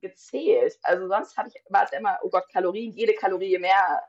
gezählt. 0.00 0.78
Also 0.82 1.08
sonst 1.08 1.36
ich, 1.46 1.62
war 1.70 1.84
es 1.84 1.92
immer, 1.92 2.18
oh 2.22 2.30
Gott, 2.30 2.48
Kalorien, 2.52 2.92
jede 2.92 3.14
Kalorie 3.14 3.58
mehr 3.58 4.02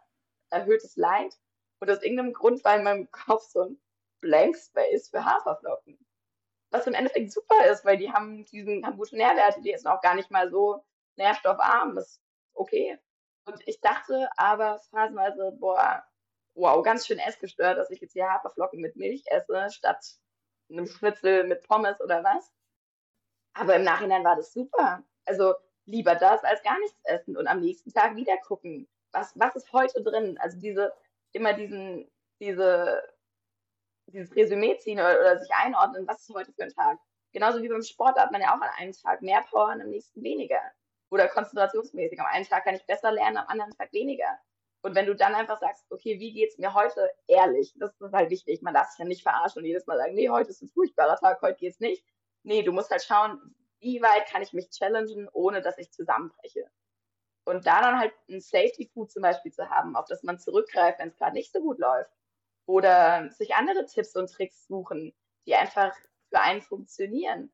erhöhtes 0.49 0.95
Leid. 0.95 1.37
Und 1.79 1.89
aus 1.89 2.03
irgendeinem 2.03 2.33
Grund 2.33 2.63
war 2.63 2.75
in 2.75 2.83
meinem 2.83 3.11
Kopf 3.11 3.43
so 3.43 3.63
ein 3.63 3.79
Blank 4.25 4.57
Space 4.57 5.09
für 5.09 5.23
Haferflocken. 5.23 5.99
Was 6.71 6.87
im 6.87 6.95
Endeffekt 6.95 7.31
super 7.31 7.65
ist, 7.71 7.85
weil 7.85 7.97
die 7.97 8.11
haben 8.11 8.43
diesen, 8.45 8.83
haben 8.83 8.97
gute 8.97 9.15
Nährwerte, 9.15 9.61
die 9.61 9.75
sind 9.75 9.87
auch 9.87 10.01
gar 10.01 10.15
nicht 10.15 10.31
mal 10.31 10.49
so 10.49 10.83
nährstoffarm. 11.15 11.95
Das 11.95 12.07
ist 12.07 12.21
okay. 12.55 12.99
Und 13.45 13.61
ich 13.67 13.79
dachte 13.81 14.27
aber 14.35 14.79
phasenweise, 14.89 15.51
boah, 15.59 16.03
wow, 16.55 16.83
ganz 16.83 17.05
schön 17.05 17.19
essgestört, 17.19 17.77
dass 17.77 17.91
ich 17.91 18.01
jetzt 18.01 18.13
hier 18.13 18.27
Haferflocken 18.27 18.81
mit 18.81 18.95
Milch 18.95 19.23
esse, 19.27 19.69
statt 19.69 20.03
einem 20.71 20.87
Schnitzel 20.87 21.43
mit 21.43 21.61
Pommes 21.67 22.01
oder 22.01 22.23
was. 22.23 22.51
Aber 23.53 23.75
im 23.75 23.83
Nachhinein 23.83 24.23
war 24.23 24.35
das 24.35 24.51
super. 24.51 25.03
Also 25.25 25.53
lieber 25.85 26.15
das 26.15 26.43
als 26.43 26.63
gar 26.63 26.79
nichts 26.79 26.99
essen 27.03 27.37
und 27.37 27.45
am 27.45 27.61
nächsten 27.61 27.93
Tag 27.93 28.15
wieder 28.15 28.37
gucken, 28.39 28.87
was, 29.11 29.37
was 29.39 29.55
ist 29.55 29.71
heute 29.71 30.01
drin? 30.01 30.39
Also 30.39 30.59
diese, 30.59 30.91
immer 31.31 31.53
diesen, 31.53 32.11
diese, 32.41 33.03
dieses 34.07 34.35
Resümee 34.35 34.77
ziehen 34.77 34.99
oder, 34.99 35.19
oder 35.19 35.39
sich 35.39 35.51
einordnen, 35.53 36.07
was 36.07 36.21
ist 36.21 36.33
heute 36.33 36.53
für 36.53 36.63
ein 36.63 36.73
Tag? 36.73 36.99
Genauso 37.31 37.61
wie 37.61 37.69
beim 37.69 37.83
Sport 37.83 38.17
hat 38.17 38.31
man 38.31 38.41
ja 38.41 38.49
auch 38.49 38.61
an 38.61 38.69
einem 38.77 38.93
Tag 38.93 39.21
mehr 39.21 39.43
Power 39.49 39.73
und 39.73 39.81
am 39.81 39.89
nächsten 39.89 40.23
weniger. 40.23 40.61
Oder 41.09 41.27
konzentrationsmäßig. 41.27 42.19
Am 42.19 42.25
einen 42.25 42.45
Tag 42.45 42.63
kann 42.63 42.75
ich 42.75 42.85
besser 42.85 43.11
lernen, 43.11 43.37
am 43.37 43.47
anderen 43.47 43.71
Tag 43.71 43.91
weniger. 43.93 44.39
Und 44.81 44.95
wenn 44.95 45.05
du 45.05 45.15
dann 45.15 45.33
einfach 45.33 45.59
sagst, 45.59 45.85
okay, 45.89 46.19
wie 46.19 46.31
geht's 46.31 46.57
mir 46.57 46.73
heute 46.73 47.09
ehrlich, 47.27 47.73
das 47.77 47.99
ist 47.99 48.13
halt 48.13 48.29
wichtig. 48.29 48.61
Man 48.61 48.73
darf 48.73 48.89
sich 48.89 48.99
ja 48.99 49.05
nicht 49.05 49.23
verarschen 49.23 49.61
und 49.61 49.65
jedes 49.65 49.87
Mal 49.87 49.97
sagen, 49.97 50.13
nee, 50.13 50.29
heute 50.29 50.51
ist 50.51 50.61
ein 50.61 50.69
furchtbarer 50.69 51.17
Tag, 51.17 51.41
heute 51.41 51.57
geht's 51.57 51.79
nicht. 51.79 52.05
Nee, 52.43 52.61
du 52.61 52.71
musst 52.71 52.91
halt 52.91 53.03
schauen, 53.03 53.55
wie 53.79 54.01
weit 54.01 54.27
kann 54.27 54.41
ich 54.41 54.53
mich 54.53 54.69
challengen, 54.69 55.27
ohne 55.33 55.61
dass 55.61 55.77
ich 55.77 55.91
zusammenbreche. 55.91 56.69
Und 57.45 57.65
da 57.65 57.81
dann 57.81 57.99
halt 57.99 58.13
ein 58.29 58.41
Safety 58.41 58.89
Food 58.93 59.11
zum 59.11 59.23
Beispiel 59.23 59.51
zu 59.51 59.69
haben, 59.69 59.95
auf 59.95 60.05
das 60.07 60.23
man 60.23 60.39
zurückgreift, 60.39 60.99
wenn 60.99 61.09
es 61.09 61.17
gerade 61.17 61.33
nicht 61.33 61.51
so 61.51 61.61
gut 61.61 61.79
läuft. 61.79 62.14
Oder 62.65 63.29
sich 63.31 63.55
andere 63.55 63.85
Tipps 63.85 64.15
und 64.15 64.31
Tricks 64.31 64.67
suchen, 64.67 65.13
die 65.45 65.55
einfach 65.55 65.95
für 66.29 66.39
einen 66.39 66.61
funktionieren. 66.61 67.51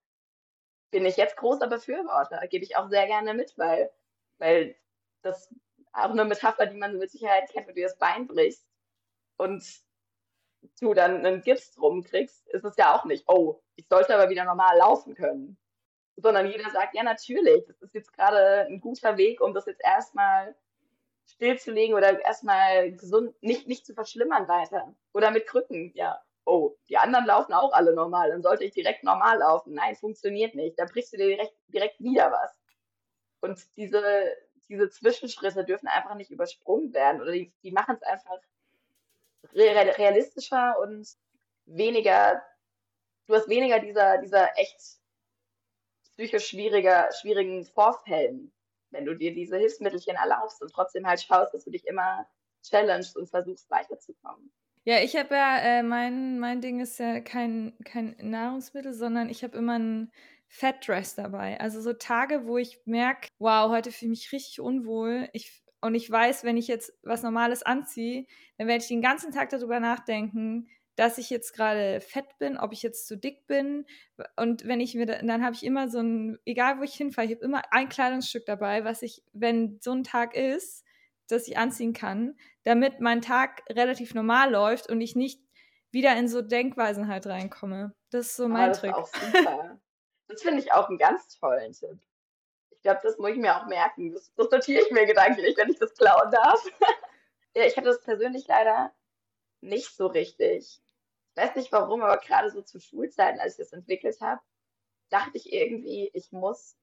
Bin 0.91 1.05
ich 1.05 1.17
jetzt 1.17 1.37
großer 1.37 1.67
Befürworter, 1.67 2.45
gebe 2.47 2.63
ich 2.63 2.77
auch 2.77 2.89
sehr 2.89 3.07
gerne 3.07 3.33
mit, 3.33 3.57
weil, 3.57 3.91
weil 4.37 4.75
das 5.21 5.53
auch 5.93 6.11
eine 6.11 6.25
Metapher, 6.25 6.65
die 6.65 6.77
man 6.77 6.97
mit 6.97 7.11
Sicherheit 7.11 7.49
kennt, 7.49 7.67
wenn 7.67 7.75
du 7.75 7.81
das 7.81 7.97
Bein 7.97 8.27
brichst 8.27 8.65
und 9.37 9.63
du 10.79 10.93
dann 10.93 11.25
einen 11.25 11.41
Gips 11.41 11.71
drum 11.71 12.03
kriegst, 12.03 12.47
ist 12.49 12.63
es 12.63 12.77
ja 12.77 12.95
auch 12.95 13.05
nicht, 13.05 13.25
oh, 13.27 13.61
ich 13.75 13.87
sollte 13.87 14.13
aber 14.13 14.29
wieder 14.29 14.45
normal 14.45 14.77
laufen 14.77 15.15
können 15.15 15.57
sondern 16.21 16.47
jeder 16.47 16.69
sagt, 16.69 16.95
ja, 16.95 17.03
natürlich, 17.03 17.65
das 17.65 17.81
ist 17.81 17.93
jetzt 17.93 18.13
gerade 18.13 18.67
ein 18.67 18.79
guter 18.79 19.17
Weg, 19.17 19.41
um 19.41 19.53
das 19.53 19.65
jetzt 19.65 19.83
erstmal 19.83 20.55
stillzulegen 21.25 21.95
oder 21.95 22.19
erstmal 22.21 22.91
gesund, 22.91 23.35
nicht, 23.41 23.67
nicht 23.67 23.85
zu 23.85 23.93
verschlimmern 23.93 24.47
weiter. 24.47 24.93
Oder 25.13 25.31
mit 25.31 25.47
Krücken, 25.47 25.91
ja. 25.95 26.21
Oh, 26.45 26.75
die 26.89 26.97
anderen 26.97 27.25
laufen 27.25 27.53
auch 27.53 27.71
alle 27.71 27.93
normal, 27.93 28.29
dann 28.31 28.41
sollte 28.41 28.63
ich 28.63 28.73
direkt 28.73 29.03
normal 29.03 29.37
laufen. 29.39 29.73
Nein, 29.73 29.95
funktioniert 29.95 30.55
nicht. 30.55 30.77
Da 30.79 30.85
brichst 30.85 31.13
du 31.13 31.17
dir 31.17 31.27
direkt, 31.27 31.53
direkt 31.67 31.99
wieder 31.99 32.31
was. 32.31 32.51
Und 33.41 33.59
diese, 33.77 34.01
diese 34.67 34.89
Zwischenschritte 34.89 35.63
dürfen 35.65 35.87
einfach 35.87 36.15
nicht 36.15 36.31
übersprungen 36.31 36.93
werden 36.93 37.21
oder 37.21 37.31
die, 37.31 37.51
die 37.63 37.71
machen 37.71 37.95
es 37.95 38.03
einfach 38.03 38.39
realistischer 39.53 40.79
und 40.79 41.07
weniger, 41.65 42.41
du 43.27 43.35
hast 43.35 43.49
weniger 43.49 43.79
dieser, 43.79 44.17
dieser 44.19 44.57
echt 44.57 44.79
psychisch 46.03 46.47
schwieriger, 46.47 47.09
schwierigen 47.19 47.65
Vorfällen. 47.65 48.51
Wenn 48.91 49.05
du 49.05 49.15
dir 49.15 49.33
diese 49.33 49.57
Hilfsmittelchen 49.57 50.15
erlaubst 50.15 50.61
und 50.61 50.71
trotzdem 50.71 51.07
halt 51.07 51.21
schaust, 51.21 51.53
dass 51.53 51.65
du 51.65 51.71
dich 51.71 51.85
immer 51.87 52.27
challengest 52.63 53.17
und 53.17 53.29
versuchst 53.29 53.69
weiterzukommen. 53.69 54.51
Ja, 54.83 54.99
ich 54.99 55.15
habe 55.15 55.35
ja, 55.35 55.59
äh, 55.59 55.83
mein, 55.83 56.39
mein 56.39 56.59
Ding 56.61 56.79
ist 56.79 56.97
ja 56.97 57.19
kein, 57.19 57.73
kein 57.85 58.15
Nahrungsmittel, 58.19 58.93
sondern 58.93 59.29
ich 59.29 59.43
habe 59.43 59.57
immer 59.57 59.75
einen 59.75 60.11
Fettdress 60.47 61.15
dabei. 61.15 61.59
Also 61.59 61.81
so 61.81 61.93
Tage, 61.93 62.45
wo 62.45 62.57
ich 62.57 62.81
merke, 62.85 63.27
wow, 63.37 63.69
heute 63.69 63.91
fühle 63.91 64.13
ich 64.13 64.23
mich 64.23 64.31
richtig 64.33 64.59
unwohl. 64.59 65.29
Ich, 65.33 65.63
und 65.81 65.93
ich 65.93 66.09
weiß, 66.09 66.43
wenn 66.43 66.57
ich 66.57 66.67
jetzt 66.67 66.93
was 67.03 67.21
Normales 67.21 67.61
anziehe, 67.63 68.25
dann 68.57 68.67
werde 68.67 68.81
ich 68.81 68.87
den 68.87 69.01
ganzen 69.01 69.31
Tag 69.31 69.49
darüber 69.49 69.79
nachdenken, 69.79 70.67
dass 70.95 71.17
ich 71.17 71.29
jetzt 71.29 71.53
gerade 71.53 72.01
fett 72.01 72.37
bin, 72.37 72.57
ob 72.57 72.73
ich 72.73 72.83
jetzt 72.83 73.07
zu 73.07 73.17
dick 73.17 73.47
bin. 73.47 73.85
Und 74.35 74.67
wenn 74.67 74.79
ich 74.79 74.95
mir, 74.95 75.05
da, 75.05 75.21
dann 75.21 75.43
habe 75.43 75.55
ich 75.55 75.63
immer 75.63 75.89
so 75.89 75.99
ein, 75.99 76.37
egal 76.45 76.79
wo 76.79 76.83
ich 76.83 76.93
hinfahre, 76.93 77.27
ich 77.27 77.33
habe 77.33 77.45
immer 77.45 77.61
ein 77.71 77.89
Kleidungsstück 77.89 78.45
dabei, 78.45 78.83
was 78.83 79.01
ich, 79.01 79.23
wenn 79.33 79.79
so 79.81 79.91
ein 79.91 80.03
Tag 80.03 80.35
ist, 80.35 80.83
das 81.27 81.47
ich 81.47 81.57
anziehen 81.57 81.93
kann, 81.93 82.35
damit 82.63 82.99
mein 82.99 83.21
Tag 83.21 83.63
relativ 83.69 84.13
normal 84.13 84.51
läuft 84.51 84.89
und 84.89 85.01
ich 85.01 85.15
nicht 85.15 85.41
wieder 85.91 86.15
in 86.15 86.27
so 86.27 86.41
Denkweisen 86.41 87.07
halt 87.07 87.25
reinkomme. 87.27 87.93
Das 88.09 88.27
ist 88.27 88.35
so 88.35 88.47
mein 88.47 88.69
das 88.69 88.79
Trick. 88.79 88.91
Ist 88.91 88.97
auch 88.97 89.07
super. 89.07 89.79
das 90.27 90.41
finde 90.41 90.59
ich 90.59 90.71
auch 90.73 90.89
einen 90.89 90.97
ganz 90.97 91.27
tollen 91.39 91.71
Tipp. 91.73 91.99
Ich 92.69 92.81
glaube, 92.81 92.99
das 93.03 93.17
muss 93.17 93.31
ich 93.31 93.37
mir 93.37 93.55
auch 93.55 93.67
merken. 93.67 94.11
Das, 94.11 94.33
das 94.35 94.49
notiere 94.49 94.81
ich 94.81 94.91
mir 94.91 95.05
gedanklich, 95.05 95.55
wenn 95.57 95.69
ich 95.69 95.79
das 95.79 95.93
klauen 95.93 96.31
darf. 96.31 96.63
ja, 97.55 97.65
ich 97.65 97.77
hatte 97.77 97.87
das 97.87 98.01
persönlich 98.01 98.47
leider 98.47 98.91
nicht 99.61 99.95
so 99.95 100.07
richtig. 100.07 100.81
Ich 101.33 101.41
weiß 101.41 101.55
nicht 101.55 101.71
warum, 101.71 102.01
aber 102.01 102.17
gerade 102.17 102.51
so 102.51 102.61
zu 102.61 102.79
Schulzeiten, 102.79 103.39
als 103.39 103.53
ich 103.53 103.65
das 103.65 103.73
entwickelt 103.73 104.19
habe, 104.21 104.41
dachte 105.09 105.37
ich 105.37 105.51
irgendwie, 105.51 106.09
ich 106.13 106.31
muss 106.31 106.75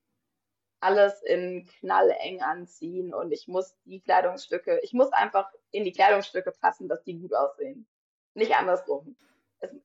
alles 0.81 1.21
in 1.23 1.67
knalleng 1.81 2.41
anziehen 2.43 3.13
und 3.13 3.33
ich 3.33 3.49
muss 3.49 3.77
die 3.85 4.01
Kleidungsstücke, 4.01 4.81
ich 4.83 4.93
muss 4.93 5.13
einfach 5.13 5.51
in 5.71 5.85
die 5.85 5.93
Kleidungsstücke 5.93 6.53
passen, 6.53 6.89
dass 6.89 7.03
die 7.03 7.19
gut 7.19 7.35
aussehen. 7.35 7.87
Nicht 8.35 8.55
andersrum. 8.55 9.17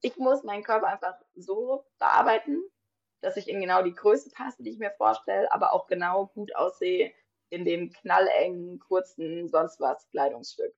Ich 0.02 0.18
muss 0.18 0.44
meinen 0.44 0.64
Körper 0.64 0.88
einfach 0.88 1.16
so 1.36 1.86
bearbeiten, 1.98 2.62
dass 3.22 3.38
ich 3.38 3.48
in 3.48 3.60
genau 3.60 3.82
die 3.82 3.96
Größe 3.96 4.30
passe, 4.30 4.62
die 4.62 4.70
ich 4.70 4.78
mir 4.78 4.92
vorstelle, 4.92 5.52
aber 5.52 5.74
auch 5.74 5.88
genau 5.88 6.28
gut 6.28 6.56
aussehe 6.56 7.12
in 7.50 7.66
dem 7.66 7.92
knallengen, 7.92 8.80
kurzen, 8.80 9.48
sonst 9.50 9.80
was 9.80 10.08
Kleidungsstück. 10.10 10.76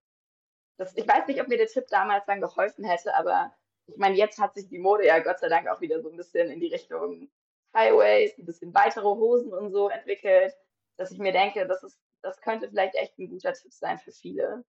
Das, 0.77 0.95
ich 0.95 1.07
weiß 1.07 1.27
nicht, 1.27 1.41
ob 1.41 1.47
mir 1.47 1.57
der 1.57 1.67
Tipp 1.67 1.85
damals 1.89 2.25
dann 2.25 2.41
geholfen 2.41 2.83
hätte, 2.83 3.15
aber 3.15 3.53
ich 3.87 3.97
meine, 3.97 4.15
jetzt 4.15 4.39
hat 4.39 4.55
sich 4.55 4.67
die 4.67 4.79
Mode 4.79 5.05
ja 5.05 5.19
Gott 5.19 5.39
sei 5.39 5.47
Dank 5.47 5.67
auch 5.67 5.81
wieder 5.81 6.01
so 6.01 6.09
ein 6.09 6.17
bisschen 6.17 6.49
in 6.49 6.59
die 6.59 6.67
Richtung 6.67 7.29
Highways, 7.73 8.37
ein 8.37 8.45
bisschen 8.45 8.73
weitere 8.73 9.05
Hosen 9.05 9.53
und 9.53 9.71
so 9.71 9.89
entwickelt, 9.89 10.53
dass 10.97 11.11
ich 11.11 11.19
mir 11.19 11.33
denke, 11.33 11.67
das 11.67 11.83
ist, 11.83 11.99
das 12.21 12.41
könnte 12.41 12.69
vielleicht 12.69 12.95
echt 12.95 13.17
ein 13.19 13.29
guter 13.29 13.53
Tipp 13.53 13.73
sein 13.73 13.99
für 13.99 14.11
viele. 14.11 14.63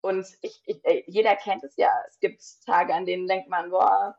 Und 0.00 0.26
ich, 0.40 0.62
ich, 0.66 0.80
jeder 1.06 1.36
kennt 1.36 1.62
es 1.64 1.76
ja. 1.76 1.92
Es 2.08 2.18
gibt 2.18 2.42
Tage, 2.64 2.94
an 2.94 3.06
denen 3.06 3.28
denkt 3.28 3.48
man, 3.48 3.70
boah, 3.70 4.18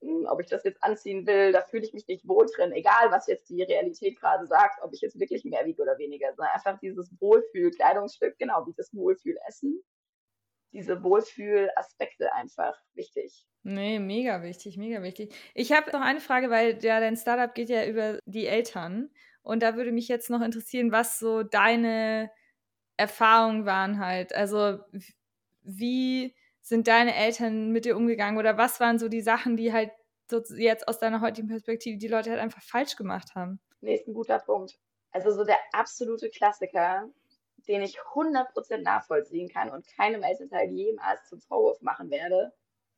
hm, 0.00 0.26
ob 0.26 0.40
ich 0.40 0.48
das 0.48 0.64
jetzt 0.64 0.82
anziehen 0.82 1.26
will, 1.26 1.52
da 1.52 1.62
fühle 1.62 1.84
ich 1.84 1.92
mich 1.92 2.06
nicht 2.06 2.26
wohl 2.28 2.46
drin, 2.46 2.72
egal 2.72 3.10
was 3.10 3.26
jetzt 3.26 3.48
die 3.50 3.62
Realität 3.62 4.18
gerade 4.20 4.46
sagt, 4.46 4.82
ob 4.82 4.92
ich 4.92 5.00
jetzt 5.00 5.18
wirklich 5.18 5.44
mehr 5.44 5.66
wiege 5.66 5.82
oder 5.82 5.98
weniger, 5.98 6.28
sondern 6.34 6.54
einfach 6.54 6.78
dieses 6.78 7.10
Wohlfühl-Kleidungsstück, 7.20 8.38
genau 8.38 8.66
wie 8.66 8.74
das 8.74 8.94
Wohlfühl-Essen, 8.94 9.82
diese 10.72 11.02
Wohlfühl-Aspekte 11.02 12.32
einfach 12.34 12.76
wichtig. 12.94 13.46
Nee, 13.62 13.98
mega 13.98 14.42
wichtig, 14.42 14.76
mega 14.76 15.02
wichtig. 15.02 15.34
Ich 15.54 15.72
habe 15.72 15.90
noch 15.92 16.00
eine 16.00 16.20
Frage, 16.20 16.50
weil 16.50 16.78
ja, 16.82 17.00
dein 17.00 17.16
Startup 17.16 17.54
geht 17.54 17.68
ja 17.68 17.86
über 17.86 18.18
die 18.26 18.46
Eltern. 18.46 19.10
Und 19.42 19.62
da 19.62 19.76
würde 19.76 19.92
mich 19.92 20.08
jetzt 20.08 20.30
noch 20.30 20.42
interessieren, 20.42 20.92
was 20.92 21.18
so 21.18 21.42
deine 21.42 22.30
Erfahrungen 22.96 23.64
waren 23.64 23.98
halt. 23.98 24.34
Also 24.34 24.78
wie 25.62 26.34
sind 26.60 26.86
deine 26.88 27.14
Eltern 27.14 27.70
mit 27.70 27.84
dir 27.84 27.96
umgegangen 27.96 28.38
oder 28.38 28.58
was 28.58 28.80
waren 28.80 28.98
so 28.98 29.08
die 29.08 29.22
Sachen, 29.22 29.56
die 29.56 29.72
halt 29.72 29.90
so 30.30 30.42
jetzt 30.56 30.86
aus 30.86 30.98
deiner 30.98 31.20
heutigen 31.20 31.48
Perspektive 31.48 31.96
die 31.96 32.08
Leute 32.08 32.30
halt 32.30 32.40
einfach 32.40 32.62
falsch 32.62 32.96
gemacht 32.96 33.34
haben? 33.34 33.60
Nee, 33.80 33.94
ist 33.94 34.06
ein 34.06 34.14
guter 34.14 34.38
Punkt. 34.38 34.78
Also 35.12 35.30
so 35.30 35.44
der 35.44 35.58
absolute 35.72 36.28
Klassiker, 36.28 37.08
den 37.68 37.82
ich 37.82 37.98
100% 37.98 38.78
nachvollziehen 38.78 39.48
kann 39.48 39.70
und 39.70 39.86
keinem 39.86 40.22
Elternteil 40.22 40.70
jemals 40.70 41.28
zum 41.28 41.40
Vorwurf 41.40 41.80
machen 41.82 42.10
werde, 42.10 42.52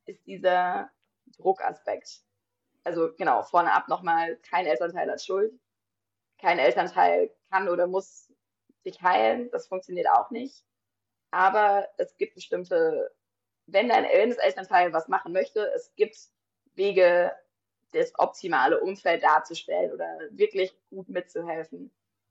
ist 0.07 0.25
dieser 0.27 0.91
Druckaspekt. 1.37 2.23
Also 2.85 3.13
genau, 3.17 3.43
vorne 3.43 3.73
ab 3.73 3.89
nochmal, 3.89 4.37
kein 4.37 4.67
Elternteil 4.67 5.11
hat 5.11 5.23
Schuld. 5.23 5.53
Kein 6.39 6.59
Elternteil 6.59 7.31
kann 7.51 7.69
oder 7.69 7.87
muss 7.87 8.33
sich 8.85 9.03
heilen. 9.03 9.51
Das 9.51 9.67
funktioniert 9.67 10.09
auch 10.09 10.31
nicht. 10.31 10.65
Aber 11.31 11.89
es 11.99 12.17
gibt 12.17 12.35
bestimmte, 12.35 13.13
wenn 13.67 13.89
dein 13.89 14.05
wenn 14.05 14.31
das 14.31 14.39
Elternteil 14.39 14.93
was 14.93 15.09
machen 15.09 15.33
möchte, 15.33 15.71
es 15.75 15.95
gibt 15.97 16.17
Wege, 16.75 17.33
das 17.93 18.13
optimale 18.19 18.81
Umfeld 18.81 19.23
darzustellen 19.23 19.93
oder 19.93 20.07
wirklich 20.31 20.73
gut 20.91 21.09
mitzuhelfen. 21.09 21.91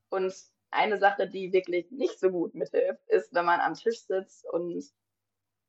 Und 0.10 0.34
eine 0.72 0.98
Sache, 1.00 1.28
die 1.28 1.52
wirklich 1.54 1.90
nicht 1.92 2.20
so 2.20 2.30
gut 2.30 2.54
mithilft, 2.54 3.08
ist, 3.08 3.34
wenn 3.34 3.46
man 3.46 3.60
am 3.60 3.74
Tisch 3.74 4.02
sitzt 4.02 4.46
und 4.46 4.84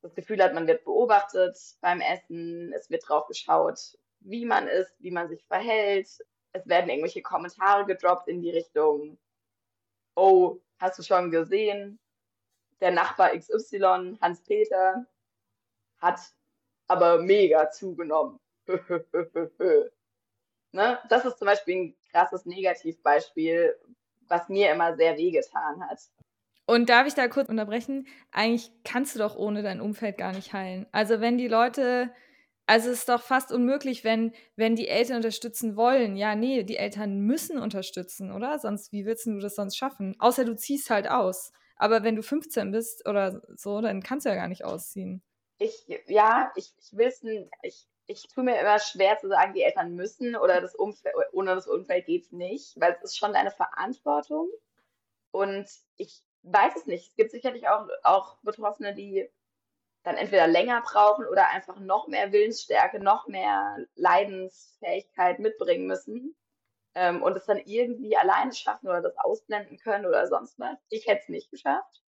das 0.02 0.14
Gefühl 0.14 0.42
hat, 0.42 0.54
man 0.54 0.66
wird 0.66 0.84
beobachtet 0.84 1.56
beim 1.80 2.00
Essen, 2.00 2.72
es 2.74 2.90
wird 2.90 3.08
drauf 3.08 3.26
geschaut, 3.26 3.98
wie 4.20 4.44
man 4.44 4.68
isst, 4.68 4.94
wie 4.98 5.10
man 5.10 5.28
sich 5.28 5.44
verhält. 5.46 6.08
Es 6.52 6.66
werden 6.66 6.90
irgendwelche 6.90 7.22
Kommentare 7.22 7.86
gedroppt 7.86 8.28
in 8.28 8.42
die 8.42 8.50
Richtung, 8.50 9.18
oh, 10.16 10.60
hast 10.78 10.98
du 10.98 11.02
schon 11.02 11.30
gesehen, 11.30 11.98
der 12.80 12.90
Nachbar 12.90 13.36
XY, 13.36 14.16
Hans-Peter, 14.20 15.06
hat 15.98 16.20
aber 16.88 17.22
mega 17.22 17.70
zugenommen. 17.70 18.40
ne? 20.72 20.98
Das 21.08 21.24
ist 21.24 21.38
zum 21.38 21.46
Beispiel 21.46 21.76
ein 21.76 21.96
krasses 22.10 22.46
Negativbeispiel, 22.46 23.78
was 24.30 24.48
mir 24.48 24.72
immer 24.72 24.96
sehr 24.96 25.16
wehgetan 25.16 25.86
hat. 25.88 26.00
Und 26.66 26.88
darf 26.88 27.06
ich 27.06 27.14
da 27.14 27.26
kurz 27.26 27.48
unterbrechen? 27.48 28.06
Eigentlich 28.30 28.70
kannst 28.84 29.14
du 29.14 29.18
doch 29.18 29.36
ohne 29.36 29.62
dein 29.62 29.80
Umfeld 29.80 30.16
gar 30.16 30.32
nicht 30.32 30.52
heilen. 30.52 30.86
Also 30.92 31.20
wenn 31.20 31.36
die 31.36 31.48
Leute, 31.48 32.12
also 32.66 32.90
es 32.90 33.00
ist 33.00 33.08
doch 33.08 33.22
fast 33.22 33.50
unmöglich, 33.50 34.04
wenn, 34.04 34.32
wenn 34.54 34.76
die 34.76 34.86
Eltern 34.86 35.16
unterstützen 35.16 35.74
wollen. 35.74 36.16
Ja, 36.16 36.36
nee, 36.36 36.62
die 36.62 36.76
Eltern 36.76 37.22
müssen 37.22 37.58
unterstützen, 37.58 38.30
oder? 38.30 38.60
Sonst, 38.60 38.92
wie 38.92 39.04
willst 39.04 39.26
du 39.26 39.40
das 39.40 39.56
sonst 39.56 39.76
schaffen? 39.76 40.14
Außer 40.20 40.44
du 40.44 40.54
ziehst 40.54 40.90
halt 40.90 41.10
aus. 41.10 41.52
Aber 41.74 42.04
wenn 42.04 42.14
du 42.14 42.22
15 42.22 42.70
bist 42.70 43.08
oder 43.08 43.42
so, 43.56 43.80
dann 43.80 44.02
kannst 44.02 44.26
du 44.26 44.30
ja 44.30 44.36
gar 44.36 44.48
nicht 44.48 44.64
ausziehen. 44.64 45.24
Ich, 45.58 45.86
ja, 46.06 46.52
ich, 46.54 46.72
ich 46.78 46.96
will 46.96 47.08
es, 47.08 47.22
ich, 47.62 47.88
ich 48.10 48.26
tue 48.26 48.42
mir 48.42 48.60
immer 48.60 48.78
schwer 48.80 49.18
zu 49.18 49.28
sagen, 49.28 49.54
die 49.54 49.62
Eltern 49.62 49.94
müssen 49.94 50.34
oder 50.34 50.60
das 50.60 50.74
Umfeld, 50.74 51.14
ohne 51.32 51.54
das 51.54 51.68
Umfeld 51.68 52.06
geht 52.06 52.24
es 52.24 52.32
nicht, 52.32 52.78
weil 52.80 52.92
es 52.92 53.02
ist 53.02 53.18
schon 53.18 53.32
deine 53.32 53.52
Verantwortung. 53.52 54.48
Und 55.30 55.68
ich 55.96 56.22
weiß 56.42 56.74
es 56.76 56.86
nicht. 56.86 57.08
Es 57.10 57.16
gibt 57.16 57.30
sicherlich 57.30 57.68
auch, 57.68 57.86
auch 58.02 58.36
Betroffene, 58.42 58.94
die 58.94 59.30
dann 60.02 60.16
entweder 60.16 60.48
länger 60.48 60.82
brauchen 60.82 61.26
oder 61.26 61.48
einfach 61.50 61.78
noch 61.78 62.08
mehr 62.08 62.32
Willensstärke, 62.32 62.98
noch 62.98 63.28
mehr 63.28 63.78
Leidensfähigkeit 63.94 65.38
mitbringen 65.38 65.86
müssen 65.86 66.34
ähm, 66.94 67.22
und 67.22 67.36
es 67.36 67.46
dann 67.46 67.58
irgendwie 67.58 68.16
alleine 68.16 68.52
schaffen 68.52 68.88
oder 68.88 69.02
das 69.02 69.16
ausblenden 69.18 69.78
können 69.78 70.06
oder 70.06 70.26
sonst 70.26 70.58
was. 70.58 70.78
Ich 70.88 71.06
hätte 71.06 71.22
es 71.22 71.28
nicht 71.28 71.50
geschafft. 71.50 72.02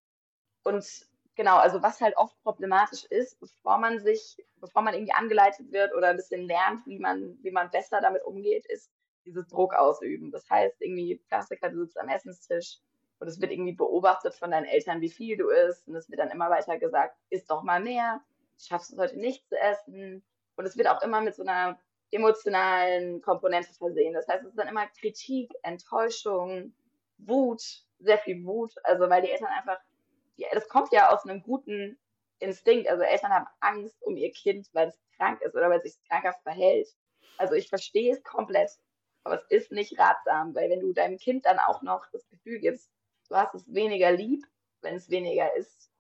Und 0.63 1.10
genau, 1.37 1.57
also 1.57 1.83
was 1.83 2.01
halt 2.01 2.17
oft 2.17 2.41
problematisch 2.43 3.05
ist, 3.05 3.39
bevor 3.41 3.79
man 3.79 4.01
sich, 4.01 4.37
bevor 4.57 4.83
man 4.83 4.95
irgendwie 4.95 5.13
angeleitet 5.13 5.73
wird 5.73 5.95
oder 5.95 6.09
ein 6.09 6.17
bisschen 6.17 6.47
lernt, 6.47 6.87
wie 6.87 6.99
man, 6.99 7.39
wie 7.43 7.51
man 7.51 7.71
besser 7.71 8.01
damit 8.01 8.25
umgeht, 8.25 8.67
ist 8.67 8.91
dieses 9.25 9.49
Druck 9.49 9.75
ausüben. 9.75 10.31
Das 10.31 10.49
heißt, 10.49 10.81
irgendwie 10.81 11.19
Klassiker, 11.29 11.71
du 11.71 11.85
sitzt 11.85 11.99
am 11.99 12.09
Essenstisch, 12.09 12.79
und 13.21 13.29
es 13.29 13.41
wird 13.41 13.53
irgendwie 13.53 13.75
beobachtet 13.75 14.35
von 14.35 14.51
deinen 14.51 14.65
Eltern, 14.65 15.03
wie 15.03 15.11
viel 15.11 15.37
du 15.37 15.51
isst. 15.51 15.87
Und 15.87 15.95
es 15.95 16.11
wird 16.11 16.21
dann 16.21 16.31
immer 16.31 16.49
weiter 16.51 16.79
gesagt, 16.79 17.17
isst 17.29 17.51
doch 17.51 17.63
mal 17.63 17.81
mehr, 17.81 18.23
schaffst 18.59 18.93
es 18.93 18.99
heute 18.99 19.19
nicht 19.19 19.47
zu 19.47 19.61
essen. 19.61 20.25
Und 20.57 20.65
es 20.65 20.77
wird 20.77 20.89
auch 20.89 21.03
immer 21.03 21.21
mit 21.21 21.35
so 21.35 21.43
einer 21.43 21.79
emotionalen 22.11 23.21
Komponente 23.21 23.75
versehen. 23.75 24.15
Das 24.15 24.27
heißt, 24.27 24.43
es 24.43 24.51
ist 24.51 24.59
dann 24.59 24.69
immer 24.69 24.87
Kritik, 24.87 25.53
Enttäuschung, 25.63 26.73
Wut, 27.19 27.63
sehr 27.99 28.19
viel 28.19 28.43
Wut. 28.45 28.73
Also 28.85 29.11
weil 29.11 29.21
die 29.21 29.31
Eltern 29.31 29.49
einfach, 29.49 29.79
das 30.53 30.69
kommt 30.69 30.93
ja 30.93 31.11
aus 31.11 31.25
einem 31.25 31.43
guten 31.43 31.99
Instinkt. 32.39 32.89
Also 32.89 33.03
Eltern 33.03 33.33
haben 33.33 33.47
Angst 33.61 34.03
um 34.03 34.17
ihr 34.17 34.33
Kind, 34.33 34.69
weil 34.73 34.89
es 34.89 34.99
krank 35.17 35.41
ist 35.43 35.55
oder 35.55 35.69
weil 35.71 35.79
es 35.79 35.95
sich 35.95 36.09
krankhaft 36.09 36.43
verhält. 36.43 36.89
Also 37.37 37.55
ich 37.55 37.69
verstehe 37.69 38.13
es 38.13 38.23
komplett, 38.23 38.71
aber 39.25 39.37
es 39.37 39.45
ist 39.49 39.73
nicht 39.73 39.99
ratsam, 39.99 40.55
weil 40.55 40.71
wenn 40.71 40.81
du 40.81 40.93
deinem 40.93 41.19
Kind 41.19 41.47
dann 41.47 41.59
auch 41.59 41.83
noch 41.83 42.07
das 42.13 42.27
Gefühl 42.29 42.59
gibst, 42.59 42.91
du 43.29 43.37
hast 43.37 43.55
es 43.55 43.73
weniger 43.73 44.13
lieb, 44.13 44.45
wenn 44.81 44.95
es 44.95 45.11
weniger 45.11 45.55
ist. 45.57 45.91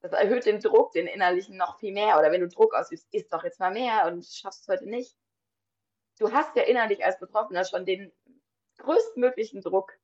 Das 0.00 0.12
erhöht 0.12 0.46
den 0.46 0.60
Druck, 0.60 0.92
den 0.92 1.06
innerlichen 1.06 1.56
noch 1.56 1.78
viel 1.78 1.92
mehr. 1.92 2.18
Oder 2.18 2.32
wenn 2.32 2.40
du 2.40 2.48
Druck 2.48 2.74
ausübst, 2.74 3.06
isst 3.12 3.32
doch 3.32 3.44
jetzt 3.44 3.60
mal 3.60 3.70
mehr 3.70 4.06
und 4.06 4.24
schaffst 4.24 4.62
es 4.62 4.68
heute 4.68 4.88
nicht. 4.88 5.14
Du 6.18 6.32
hast 6.32 6.56
ja 6.56 6.62
innerlich 6.62 7.04
als 7.04 7.18
Betroffener 7.18 7.64
schon 7.64 7.84
den 7.84 8.12
größtmöglichen 8.78 9.60
Druck 9.60 9.98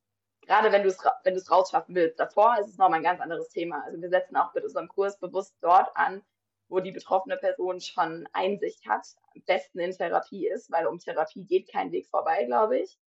gerade 0.47 0.72
wenn 0.72 0.82
du 0.82 0.88
es 0.88 0.99
wenn 1.24 1.34
du 1.34 1.40
es 1.40 1.51
rausschaffen 1.51 1.94
willst. 1.94 2.18
Davor 2.18 2.57
ist 2.59 2.68
es 2.68 2.78
nochmal 2.78 3.01
ein 3.01 3.05
ganz 3.05 3.20
anderes 3.20 3.49
Thema. 3.49 3.82
Also 3.84 4.01
wir 4.01 4.09
setzen 4.09 4.36
auch 4.36 4.55
mit 4.55 4.64
unserem 4.64 4.88
Kurs 4.88 5.18
bewusst 5.18 5.57
dort 5.61 5.94
an, 5.97 6.22
wo 6.68 6.80
die 6.80 6.92
betroffene 6.92 7.36
Person 7.36 7.80
schon 7.80 8.28
Einsicht 8.32 8.86
hat, 8.88 9.07
am 9.34 9.42
besten 9.42 9.78
in 9.80 9.92
Therapie 9.92 10.49
ist, 10.49 10.70
weil 10.70 10.86
um 10.86 10.99
Therapie 10.99 11.44
geht 11.44 11.70
kein 11.70 11.92
Weg 11.92 12.09
vorbei, 12.09 12.44
glaube 12.44 12.78
ich. 12.78 12.99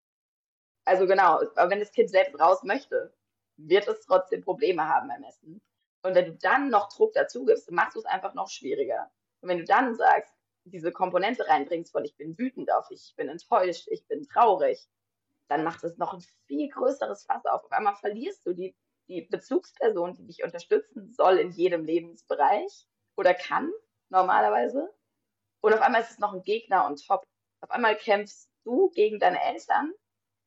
Also 0.85 1.07
genau, 1.07 1.41
aber 1.55 1.69
wenn 1.69 1.79
das 1.79 1.91
Kind 1.91 2.09
selbst 2.09 2.39
raus 2.39 2.63
möchte, 2.63 3.13
wird 3.57 3.87
es 3.87 4.01
trotzdem 4.01 4.41
Probleme 4.41 4.87
haben 4.87 5.09
beim 5.09 5.23
Essen. 5.23 5.61
Und 6.01 6.15
wenn 6.15 6.25
du 6.25 6.35
dann 6.35 6.69
noch 6.69 6.89
Druck 6.89 7.13
dazu 7.13 7.45
gibst, 7.45 7.69
machst 7.71 7.95
du 7.95 7.99
es 7.99 8.05
einfach 8.05 8.33
noch 8.33 8.49
schwieriger. 8.49 9.11
Und 9.41 9.49
wenn 9.49 9.57
du 9.57 9.65
dann 9.65 9.95
sagst, 9.95 10.33
diese 10.63 10.91
Komponente 10.91 11.47
reinbringst 11.47 11.91
von 11.91 12.05
ich 12.05 12.15
bin 12.15 12.37
wütend 12.37 12.71
auf 12.71 12.89
ich 12.91 13.13
bin 13.17 13.27
enttäuscht, 13.27 13.87
ich 13.89 14.05
bin 14.07 14.23
traurig, 14.23 14.87
dann 15.50 15.64
macht 15.64 15.84
es 15.84 15.97
noch 15.97 16.14
ein 16.14 16.24
viel 16.47 16.70
größeres 16.70 17.26
Fass 17.26 17.45
auf. 17.45 17.64
Auf 17.66 17.72
einmal 17.72 17.95
verlierst 17.95 18.45
du 18.45 18.54
die, 18.54 18.76
die 19.08 19.24
Bezugsperson, 19.24 20.14
die 20.14 20.26
dich 20.26 20.43
unterstützen 20.43 21.12
soll 21.12 21.38
in 21.39 21.52
jedem 21.52 21.84
Lebensbereich 21.84 22.88
oder 23.18 23.34
kann 23.34 23.72
normalerweise. 24.10 24.93
Und 25.62 25.74
auf 25.74 25.82
einmal 25.82 26.02
ist 26.02 26.12
es 26.12 26.20
noch 26.20 26.34
ein 26.34 26.43
Gegner 26.43 26.86
und 26.86 27.06
top. 27.06 27.24
Auf 27.62 27.72
einmal 27.72 27.97
kämpfst 27.97 28.50
du 28.64 28.91
gegen 28.91 29.20
deine 29.20 29.41
Eltern 29.43 29.93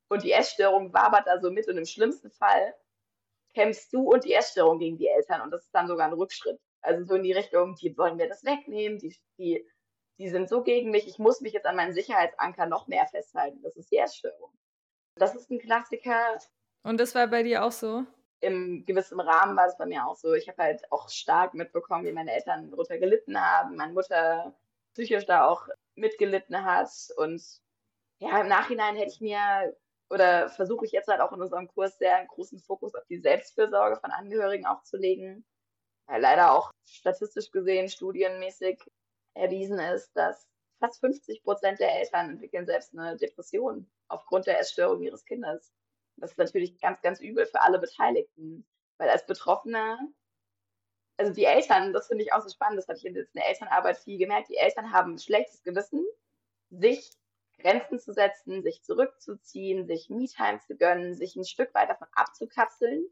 und 0.09 0.23
die 0.23 0.33
Essstörung 0.33 0.93
wabert 0.95 1.27
da 1.27 1.41
so 1.41 1.51
mit 1.51 1.69
und 1.69 1.77
im 1.77 1.85
schlimmsten 1.85 2.31
Fall 2.31 2.75
kämpfst 3.55 3.93
du 3.93 4.11
und 4.11 4.25
die 4.25 4.33
Essstörung 4.33 4.79
gegen 4.79 4.97
die 4.97 5.09
Eltern 5.09 5.43
und 5.43 5.51
das 5.51 5.65
ist 5.65 5.75
dann 5.75 5.89
sogar 5.89 6.07
ein 6.07 6.15
Rückschritt. 6.15 6.61
Also 6.81 7.05
so 7.05 7.15
in 7.17 7.23
die 7.23 7.33
Richtung, 7.33 7.75
die 7.77 7.97
wollen 7.99 8.17
mir 8.17 8.29
das 8.29 8.45
wegnehmen, 8.45 8.99
die, 8.99 9.17
die, 9.39 9.69
die 10.19 10.29
sind 10.29 10.49
so 10.49 10.63
gegen 10.63 10.91
mich, 10.91 11.07
ich 11.07 11.19
muss 11.19 11.41
mich 11.41 11.53
jetzt 11.53 11.67
an 11.67 11.77
meinen 11.77 11.93
Sicherheitsanker 11.93 12.67
noch 12.67 12.87
mehr 12.87 13.07
festhalten. 13.07 13.61
Das 13.63 13.77
ist 13.77 13.91
die 13.91 13.99
Essstörung. 13.99 14.53
Das 15.17 15.35
ist 15.35 15.51
ein 15.51 15.59
Klassiker. 15.59 16.39
Und 16.83 16.99
das 16.99 17.15
war 17.15 17.27
bei 17.27 17.43
dir 17.43 17.65
auch 17.65 17.73
so? 17.73 18.05
Im 18.41 18.85
gewissen 18.85 19.21
Rahmen 19.21 19.57
war 19.57 19.67
es 19.67 19.77
bei 19.77 19.87
mir 19.87 20.07
auch 20.07 20.17
so. 20.17 20.33
Ich 20.35 20.49
habe 20.49 20.63
halt 20.63 20.91
auch 20.91 21.09
stark 21.09 21.55
mitbekommen, 21.55 22.05
wie 22.05 22.13
meine 22.13 22.33
Eltern 22.33 22.71
darunter 22.71 22.99
gelitten 22.99 23.41
haben, 23.41 23.77
meine 23.77 23.93
Mutter 23.93 24.55
psychisch 24.95 25.27
da 25.27 25.47
auch 25.47 25.69
mitgelitten 25.95 26.65
hat. 26.65 26.91
Und 27.17 27.43
ja, 28.19 28.41
im 28.41 28.49
Nachhinein 28.49 28.97
hätte 28.97 29.13
ich 29.13 29.21
mir 29.21 29.77
oder 30.11 30.49
versuche 30.49 30.85
ich 30.85 30.93
jetzt 30.93 31.09
halt 31.09 31.21
auch 31.21 31.33
in 31.33 31.41
unserem 31.41 31.69
Kurs 31.69 31.97
sehr 31.99 32.17
einen 32.17 32.29
großen 32.29 32.59
Fokus 32.59 32.95
auf 32.95 33.05
die 33.07 33.21
Selbstfürsorge 33.21 33.97
von 33.97 34.11
Angehörigen 34.11 34.67
auch 34.67 34.83
zu 34.83 34.97
legen. 34.97 35.45
Weil 36.07 36.21
leider 36.21 36.53
auch 36.53 36.73
statistisch 36.85 37.51
gesehen, 37.51 37.89
studienmäßig 37.89 38.79
erwiesen 39.35 39.79
ist, 39.79 40.11
dass 40.15 40.47
fast 40.81 41.01
50 41.01 41.45
Prozent 41.45 41.79
der 41.79 41.95
Eltern 41.99 42.31
entwickeln 42.31 42.67
selbst 42.67 42.93
eine 42.93 43.17
Depression 43.17 43.89
aufgrund 44.13 44.47
der 44.47 44.59
Essstörung 44.59 45.03
ihres 45.03 45.25
Kindes. 45.25 45.73
Das 46.17 46.33
ist 46.33 46.39
natürlich 46.39 46.79
ganz, 46.81 47.01
ganz 47.03 47.21
übel 47.21 47.47
für 47.47 47.61
alle 47.63 47.79
Beteiligten. 47.79 48.67
Weil 48.99 49.09
als 49.09 49.27
Betroffene, 49.27 49.99
also 51.17 51.33
die 51.33 51.45
Eltern, 51.45 51.93
das 51.93 52.09
finde 52.09 52.25
ich 52.25 52.33
auch 52.33 52.43
so 52.43 52.51
spannend, 52.51 52.79
das 52.79 52.89
habe 52.89 52.99
ich 52.99 53.07
in 53.07 53.15
der 53.15 53.49
Elternarbeit 53.49 53.99
viel 53.99 54.19
gemerkt, 54.19 54.49
die 54.49 54.57
Eltern 54.57 54.93
haben 54.93 55.15
ein 55.15 55.19
schlechtes 55.19 55.63
Gewissen, 55.63 56.05
sich 56.71 57.11
Grenzen 57.59 57.99
zu 57.99 58.13
setzen, 58.13 58.63
sich 58.63 58.83
zurückzuziehen, 58.83 59.87
sich 59.87 60.11
Me-Time 60.11 60.61
zu 60.67 60.77
gönnen, 60.77 61.15
sich 61.15 61.37
ein 61.37 61.45
Stück 61.45 61.73
weit 61.75 61.89
davon 61.89 62.09
abzukapseln, 62.13 63.07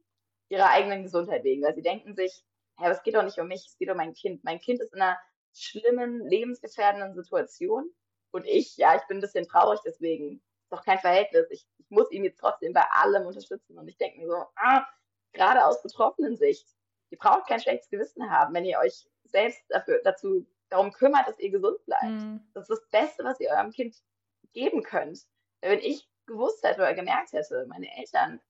ihrer 0.48 0.70
eigenen 0.70 1.04
Gesundheit 1.04 1.44
wegen, 1.44 1.62
weil 1.62 1.74
sie 1.74 1.82
denken 1.82 2.14
sich, 2.14 2.44
ja, 2.78 2.90
es 2.90 3.02
geht 3.02 3.14
doch 3.14 3.22
nicht 3.22 3.38
um 3.38 3.48
mich, 3.48 3.66
es 3.66 3.76
geht 3.76 3.90
um 3.90 3.96
mein 3.96 4.14
Kind. 4.14 4.42
Mein 4.42 4.58
Kind 4.58 4.80
ist 4.80 4.92
in 4.92 5.00
einer 5.00 5.18
schlimmen, 5.52 6.26
lebensgefährdenden 6.26 7.14
Situation 7.14 7.90
und 8.30 8.46
ich, 8.46 8.76
ja, 8.76 8.96
ich 8.96 9.06
bin 9.06 9.18
ein 9.18 9.22
bisschen 9.22 9.46
traurig 9.46 9.80
deswegen. 9.84 10.42
Doch 10.70 10.84
kein 10.84 10.98
Verhältnis. 10.98 11.46
Ich, 11.50 11.66
ich 11.78 11.90
muss 11.90 12.10
ihn 12.10 12.24
jetzt 12.24 12.38
trotzdem 12.38 12.72
bei 12.72 12.84
allem 12.90 13.26
unterstützen 13.26 13.78
und 13.78 13.88
ich 13.88 13.98
denke 13.98 14.18
mir 14.18 14.28
so, 14.28 14.44
ah, 14.56 14.86
gerade 15.32 15.64
aus 15.64 15.82
betroffenen 15.82 16.36
Sicht, 16.36 16.68
ihr 17.10 17.18
braucht 17.18 17.48
kein 17.48 17.60
schlechtes 17.60 17.90
Gewissen 17.90 18.30
haben, 18.30 18.54
wenn 18.54 18.64
ihr 18.64 18.78
euch 18.78 19.08
selbst 19.24 19.62
dafür, 19.68 20.00
dazu 20.04 20.46
darum 20.68 20.92
kümmert, 20.92 21.26
dass 21.28 21.38
ihr 21.38 21.50
gesund 21.50 21.84
bleibt. 21.84 22.04
Mhm. 22.04 22.40
Das 22.54 22.68
ist 22.68 22.70
das 22.70 22.88
Beste, 22.90 23.24
was 23.24 23.40
ihr 23.40 23.50
eurem 23.50 23.72
Kind 23.72 23.96
geben 24.52 24.82
könnt. 24.82 25.26
Wenn 25.60 25.80
ich 25.80 26.08
gewusst 26.26 26.62
hätte 26.64 26.80
oder 26.80 26.94
gemerkt 26.94 27.32
hätte, 27.32 27.66
meine 27.66 27.88
Eltern 27.98 28.40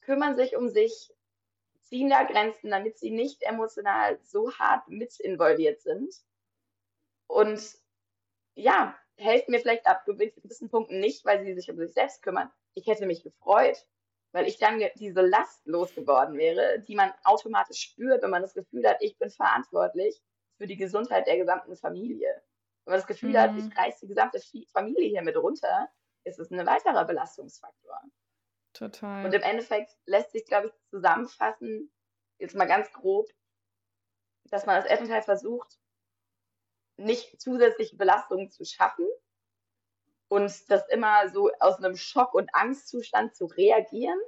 kümmern 0.00 0.36
sich 0.36 0.56
um 0.56 0.68
sich, 0.68 1.12
ziehen 1.82 2.10
da 2.10 2.24
Grenzen, 2.24 2.70
damit 2.70 2.98
sie 2.98 3.10
nicht 3.10 3.42
emotional 3.42 4.18
so 4.22 4.52
hart 4.52 4.88
mit 4.88 5.18
involviert 5.20 5.80
sind. 5.80 6.14
Und 7.26 7.78
ja, 8.54 8.96
helfen 9.16 9.52
mir 9.52 9.60
vielleicht 9.60 9.86
ab 9.86 10.04
gewissen 10.04 10.68
Punkten 10.68 11.00
nicht, 11.00 11.24
weil 11.24 11.44
sie 11.44 11.54
sich 11.54 11.70
um 11.70 11.78
sich 11.78 11.92
selbst 11.92 12.22
kümmern. 12.22 12.50
Ich 12.74 12.86
hätte 12.86 13.06
mich 13.06 13.22
gefreut, 13.22 13.86
weil 14.32 14.48
ich 14.48 14.58
dann 14.58 14.82
diese 14.96 15.20
Last 15.20 15.64
losgeworden 15.66 16.36
wäre, 16.36 16.80
die 16.80 16.96
man 16.96 17.12
automatisch 17.22 17.80
spürt, 17.80 18.22
wenn 18.22 18.30
man 18.30 18.42
das 18.42 18.54
Gefühl 18.54 18.88
hat, 18.88 18.96
ich 19.00 19.16
bin 19.18 19.30
verantwortlich 19.30 20.20
für 20.58 20.66
die 20.66 20.76
Gesundheit 20.76 21.26
der 21.26 21.36
gesamten 21.36 21.76
Familie. 21.76 22.42
Wenn 22.84 22.92
man 22.92 22.98
das 22.98 23.06
Gefühl 23.06 23.30
mhm. 23.30 23.38
hat, 23.38 23.56
ich 23.56 23.76
reiße 23.76 24.00
die 24.02 24.08
gesamte 24.08 24.40
Familie 24.72 25.08
hier 25.08 25.22
mit 25.22 25.36
runter, 25.36 25.88
ist 26.24 26.38
es 26.38 26.50
ein 26.50 26.66
weiterer 26.66 27.04
Belastungsfaktor. 27.04 28.00
Total. 28.72 29.24
Und 29.24 29.32
im 29.32 29.42
Endeffekt 29.42 29.96
lässt 30.04 30.32
sich, 30.32 30.44
glaube 30.46 30.68
ich, 30.68 30.90
zusammenfassen, 30.90 31.92
jetzt 32.38 32.56
mal 32.56 32.66
ganz 32.66 32.92
grob, 32.92 33.28
dass 34.50 34.66
man 34.66 34.76
als 34.76 34.86
Elternteil 34.86 35.22
versucht, 35.22 35.78
nicht 36.96 37.40
zusätzliche 37.40 37.96
Belastungen 37.96 38.50
zu 38.50 38.64
schaffen 38.64 39.06
und 40.28 40.70
das 40.70 40.88
immer 40.88 41.28
so 41.28 41.50
aus 41.60 41.76
einem 41.76 41.96
Schock- 41.96 42.34
und 42.34 42.54
Angstzustand 42.54 43.34
zu 43.34 43.46
reagieren, 43.46 44.18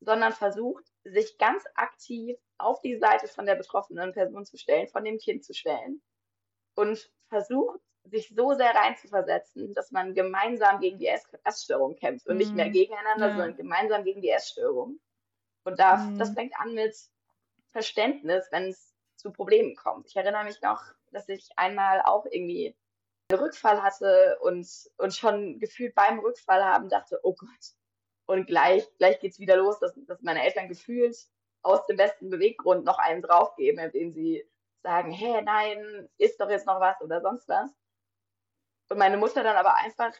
sondern 0.00 0.32
versucht, 0.32 0.84
sich 1.04 1.38
ganz 1.38 1.64
aktiv 1.74 2.38
auf 2.58 2.80
die 2.80 2.98
Seite 2.98 3.28
von 3.28 3.46
der 3.46 3.54
betroffenen 3.54 4.12
Person 4.12 4.44
zu 4.44 4.56
stellen, 4.56 4.88
von 4.88 5.04
dem 5.04 5.18
Kind 5.18 5.44
zu 5.44 5.54
stellen 5.54 6.02
und 6.74 7.10
versucht, 7.28 7.80
sich 8.04 8.32
so 8.34 8.54
sehr 8.54 8.74
reinzuversetzen, 8.74 9.74
dass 9.74 9.90
man 9.90 10.14
gemeinsam 10.14 10.80
gegen 10.80 10.98
die 10.98 11.10
Essstörung 11.44 11.96
kämpft 11.96 12.26
und 12.26 12.34
mhm. 12.34 12.38
nicht 12.38 12.54
mehr 12.54 12.66
mhm. 12.66 12.72
gegeneinander, 12.72 13.28
ja. 13.28 13.32
sondern 13.32 13.56
gemeinsam 13.56 14.04
gegen 14.04 14.22
die 14.22 14.30
Essstörung. 14.30 14.98
Und 15.64 15.78
da, 15.78 15.98
mhm. 15.98 16.18
das 16.18 16.30
fängt 16.30 16.54
an 16.58 16.74
mit 16.74 16.96
Verständnis, 17.68 18.48
wenn 18.50 18.68
es 18.68 18.94
zu 19.16 19.30
Problemen 19.30 19.76
kommt. 19.76 20.06
Ich 20.08 20.16
erinnere 20.16 20.44
mich 20.44 20.60
noch, 20.62 20.82
dass 21.10 21.28
ich 21.28 21.50
einmal 21.56 22.02
auch 22.02 22.26
irgendwie 22.26 22.76
einen 23.30 23.40
Rückfall 23.40 23.82
hatte 23.82 24.38
und, 24.40 24.66
und 24.98 25.14
schon 25.14 25.58
gefühlt 25.58 25.94
beim 25.94 26.18
Rückfall 26.18 26.64
haben 26.64 26.88
dachte, 26.88 27.20
oh 27.22 27.34
Gott. 27.34 27.74
Und 28.26 28.46
gleich, 28.46 28.86
gleich 28.98 29.22
es 29.24 29.38
wieder 29.40 29.56
los, 29.56 29.80
dass, 29.80 29.92
dass 30.06 30.22
meine 30.22 30.44
Eltern 30.44 30.68
gefühlt 30.68 31.16
aus 31.62 31.86
dem 31.86 31.96
besten 31.96 32.30
Beweggrund 32.30 32.84
noch 32.84 32.98
einen 32.98 33.22
draufgeben, 33.22 33.80
indem 33.80 34.12
sie 34.12 34.48
sagen, 34.82 35.10
hey, 35.10 35.42
nein, 35.42 36.08
isst 36.16 36.40
doch 36.40 36.48
jetzt 36.48 36.66
noch 36.66 36.80
was 36.80 37.00
oder 37.00 37.20
sonst 37.20 37.48
was. 37.48 37.70
Und 38.88 38.98
meine 38.98 39.16
Mutter 39.16 39.42
dann 39.42 39.56
aber 39.56 39.76
einfach, 39.76 40.12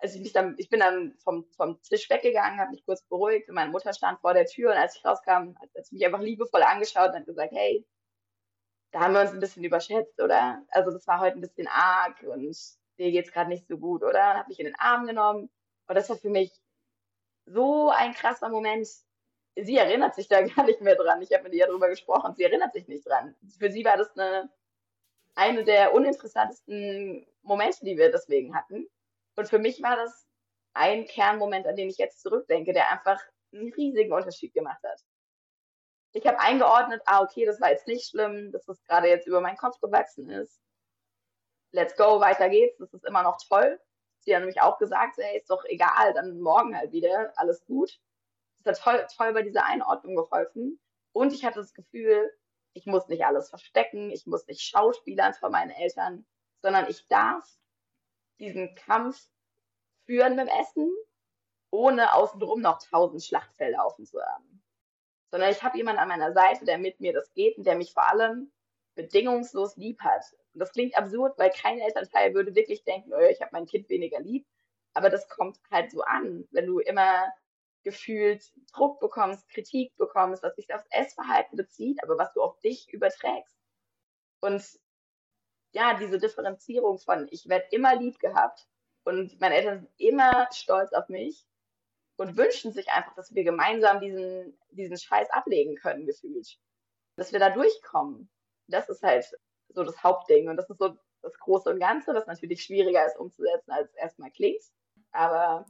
also 0.00 0.18
ich, 0.20 0.32
dann, 0.32 0.54
ich 0.58 0.68
bin 0.68 0.80
dann 0.80 1.16
vom, 1.18 1.50
vom 1.56 1.80
Tisch 1.82 2.08
weggegangen, 2.08 2.60
habe 2.60 2.70
mich 2.70 2.84
kurz 2.84 3.02
beruhigt 3.02 3.48
und 3.48 3.54
meine 3.54 3.70
Mutter 3.70 3.92
stand 3.92 4.20
vor 4.20 4.34
der 4.34 4.46
Tür 4.46 4.70
und 4.70 4.78
als 4.78 4.96
ich 4.96 5.04
rauskam, 5.04 5.56
hat 5.58 5.70
sie 5.86 5.96
mich 5.96 6.06
einfach 6.06 6.20
liebevoll 6.20 6.62
angeschaut 6.62 7.10
und 7.10 7.16
hat 7.16 7.26
gesagt, 7.26 7.52
hey, 7.52 7.84
da 8.90 9.00
haben 9.00 9.14
wir 9.14 9.20
uns 9.20 9.32
ein 9.32 9.40
bisschen 9.40 9.64
überschätzt, 9.64 10.20
oder? 10.20 10.62
Also 10.70 10.90
das 10.90 11.06
war 11.06 11.20
heute 11.20 11.38
ein 11.38 11.42
bisschen 11.42 11.68
arg 11.68 12.22
und 12.22 12.40
dir 12.98 13.10
geht's 13.10 13.32
gerade 13.32 13.50
nicht 13.50 13.68
so 13.68 13.78
gut, 13.78 14.02
oder? 14.02 14.30
Und 14.30 14.38
hat 14.38 14.48
mich 14.48 14.60
in 14.60 14.66
den 14.66 14.78
Arm 14.78 15.06
genommen 15.06 15.50
und 15.86 15.94
das 15.94 16.08
war 16.08 16.16
für 16.16 16.30
mich 16.30 16.52
so 17.46 17.90
ein 17.90 18.14
krasser 18.14 18.48
Moment, 18.48 18.88
sie 19.56 19.76
erinnert 19.76 20.14
sich 20.14 20.28
da 20.28 20.42
gar 20.46 20.64
nicht 20.64 20.80
mehr 20.80 20.96
dran. 20.96 21.22
Ich 21.22 21.32
habe 21.32 21.44
mit 21.44 21.54
ihr 21.54 21.66
darüber 21.66 21.88
gesprochen. 21.88 22.34
Sie 22.36 22.44
erinnert 22.44 22.72
sich 22.72 22.88
nicht 22.88 23.06
dran. 23.06 23.34
Für 23.58 23.70
sie 23.70 23.84
war 23.84 23.96
das 23.96 24.16
eine, 24.16 24.50
eine 25.34 25.64
der 25.64 25.94
uninteressantesten 25.94 27.26
Momente, 27.42 27.84
die 27.84 27.96
wir 27.96 28.10
deswegen 28.10 28.54
hatten. 28.54 28.86
Und 29.36 29.48
für 29.48 29.58
mich 29.58 29.82
war 29.82 29.96
das 29.96 30.26
ein 30.74 31.06
Kernmoment, 31.06 31.66
an 31.66 31.76
den 31.76 31.88
ich 31.88 31.98
jetzt 31.98 32.20
zurückdenke, 32.20 32.72
der 32.72 32.90
einfach 32.90 33.20
einen 33.52 33.72
riesigen 33.72 34.12
Unterschied 34.12 34.52
gemacht 34.52 34.82
hat. 34.82 35.00
Ich 36.12 36.26
habe 36.26 36.40
eingeordnet, 36.40 37.02
ah, 37.04 37.22
okay, 37.22 37.44
das 37.44 37.60
war 37.60 37.70
jetzt 37.70 37.86
nicht 37.86 38.08
schlimm, 38.08 38.50
dass 38.52 38.64
das 38.64 38.82
gerade 38.84 39.08
jetzt 39.08 39.26
über 39.26 39.40
meinen 39.40 39.56
Kopf 39.56 39.78
gewachsen 39.80 40.30
ist. 40.30 40.60
Let's 41.70 41.96
go, 41.96 42.20
weiter 42.20 42.48
geht's, 42.48 42.78
das 42.78 42.94
ist 42.94 43.04
immer 43.04 43.22
noch 43.22 43.38
toll. 43.46 43.78
Sie 44.20 44.34
hat 44.34 44.40
nämlich 44.40 44.60
auch 44.60 44.78
gesagt, 44.78 45.18
ey, 45.18 45.36
ist 45.36 45.50
doch 45.50 45.64
egal, 45.64 46.14
dann 46.14 46.40
morgen 46.40 46.76
halt 46.76 46.92
wieder, 46.92 47.32
alles 47.36 47.64
gut. 47.66 48.00
Das 48.64 48.84
hat 48.84 48.96
toll, 48.96 49.06
toll 49.16 49.32
bei 49.34 49.42
dieser 49.42 49.64
Einordnung 49.64 50.16
geholfen. 50.16 50.80
Und 51.12 51.32
ich 51.32 51.44
hatte 51.44 51.60
das 51.60 51.74
Gefühl, 51.74 52.30
ich 52.72 52.86
muss 52.86 53.08
nicht 53.08 53.24
alles 53.24 53.50
verstecken, 53.50 54.10
ich 54.10 54.26
muss 54.26 54.46
nicht 54.46 54.62
schauspielern 54.62 55.34
vor 55.34 55.50
meinen 55.50 55.70
Eltern, 55.70 56.26
sondern 56.62 56.88
ich 56.88 57.06
darf 57.08 57.44
diesen 58.38 58.74
Kampf 58.74 59.28
führen 60.06 60.36
mit 60.36 60.48
dem 60.48 60.60
Essen, 60.60 60.90
ohne 61.70 62.14
außenrum 62.14 62.60
noch 62.60 62.82
tausend 62.82 63.22
Schlachtfelder 63.22 63.84
offen 63.84 64.06
zu 64.06 64.20
haben. 64.22 64.62
Sondern 65.30 65.50
ich 65.50 65.62
habe 65.62 65.76
jemanden 65.76 66.00
an 66.00 66.08
meiner 66.08 66.32
Seite, 66.32 66.64
der 66.64 66.78
mit 66.78 67.00
mir 67.00 67.12
das 67.12 67.32
geht 67.34 67.58
und 67.58 67.64
der 67.64 67.76
mich 67.76 67.92
vor 67.92 68.08
allem 68.08 68.50
bedingungslos 68.94 69.76
lieb 69.76 70.00
hat. 70.00 70.24
Und 70.54 70.60
das 70.60 70.72
klingt 70.72 70.96
absurd, 70.96 71.38
weil 71.38 71.50
kein 71.50 71.78
Elternteil 71.78 72.34
würde 72.34 72.54
wirklich 72.54 72.84
denken, 72.84 73.12
oh, 73.12 73.28
ich 73.30 73.40
habe 73.40 73.50
mein 73.52 73.66
Kind 73.66 73.88
weniger 73.88 74.20
lieb. 74.20 74.46
Aber 74.94 75.10
das 75.10 75.28
kommt 75.28 75.60
halt 75.70 75.90
so 75.90 76.02
an, 76.02 76.48
wenn 76.50 76.66
du 76.66 76.78
immer 76.80 77.32
gefühlt 77.84 78.52
Druck 78.74 79.00
bekommst, 79.00 79.48
Kritik 79.48 79.96
bekommst, 79.96 80.42
was 80.42 80.56
sich 80.56 80.72
aufs 80.74 80.86
Essverhalten 80.90 81.56
bezieht, 81.56 82.02
aber 82.02 82.18
was 82.18 82.32
du 82.32 82.42
auf 82.42 82.58
dich 82.60 82.92
überträgst. 82.92 83.56
Und 84.40 84.62
ja, 85.72 85.94
diese 85.94 86.18
Differenzierung 86.18 86.98
von, 86.98 87.28
ich 87.30 87.48
werde 87.48 87.66
immer 87.70 87.96
lieb 87.96 88.18
gehabt 88.18 88.66
und 89.04 89.40
meine 89.40 89.54
Eltern 89.54 89.80
sind 89.80 89.90
immer 89.96 90.48
stolz 90.52 90.92
auf 90.92 91.08
mich 91.08 91.46
und 92.18 92.36
wünschen 92.36 92.72
sich 92.72 92.90
einfach, 92.90 93.14
dass 93.14 93.34
wir 93.34 93.44
gemeinsam 93.44 94.00
diesen, 94.00 94.58
diesen 94.70 94.98
Scheiß 94.98 95.30
ablegen 95.30 95.76
können, 95.76 96.04
gefühlt. 96.04 96.58
Dass 97.16 97.32
wir 97.32 97.38
da 97.38 97.50
durchkommen. 97.50 98.28
Das 98.66 98.88
ist 98.88 99.02
halt 99.02 99.24
so 99.68 99.84
das 99.84 100.02
Hauptding 100.02 100.48
und 100.48 100.56
das 100.56 100.68
ist 100.68 100.78
so 100.78 100.96
das 101.22 101.38
Große 101.38 101.70
und 101.70 101.78
Ganze, 101.78 102.14
was 102.14 102.26
natürlich 102.26 102.62
schwieriger 102.62 103.06
ist 103.06 103.16
umzusetzen, 103.18 103.70
als 103.70 103.90
es 103.90 103.96
erstmal 103.96 104.30
klingt. 104.32 104.62
Aber 105.12 105.64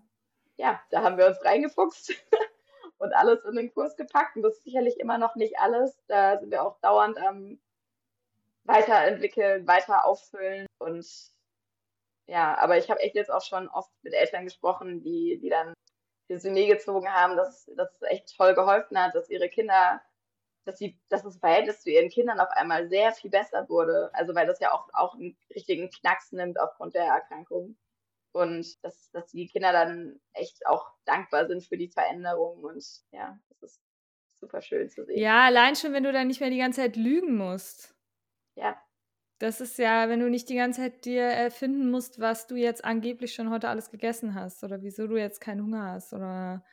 ja, 0.57 0.81
da 0.91 1.03
haben 1.03 1.19
wir 1.19 1.27
uns 1.27 1.45
reingefuchst 1.45 2.15
und 2.99 3.13
alles 3.13 3.45
in 3.45 3.55
den 3.55 3.73
Kurs 3.73 3.95
gepackt. 3.97 4.37
Und 4.37 4.43
das 4.43 4.57
ist 4.57 4.65
sicherlich 4.65 4.99
immer 4.99 5.19
noch 5.19 5.37
nicht 5.37 5.59
alles. 5.59 6.03
Da 6.07 6.39
sind 6.39 6.51
wir 6.51 6.63
auch 6.65 6.81
dauernd 6.81 7.19
am 7.19 7.61
weiterentwickeln, 8.65 9.67
weiter 9.67 10.07
auffüllen. 10.07 10.67
Und 10.79 11.07
ja, 12.27 12.57
aber 12.57 12.79
ich 12.79 12.91
habe 12.91 13.01
echt 13.01 13.17
jetzt 13.17 13.31
auch 13.31 13.43
schon 13.43 13.69
oft 13.69 13.93
mit 14.03 14.15
Eltern 14.15 14.45
gesprochen, 14.45 15.03
die, 15.03 15.39
die 15.43 15.51
dann 15.51 15.75
Resümee 16.29 16.67
gezogen 16.67 17.09
haben, 17.09 17.37
dass, 17.37 17.71
dass 17.77 17.95
es 17.95 18.03
echt 18.03 18.37
toll 18.37 18.55
geholfen 18.55 18.99
hat, 18.99 19.15
dass 19.15 19.31
ihre 19.31 19.49
Kinder, 19.49 20.01
dass 20.65 20.79
sie, 20.79 20.99
dass 21.09 21.23
das 21.23 21.39
Verhältnis 21.39 21.81
zu 21.81 21.91
ihren 21.91 22.11
Kindern 22.11 22.41
auf 22.41 22.51
einmal 22.51 22.89
sehr 22.89 23.13
viel 23.13 23.31
besser 23.31 23.69
wurde. 23.69 24.11
Also 24.13 24.35
weil 24.35 24.47
das 24.47 24.61
ja 24.61 24.73
auch, 24.73 24.89
auch 24.93 25.15
einen 25.15 25.37
richtigen 25.55 25.91
Knacks 25.91 26.33
nimmt 26.33 26.61
aufgrund 26.61 26.95
der 26.95 27.05
Erkrankung. 27.05 27.77
Und 28.33 28.85
dass, 28.85 29.11
dass 29.11 29.31
die 29.31 29.47
Kinder 29.47 29.73
dann 29.73 30.21
echt 30.35 30.67
auch 30.67 30.93
dankbar 31.05 31.47
sind 31.47 31.65
für 31.65 31.79
die 31.79 31.89
Veränderung. 31.89 32.63
Und 32.63 32.85
ja, 33.11 33.39
das 33.49 33.63
ist 33.63 33.83
super 34.39 34.61
schön 34.61 34.89
zu 34.91 35.05
sehen. 35.05 35.19
Ja, 35.19 35.47
allein 35.47 35.77
schon, 35.77 35.93
wenn 35.93 36.05
du 36.05 36.13
dann 36.13 36.29
nicht 36.29 36.41
mehr 36.41 36.51
die 36.51 36.59
ganze 36.59 36.83
Zeit 36.83 36.97
lügen 36.97 37.37
musst. 37.37 37.95
Ja. 38.55 38.81
Das 39.39 39.61
ist 39.61 39.79
ja, 39.79 40.09
wenn 40.09 40.21
du 40.21 40.29
nicht 40.29 40.49
die 40.49 40.57
ganze 40.57 40.81
Zeit 40.81 41.05
dir 41.05 41.23
erfinden 41.23 41.91
musst, 41.91 42.19
was 42.19 42.47
du 42.49 42.57
jetzt 42.57 42.85
angeblich 42.85 43.35
schon 43.35 43.51
heute 43.51 43.69
alles 43.69 43.91
gegessen 43.91 44.35
hast 44.35 44.65
oder 44.65 44.83
wieso 44.83 45.07
du 45.07 45.17
jetzt 45.17 45.41
keinen 45.41 45.63
Hunger 45.63 45.93
hast 45.93 46.13
oder 46.13 46.65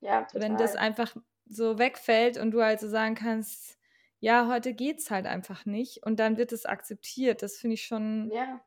ja, 0.00 0.26
wenn 0.32 0.56
das 0.56 0.74
einfach 0.74 1.14
so 1.44 1.78
wegfällt 1.78 2.38
und 2.38 2.52
du 2.52 2.60
also 2.60 2.88
sagen 2.88 3.14
kannst, 3.14 3.78
ja, 4.20 4.48
heute 4.48 4.72
geht's 4.72 5.10
halt 5.10 5.26
einfach 5.26 5.66
nicht 5.66 6.04
und 6.04 6.18
dann 6.18 6.36
wird 6.38 6.52
es 6.52 6.66
akzeptiert. 6.66 7.42
Das 7.42 7.56
finde 7.56 7.74
ich 7.74 7.84
schon 7.84 8.30
ja. 8.32 8.60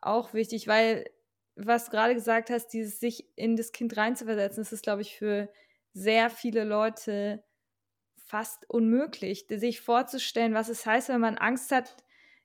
auch 0.00 0.34
wichtig, 0.34 0.66
weil 0.66 1.08
was 1.56 1.86
du 1.86 1.90
gerade 1.92 2.14
gesagt 2.14 2.50
hast, 2.50 2.68
dieses 2.68 3.00
sich 3.00 3.28
in 3.36 3.56
das 3.56 3.72
Kind 3.72 3.96
reinzuversetzen, 3.96 4.62
das 4.62 4.72
ist, 4.72 4.82
glaube 4.82 5.02
ich, 5.02 5.16
für 5.16 5.48
sehr 5.92 6.30
viele 6.30 6.64
Leute 6.64 7.44
fast 8.24 8.68
unmöglich, 8.68 9.46
sich 9.48 9.80
vorzustellen, 9.80 10.54
was 10.54 10.68
es 10.68 10.86
heißt, 10.86 11.08
wenn 11.08 11.20
man 11.20 11.36
Angst 11.36 11.72
hat, 11.72 11.96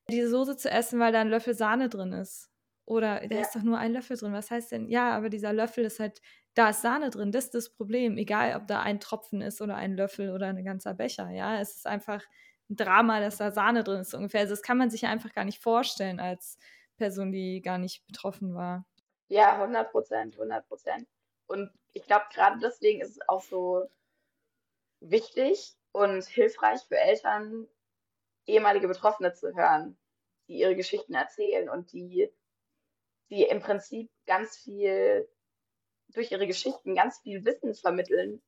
diese 0.10 0.30
Soße 0.30 0.58
zu 0.58 0.70
essen, 0.70 1.00
weil 1.00 1.12
da 1.12 1.22
ein 1.22 1.30
Löffel 1.30 1.56
Sahne 1.56 1.90
drin 1.90 2.14
ist. 2.14 2.52
Oder 2.86 3.28
da 3.28 3.36
ja. 3.36 3.42
ist 3.42 3.56
doch 3.56 3.64
nur 3.64 3.78
ein 3.78 3.94
Löffel 3.94 4.16
drin. 4.16 4.34
Was 4.34 4.52
heißt 4.52 4.72
denn? 4.72 4.88
Ja, 4.88 5.12
aber 5.12 5.30
dieser 5.30 5.54
Löffel 5.54 5.86
ist 5.86 6.00
halt, 6.00 6.22
da 6.54 6.70
ist 6.70 6.82
Sahne 6.82 7.10
drin. 7.10 7.32
Das 7.32 7.46
ist 7.46 7.56
das 7.56 7.70
Problem. 7.70 8.18
Egal, 8.18 8.56
ob 8.56 8.68
da 8.68 8.82
ein 8.82 9.00
Tropfen 9.00 9.42
ist 9.42 9.62
oder 9.62 9.76
ein 9.76 9.96
Löffel 9.96 10.32
oder 10.32 10.48
ein 10.48 10.64
ganzer 10.64 10.94
Becher. 10.94 11.30
Ja, 11.32 11.60
es 11.60 11.76
ist 11.76 11.88
einfach 11.88 12.24
ein 12.70 12.76
Drama, 12.76 13.20
dass 13.20 13.38
da 13.38 13.52
Sahne 13.52 13.84
drin 13.84 14.02
ist 14.02 14.14
ungefähr. 14.14 14.42
Also 14.42 14.54
das 14.54 14.62
kann 14.62 14.78
man 14.78 14.92
sich 14.92 15.06
einfach 15.08 15.34
gar 15.34 15.46
nicht 15.46 15.62
vorstellen 15.62 16.20
als 16.20 16.60
Person, 16.98 17.32
die 17.32 17.62
gar 17.62 17.80
nicht 17.80 18.06
betroffen 18.06 18.54
war. 18.54 18.86
Ja, 19.28 19.54
100 19.56 19.92
Prozent, 19.92 20.36
100 20.36 20.68
Prozent. 20.68 21.08
Und 21.48 21.72
ich 21.94 22.04
glaube, 22.06 22.26
gerade 22.34 22.60
deswegen 22.60 23.02
ist 23.02 23.12
es 23.12 23.30
auch 23.30 23.42
so 23.42 23.90
wichtig 25.00 25.76
und 25.92 26.24
hilfreich 26.26 26.82
für 26.88 26.98
Eltern, 26.98 27.68
ehemalige 28.46 28.88
Betroffene 28.88 29.34
zu 29.34 29.56
hören, 29.56 29.98
die 30.48 30.60
ihre 30.60 30.76
Geschichten 30.76 31.14
erzählen 31.14 31.70
und 31.70 31.92
die, 31.92 32.32
die 33.30 33.44
im 33.44 33.60
Prinzip 33.60 34.12
ganz 34.26 34.58
viel 34.58 35.28
durch 36.10 36.32
ihre 36.32 36.48
Geschichten 36.48 36.96
ganz 36.96 37.20
viel 37.20 37.44
Wissen 37.46 37.74
vermitteln, 37.74 38.42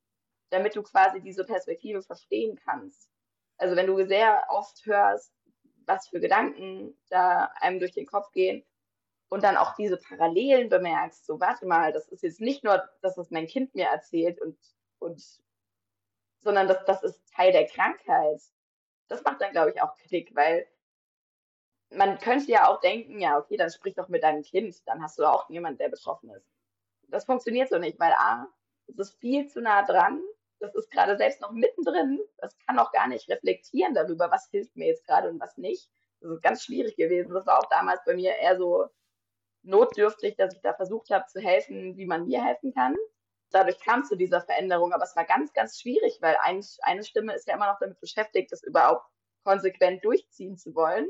damit 0.50 0.76
du 0.76 0.84
quasi 0.84 1.22
diese 1.22 1.44
Perspektive 1.44 2.02
verstehen 2.02 2.60
kannst. 2.64 3.10
Also 3.58 3.76
wenn 3.76 3.88
du 3.88 4.06
sehr 4.06 4.46
oft 4.50 4.86
hörst, 4.86 5.34
was 5.86 6.08
für 6.08 6.20
Gedanken 6.20 6.98
da 7.10 7.52
einem 7.56 7.80
durch 7.80 7.94
den 7.94 8.06
Kopf 8.06 8.32
gehen 8.32 8.64
und 9.30 9.44
dann 9.44 9.58
auch 9.58 9.76
diese 9.76 9.98
Parallelen 9.98 10.70
bemerkst, 10.70 11.26
so 11.26 11.40
warte 11.40 11.66
mal, 11.66 11.92
das 11.92 12.08
ist 12.10 12.24
jetzt 12.24 12.40
nicht 12.40 12.64
nur, 12.64 12.88
dass 13.02 13.18
es 13.18 13.32
mein 13.32 13.48
Kind 13.48 13.74
mir 13.74 13.88
erzählt 13.88 14.40
und, 14.40 14.58
und 15.00 15.24
sondern 16.40 16.68
das, 16.68 16.86
das 16.86 17.04
ist 17.04 17.22
Teil 17.34 17.52
der 17.52 17.66
Krankheit 17.66 18.42
das 19.08 19.24
macht 19.24 19.42
dann, 19.42 19.52
glaube 19.52 19.72
ich, 19.72 19.82
auch 19.82 19.96
Klick, 19.98 20.36
weil 20.36 20.68
man 21.90 22.20
könnte 22.20 22.52
ja 22.52 22.68
auch 22.68 22.80
denken, 22.82 23.20
ja, 23.20 23.38
okay, 23.38 23.58
dann 23.58 23.70
sprich 23.70 23.96
doch 23.96 24.10
mit 24.10 24.24
deinem 24.24 24.44
Kind, 24.44 24.86
dann 24.88 25.02
hast 25.02 25.18
du 25.18 25.26
auch 25.26 25.50
jemand, 25.50 25.80
der 25.80 25.90
betroffen 25.90 26.30
ist. 26.32 26.46
Das 27.08 27.26
funktioniert 27.26 27.70
so 27.70 27.78
nicht, 27.78 28.00
weil 28.00 28.12
A, 28.14 28.48
es 28.88 28.98
ist 28.98 29.20
viel 29.20 29.48
zu 29.48 29.62
nah 29.62 29.84
dran, 29.84 30.22
das 30.60 30.76
ist 30.76 30.92
gerade 30.92 31.18
selbst 31.18 31.40
noch 31.42 31.52
mittendrin, 31.52 32.20
das 32.38 32.58
kann 32.66 32.80
auch 32.80 32.92
gar 32.92 33.08
nicht 33.08 33.30
reflektieren 33.30 33.94
darüber, 33.94 34.32
was 34.32 34.50
hilft 34.50 34.76
mir 34.76 34.88
jetzt 34.88 35.06
gerade 35.06 35.30
und 35.30 35.40
was 35.40 35.58
nicht. 35.58 35.90
Das 36.20 36.32
ist 36.32 36.42
ganz 36.42 36.64
schwierig 36.64 36.96
gewesen. 36.96 37.34
Das 37.34 37.46
war 37.46 37.60
auch 37.60 37.70
damals 37.70 38.04
bei 38.04 38.16
mir 38.16 38.36
eher 38.36 38.58
so 38.58 38.88
notdürftig, 39.62 40.36
dass 40.36 40.56
ich 40.56 40.62
da 40.62 40.74
versucht 40.74 41.12
habe 41.12 41.28
zu 41.28 41.40
helfen, 41.40 41.96
wie 41.96 42.08
man 42.08 42.26
mir 42.26 42.44
helfen 42.44 42.74
kann 42.74 42.96
dadurch 43.52 43.80
kam 43.80 44.04
zu 44.04 44.16
dieser 44.16 44.42
Veränderung. 44.42 44.94
Aber 44.94 45.04
es 45.04 45.16
war 45.16 45.26
ganz, 45.26 45.54
ganz 45.54 45.80
schwierig, 45.80 46.18
weil 46.22 46.38
ein, 46.42 46.64
eine 46.82 47.04
Stimme 47.04 47.34
ist 47.34 47.48
ja 47.48 47.56
immer 47.56 47.72
noch 47.72 47.80
damit 47.80 48.00
beschäftigt, 48.00 48.52
das 48.52 48.64
überhaupt 48.64 49.06
konsequent 49.44 50.04
durchziehen 50.04 50.58
zu 50.58 50.76
wollen. 50.76 51.08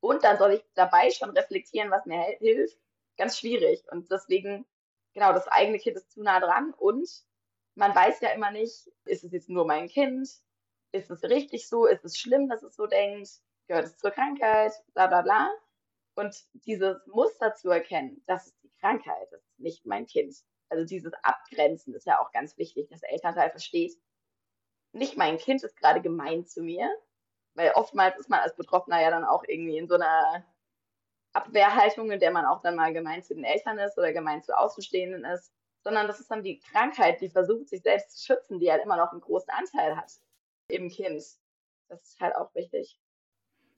Und 0.00 0.24
dann 0.24 0.38
soll 0.38 0.52
ich 0.52 0.64
dabei 0.74 1.10
schon 1.10 1.30
reflektieren, 1.30 1.90
was 1.90 2.06
mir 2.06 2.22
hilft. 2.38 2.78
Ganz 3.16 3.38
schwierig. 3.38 3.84
Und 3.90 4.10
deswegen, 4.10 4.66
genau, 5.14 5.32
das 5.32 5.48
eigene 5.48 5.78
Kind 5.78 5.96
ist 5.96 6.10
zu 6.12 6.22
nah 6.22 6.40
dran. 6.40 6.74
Und 6.76 7.08
man 7.74 7.94
weiß 7.94 8.20
ja 8.20 8.30
immer 8.30 8.50
nicht, 8.50 8.90
ist 9.04 9.24
es 9.24 9.32
jetzt 9.32 9.48
nur 9.48 9.66
mein 9.66 9.88
Kind? 9.88 10.28
Ist 10.92 11.10
es 11.10 11.22
richtig 11.24 11.68
so? 11.68 11.86
Ist 11.86 12.04
es 12.04 12.18
schlimm, 12.18 12.48
dass 12.48 12.62
es 12.62 12.74
so 12.76 12.86
denkt? 12.86 13.30
Gehört 13.68 13.86
es 13.86 13.98
zur 13.98 14.10
Krankheit? 14.10 14.72
Bla 14.94 15.06
bla 15.06 15.22
bla. 15.22 15.50
Und 16.14 16.36
dieses 16.66 17.06
Muster 17.06 17.54
zu 17.54 17.70
erkennen, 17.70 18.22
das 18.26 18.48
ist 18.48 18.62
die 18.62 18.72
Krankheit, 18.80 19.28
das 19.30 19.40
ist 19.40 19.58
nicht 19.58 19.86
mein 19.86 20.06
Kind 20.06 20.36
also 20.72 20.86
dieses 20.86 21.12
Abgrenzen 21.22 21.94
ist 21.94 22.06
ja 22.06 22.18
auch 22.18 22.32
ganz 22.32 22.56
wichtig, 22.56 22.88
dass 22.88 23.00
der 23.00 23.12
Elternteil 23.12 23.50
versteht, 23.50 23.92
nicht 24.92 25.16
mein 25.16 25.38
Kind 25.38 25.62
ist 25.62 25.76
gerade 25.76 26.00
gemein 26.00 26.46
zu 26.46 26.62
mir, 26.62 26.90
weil 27.54 27.72
oftmals 27.72 28.18
ist 28.18 28.30
man 28.30 28.40
als 28.40 28.56
Betroffener 28.56 29.00
ja 29.00 29.10
dann 29.10 29.24
auch 29.24 29.44
irgendwie 29.46 29.76
in 29.76 29.86
so 29.86 29.94
einer 29.94 30.44
Abwehrhaltung, 31.34 32.10
in 32.10 32.20
der 32.20 32.30
man 32.30 32.46
auch 32.46 32.62
dann 32.62 32.76
mal 32.76 32.92
gemein 32.92 33.22
zu 33.22 33.34
den 33.34 33.44
Eltern 33.44 33.78
ist 33.78 33.98
oder 33.98 34.12
gemein 34.12 34.42
zu 34.42 34.56
Außenstehenden 34.56 35.24
ist, 35.26 35.52
sondern 35.84 36.06
das 36.06 36.20
ist 36.20 36.30
dann 36.30 36.42
die 36.42 36.58
Krankheit, 36.58 37.20
die 37.20 37.28
versucht, 37.28 37.68
sich 37.68 37.82
selbst 37.82 38.12
zu 38.12 38.24
schützen, 38.24 38.58
die 38.58 38.70
halt 38.70 38.82
immer 38.82 38.96
noch 38.96 39.12
einen 39.12 39.20
großen 39.20 39.50
Anteil 39.50 39.96
hat 39.96 40.12
im 40.68 40.88
Kind. 40.88 41.22
Das 41.88 42.02
ist 42.02 42.20
halt 42.20 42.34
auch 42.36 42.54
wichtig. 42.54 42.98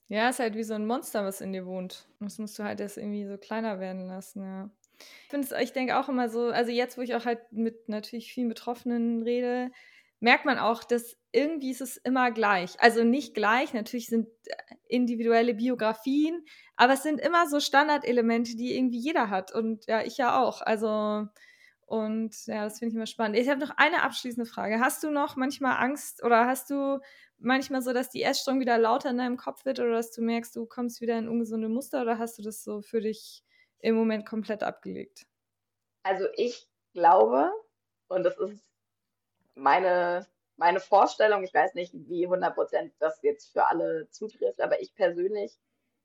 Ja, 0.08 0.28
ist 0.28 0.38
halt 0.38 0.54
wie 0.54 0.62
so 0.62 0.74
ein 0.74 0.86
Monster, 0.86 1.24
was 1.24 1.40
in 1.40 1.52
dir 1.52 1.66
wohnt. 1.66 2.06
Das 2.20 2.38
musst 2.38 2.56
du 2.58 2.62
halt 2.62 2.80
erst 2.80 2.98
irgendwie 2.98 3.26
so 3.26 3.36
kleiner 3.36 3.80
werden 3.80 4.06
lassen, 4.06 4.44
ja. 4.44 4.70
Ich 4.98 5.30
finde 5.30 5.62
ich 5.62 5.72
denke 5.72 5.98
auch 5.98 6.08
immer 6.08 6.28
so, 6.28 6.48
also 6.48 6.70
jetzt, 6.70 6.96
wo 6.98 7.02
ich 7.02 7.14
auch 7.14 7.24
halt 7.24 7.40
mit 7.52 7.88
natürlich 7.88 8.32
vielen 8.32 8.48
Betroffenen 8.48 9.22
rede, 9.22 9.70
merkt 10.20 10.44
man 10.44 10.58
auch, 10.58 10.84
dass 10.84 11.16
irgendwie 11.32 11.70
ist 11.70 11.80
es 11.80 11.96
immer 11.98 12.30
gleich. 12.30 12.80
Also 12.80 13.04
nicht 13.04 13.34
gleich, 13.34 13.74
natürlich 13.74 14.06
sind 14.06 14.28
äh, 14.46 14.54
individuelle 14.88 15.54
Biografien, 15.54 16.44
aber 16.76 16.94
es 16.94 17.02
sind 17.02 17.20
immer 17.20 17.48
so 17.48 17.60
Standardelemente, 17.60 18.56
die 18.56 18.76
irgendwie 18.76 18.98
jeder 18.98 19.30
hat 19.30 19.52
und 19.52 19.86
ja, 19.86 20.02
ich 20.02 20.16
ja 20.16 20.40
auch. 20.40 20.62
Also 20.62 21.26
und 21.86 22.46
ja, 22.46 22.64
das 22.64 22.78
finde 22.78 22.90
ich 22.90 22.96
immer 22.96 23.06
spannend. 23.06 23.36
Ich 23.36 23.48
habe 23.48 23.60
noch 23.60 23.70
eine 23.76 24.02
abschließende 24.02 24.48
Frage. 24.48 24.80
Hast 24.80 25.02
du 25.04 25.10
noch 25.10 25.36
manchmal 25.36 25.76
Angst 25.84 26.24
oder 26.24 26.46
hast 26.46 26.70
du 26.70 27.00
manchmal 27.38 27.82
so, 27.82 27.92
dass 27.92 28.10
die 28.10 28.22
Essstörung 28.22 28.60
wieder 28.60 28.78
lauter 28.78 29.10
in 29.10 29.18
deinem 29.18 29.36
Kopf 29.36 29.64
wird 29.64 29.80
oder 29.80 29.92
dass 29.92 30.10
du 30.10 30.22
merkst, 30.22 30.56
du 30.56 30.66
kommst 30.66 31.00
wieder 31.00 31.18
in 31.18 31.28
ungesunde 31.28 31.68
Muster 31.68 32.02
oder 32.02 32.18
hast 32.18 32.38
du 32.38 32.42
das 32.42 32.64
so 32.64 32.80
für 32.80 33.00
dich 33.00 33.43
im 33.84 33.96
Moment 33.96 34.26
komplett 34.26 34.62
abgelegt? 34.62 35.26
Also 36.04 36.26
ich 36.36 36.66
glaube, 36.94 37.52
und 38.08 38.24
das 38.24 38.38
ist 38.38 38.62
meine, 39.54 40.26
meine 40.56 40.80
Vorstellung, 40.80 41.44
ich 41.44 41.52
weiß 41.52 41.74
nicht, 41.74 41.92
wie 41.92 42.26
100% 42.26 42.92
das 42.98 43.20
jetzt 43.22 43.52
für 43.52 43.66
alle 43.66 44.08
zutrifft, 44.08 44.60
aber 44.60 44.80
ich 44.80 44.94
persönlich 44.94 45.58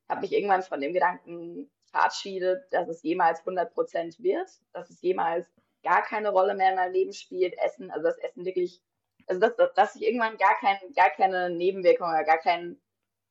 habe 0.10 0.22
mich 0.22 0.34
irgendwann 0.34 0.64
von 0.64 0.82
dem 0.82 0.94
Gedanken 0.94 1.72
verabschiedet, 1.86 2.66
dass 2.72 2.90
es 2.90 3.02
jemals 3.02 3.42
100% 3.44 4.22
wird, 4.22 4.50
dass 4.74 4.90
es 4.90 5.02
jemals 5.02 5.48
gar 5.82 6.04
keine 6.04 6.30
Rolle 6.32 6.56
mehr 6.56 6.72
in 6.72 6.76
meinem 6.76 6.94
Leben 6.94 7.14
spielt, 7.14 7.58
Essen, 7.60 7.92
also 7.92 8.08
das 8.08 8.18
Essen 8.18 8.44
wirklich, 8.44 8.82
also 9.28 9.40
dass, 9.40 9.74
dass, 9.74 9.96
ich 9.96 10.02
irgendwann 10.02 10.38
gar, 10.38 10.56
kein, 10.60 10.78
gar 10.96 11.12
keine 11.12 11.50
Nebenwirkungen 11.50 12.12
oder 12.12 12.26
gar 12.26 12.40
keinen 12.40 12.82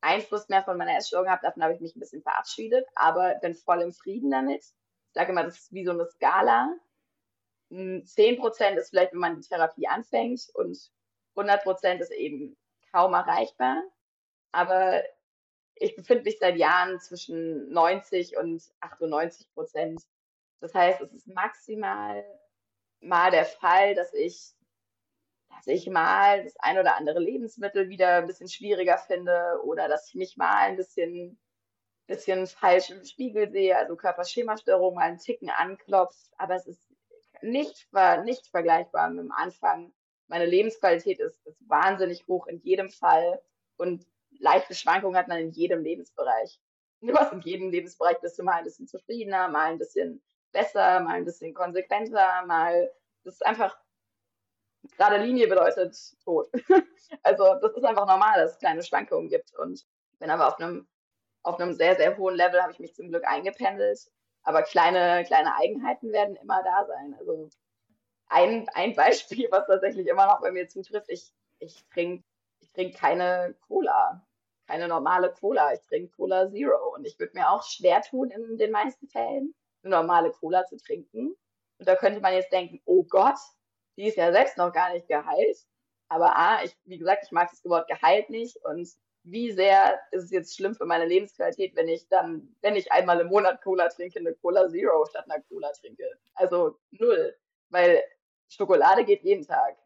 Einfluss 0.01 0.49
mehr 0.49 0.63
von 0.63 0.77
meiner 0.77 0.97
Essstörung 0.97 1.29
habe. 1.29 1.41
Davon 1.43 1.63
habe 1.63 1.73
ich 1.73 1.81
mich 1.81 1.95
ein 1.95 1.99
bisschen 1.99 2.21
verabschiedet, 2.21 2.87
aber 2.95 3.35
bin 3.35 3.55
voll 3.55 3.81
im 3.81 3.93
Frieden 3.93 4.31
damit. 4.31 4.63
Ich 4.63 5.13
sage 5.13 5.31
immer, 5.31 5.43
das 5.43 5.59
ist 5.59 5.73
wie 5.73 5.85
so 5.85 5.91
eine 5.91 6.05
Skala. 6.05 6.73
10% 7.71 8.75
ist 8.75 8.89
vielleicht, 8.89 9.13
wenn 9.13 9.19
man 9.19 9.39
die 9.39 9.47
Therapie 9.47 9.87
anfängt 9.87 10.49
und 10.53 10.77
100% 11.35 11.99
ist 11.99 12.11
eben 12.11 12.57
kaum 12.91 13.13
erreichbar. 13.13 13.83
Aber 14.51 15.03
ich 15.75 15.95
befinde 15.95 16.23
mich 16.23 16.39
seit 16.39 16.57
Jahren 16.57 16.99
zwischen 16.99 17.71
90 17.71 18.37
und 18.37 18.63
98 18.79 19.53
Prozent. 19.53 20.01
Das 20.59 20.73
heißt, 20.73 21.01
es 21.01 21.13
ist 21.13 21.27
maximal 21.27 22.25
mal 23.01 23.31
der 23.31 23.45
Fall, 23.45 23.95
dass 23.95 24.13
ich, 24.13 24.53
dass 25.59 25.67
ich 25.67 25.89
mal 25.89 26.43
das 26.43 26.55
ein 26.57 26.77
oder 26.77 26.95
andere 26.95 27.19
Lebensmittel 27.19 27.89
wieder 27.89 28.17
ein 28.17 28.27
bisschen 28.27 28.47
schwieriger 28.47 28.97
finde 28.97 29.59
oder 29.63 29.87
dass 29.87 30.07
ich 30.07 30.15
mich 30.15 30.37
mal 30.37 30.69
ein 30.69 30.77
bisschen, 30.77 31.37
bisschen 32.07 32.47
falsch 32.47 32.89
im 32.89 33.03
Spiegel 33.03 33.51
sehe, 33.51 33.77
also 33.77 33.95
Körperschemastörung 33.95 34.95
mal 34.95 35.03
einen 35.03 35.19
Ticken 35.19 35.49
anklopft. 35.49 36.31
Aber 36.37 36.55
es 36.55 36.65
ist 36.67 36.81
nicht, 37.41 37.87
nicht 38.23 38.47
vergleichbar 38.47 39.09
mit 39.09 39.25
dem 39.25 39.31
Anfang. 39.31 39.93
Meine 40.27 40.45
Lebensqualität 40.45 41.19
ist, 41.19 41.45
ist 41.45 41.69
wahnsinnig 41.69 42.25
hoch 42.27 42.47
in 42.47 42.61
jedem 42.61 42.89
Fall. 42.89 43.41
Und 43.77 44.05
leichte 44.39 44.75
Schwankungen 44.75 45.17
hat 45.17 45.27
man 45.27 45.39
in 45.39 45.51
jedem 45.51 45.83
Lebensbereich. 45.83 46.59
Du 47.01 47.15
hast 47.15 47.33
in 47.33 47.41
jedem 47.41 47.69
Lebensbereich 47.69 48.19
bist 48.19 48.37
du 48.39 48.43
mal 48.43 48.57
ein 48.57 48.65
bisschen 48.65 48.87
zufriedener, 48.87 49.47
mal 49.47 49.71
ein 49.71 49.77
bisschen 49.77 50.21
besser, 50.51 50.99
mal 50.99 51.15
ein 51.15 51.25
bisschen 51.25 51.53
konsequenter, 51.53 52.45
mal 52.45 52.91
das 53.23 53.35
ist 53.35 53.45
einfach 53.45 53.77
gerade 54.97 55.17
Linie 55.17 55.47
bedeutet 55.47 55.95
tot. 56.23 56.49
also 57.23 57.55
das 57.61 57.75
ist 57.75 57.83
einfach 57.83 58.07
normal, 58.07 58.39
dass 58.39 58.53
es 58.53 58.59
kleine 58.59 58.83
Schwankungen 58.83 59.29
gibt 59.29 59.53
und 59.57 59.85
bin 60.19 60.29
aber 60.29 60.47
auf 60.47 60.59
einem 60.59 60.87
auf 61.43 61.59
einem 61.59 61.73
sehr 61.73 61.95
sehr 61.95 62.17
hohen 62.17 62.35
Level 62.35 62.61
habe 62.61 62.73
ich 62.73 62.79
mich 62.79 62.95
zum 62.95 63.09
Glück 63.09 63.25
eingependelt, 63.25 63.99
aber 64.43 64.63
kleine 64.63 65.23
kleine 65.25 65.55
Eigenheiten 65.55 66.11
werden 66.11 66.35
immer 66.35 66.63
da 66.63 66.85
sein. 66.85 67.15
Also 67.19 67.49
ein, 68.27 68.67
ein 68.73 68.95
Beispiel, 68.95 69.47
was 69.51 69.67
tatsächlich 69.67 70.07
immer 70.07 70.27
noch 70.27 70.41
bei 70.41 70.51
mir 70.51 70.67
zutrifft, 70.67 71.09
ich 71.09 71.31
ich 71.59 71.85
trinke 71.89 72.23
ich 72.59 72.71
trinke 72.73 72.97
keine 72.97 73.55
Cola 73.67 74.25
keine 74.69 74.87
normale 74.87 75.33
Cola. 75.33 75.73
Ich 75.73 75.81
trinke 75.87 76.15
Cola 76.15 76.49
Zero. 76.51 76.93
Und 76.93 77.05
ich 77.05 77.17
würde 77.19 77.35
mir 77.35 77.49
auch 77.49 77.63
schwer 77.63 78.01
tun, 78.01 78.29
in 78.29 78.57
den 78.57 78.71
meisten 78.71 79.07
Fällen 79.07 79.55
eine 79.83 79.95
normale 79.95 80.31
Cola 80.31 80.63
zu 80.65 80.77
trinken. 80.77 81.35
Und 81.79 81.87
da 81.87 81.95
könnte 81.95 82.21
man 82.21 82.33
jetzt 82.33 82.51
denken, 82.51 82.79
oh 82.85 83.03
Gott, 83.03 83.39
die 83.99 84.07
ist 84.07 84.15
ja 84.15 84.31
selbst 84.31 84.57
noch 84.57 84.71
gar 84.71 84.93
nicht 84.93 85.09
geheilt. 85.09 85.57
Aber 86.07 86.37
A, 86.37 86.63
ich, 86.63 86.75
wie 86.85 86.97
gesagt, 86.97 87.25
ich 87.25 87.31
mag 87.31 87.49
das 87.49 87.63
Wort 87.65 87.89
geheilt 87.89 88.29
nicht. 88.29 88.55
Und 88.63 88.87
wie 89.23 89.51
sehr 89.51 89.99
ist 90.11 90.23
es 90.23 90.31
jetzt 90.31 90.55
schlimm 90.55 90.73
für 90.73 90.85
meine 90.85 91.05
Lebensqualität, 91.05 91.75
wenn 91.75 91.89
ich 91.89 92.07
dann, 92.07 92.55
wenn 92.61 92.77
ich 92.77 92.93
einmal 92.93 93.19
im 93.19 93.27
Monat 93.27 93.61
Cola 93.61 93.89
trinke, 93.89 94.19
eine 94.19 94.33
Cola 94.35 94.69
Zero 94.69 95.05
statt 95.05 95.29
einer 95.29 95.43
Cola 95.43 95.69
trinke? 95.73 96.05
Also 96.33 96.79
null. 96.91 97.35
Weil 97.69 98.01
Schokolade 98.47 99.03
geht 99.03 99.23
jeden 99.23 99.45
Tag. 99.45 99.77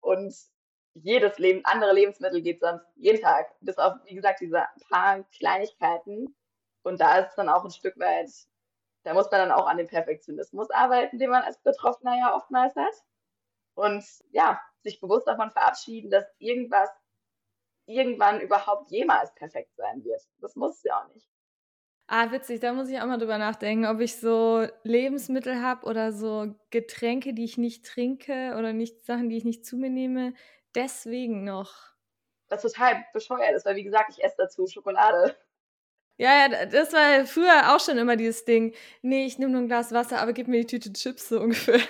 Und 0.00 0.34
jedes 0.94 1.38
Leben, 1.38 1.60
andere 1.64 1.92
Lebensmittel 1.92 2.42
geht 2.42 2.60
sonst 2.60 2.84
jeden 2.96 3.22
Tag, 3.22 3.54
bis 3.60 3.78
auf, 3.78 3.94
wie 4.04 4.16
gesagt, 4.16 4.40
diese 4.40 4.66
paar 4.88 5.22
Kleinigkeiten. 5.38 6.34
Und 6.82 7.00
da 7.00 7.18
ist 7.18 7.28
es 7.28 7.34
dann 7.36 7.48
auch 7.48 7.64
ein 7.64 7.70
Stück 7.70 7.96
weit, 8.00 8.30
da 9.04 9.14
muss 9.14 9.30
man 9.30 9.48
dann 9.48 9.52
auch 9.52 9.68
an 9.68 9.76
dem 9.76 9.86
Perfektionismus 9.86 10.70
arbeiten, 10.70 11.20
den 11.20 11.30
man 11.30 11.44
als 11.44 11.58
Betroffener 11.58 12.18
ja 12.18 12.34
oftmals 12.34 12.74
hat. 12.74 12.94
Und 13.80 14.04
ja, 14.30 14.60
sich 14.82 15.00
bewusst 15.00 15.26
davon 15.26 15.50
verabschieden, 15.50 16.10
dass 16.10 16.26
irgendwas 16.38 16.90
irgendwann 17.86 18.40
überhaupt 18.40 18.90
jemals 18.90 19.34
perfekt 19.34 19.74
sein 19.74 20.04
wird. 20.04 20.20
Das 20.38 20.54
muss 20.54 20.76
es 20.76 20.82
ja 20.82 21.00
auch 21.00 21.14
nicht. 21.14 21.26
Ah, 22.06 22.30
witzig, 22.30 22.60
da 22.60 22.74
muss 22.74 22.90
ich 22.90 23.00
auch 23.00 23.06
mal 23.06 23.16
drüber 23.16 23.38
nachdenken, 23.38 23.86
ob 23.86 24.00
ich 24.00 24.20
so 24.20 24.66
Lebensmittel 24.82 25.62
habe 25.62 25.86
oder 25.86 26.12
so 26.12 26.54
Getränke, 26.70 27.32
die 27.32 27.44
ich 27.44 27.56
nicht 27.56 27.86
trinke 27.86 28.54
oder 28.58 28.74
nicht 28.74 29.06
Sachen, 29.06 29.30
die 29.30 29.36
ich 29.36 29.44
nicht 29.44 29.64
zu 29.64 29.76
mir 29.76 29.90
nehme, 29.90 30.34
deswegen 30.74 31.44
noch. 31.44 31.72
Was 32.48 32.62
total 32.62 33.04
bescheuert 33.14 33.54
ist, 33.54 33.64
weil 33.64 33.76
wie 33.76 33.84
gesagt, 33.84 34.10
ich 34.10 34.22
esse 34.22 34.34
dazu 34.36 34.66
Schokolade. 34.66 35.36
Ja, 36.20 36.46
ja, 36.46 36.66
das 36.66 36.92
war 36.92 37.24
früher 37.24 37.74
auch 37.74 37.80
schon 37.80 37.96
immer 37.96 38.14
dieses 38.14 38.44
Ding. 38.44 38.74
Nee, 39.00 39.24
ich 39.24 39.38
nehme 39.38 39.52
nur 39.52 39.62
ein 39.62 39.68
Glas 39.68 39.90
Wasser, 39.90 40.20
aber 40.20 40.34
gib 40.34 40.48
mir 40.48 40.60
die 40.60 40.66
Tüte 40.66 40.92
Chips 40.92 41.30
so 41.30 41.40
ungefähr. 41.40 41.80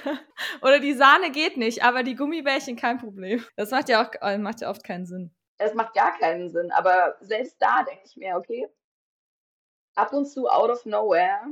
Oder 0.62 0.78
die 0.78 0.92
Sahne 0.92 1.32
geht 1.32 1.56
nicht, 1.56 1.82
aber 1.82 2.04
die 2.04 2.14
Gummibärchen 2.14 2.76
kein 2.76 2.98
Problem. 2.98 3.44
Das 3.56 3.72
macht 3.72 3.88
ja 3.88 4.06
auch 4.06 4.12
äh, 4.22 4.38
macht 4.38 4.60
ja 4.60 4.70
oft 4.70 4.84
keinen 4.84 5.04
Sinn. 5.04 5.34
Es 5.58 5.74
macht 5.74 5.94
gar 5.94 6.16
keinen 6.16 6.48
Sinn, 6.48 6.70
aber 6.70 7.16
selbst 7.20 7.56
da 7.58 7.82
denke 7.82 8.02
ich 8.04 8.16
mir, 8.16 8.36
okay, 8.36 8.68
ab 9.96 10.12
und 10.12 10.26
zu 10.26 10.46
out 10.46 10.70
of 10.70 10.86
nowhere 10.86 11.48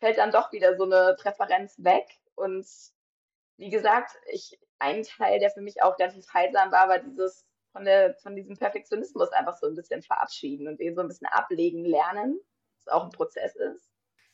fällt 0.00 0.18
dann 0.18 0.32
doch 0.32 0.50
wieder 0.50 0.76
so 0.76 0.82
eine 0.82 1.14
Präferenz 1.20 1.76
weg. 1.78 2.08
Und 2.34 2.66
wie 3.58 3.70
gesagt, 3.70 4.10
ich, 4.32 4.58
ein 4.80 5.04
Teil, 5.04 5.38
der 5.38 5.50
für 5.50 5.60
mich 5.60 5.84
auch 5.84 5.96
relativ 6.00 6.26
heilsam 6.34 6.72
war, 6.72 6.88
war 6.88 6.98
dieses 6.98 7.45
von, 7.76 7.84
der, 7.84 8.14
von 8.14 8.34
diesem 8.34 8.56
Perfektionismus 8.56 9.30
einfach 9.32 9.54
so 9.58 9.66
ein 9.66 9.74
bisschen 9.74 10.02
verabschieden 10.02 10.66
und 10.66 10.80
den 10.80 10.94
so 10.94 11.02
ein 11.02 11.08
bisschen 11.08 11.26
ablegen 11.26 11.84
lernen, 11.84 12.40
was 12.78 12.88
auch 12.88 13.04
ein 13.04 13.10
Prozess 13.10 13.54
ist. 13.54 13.90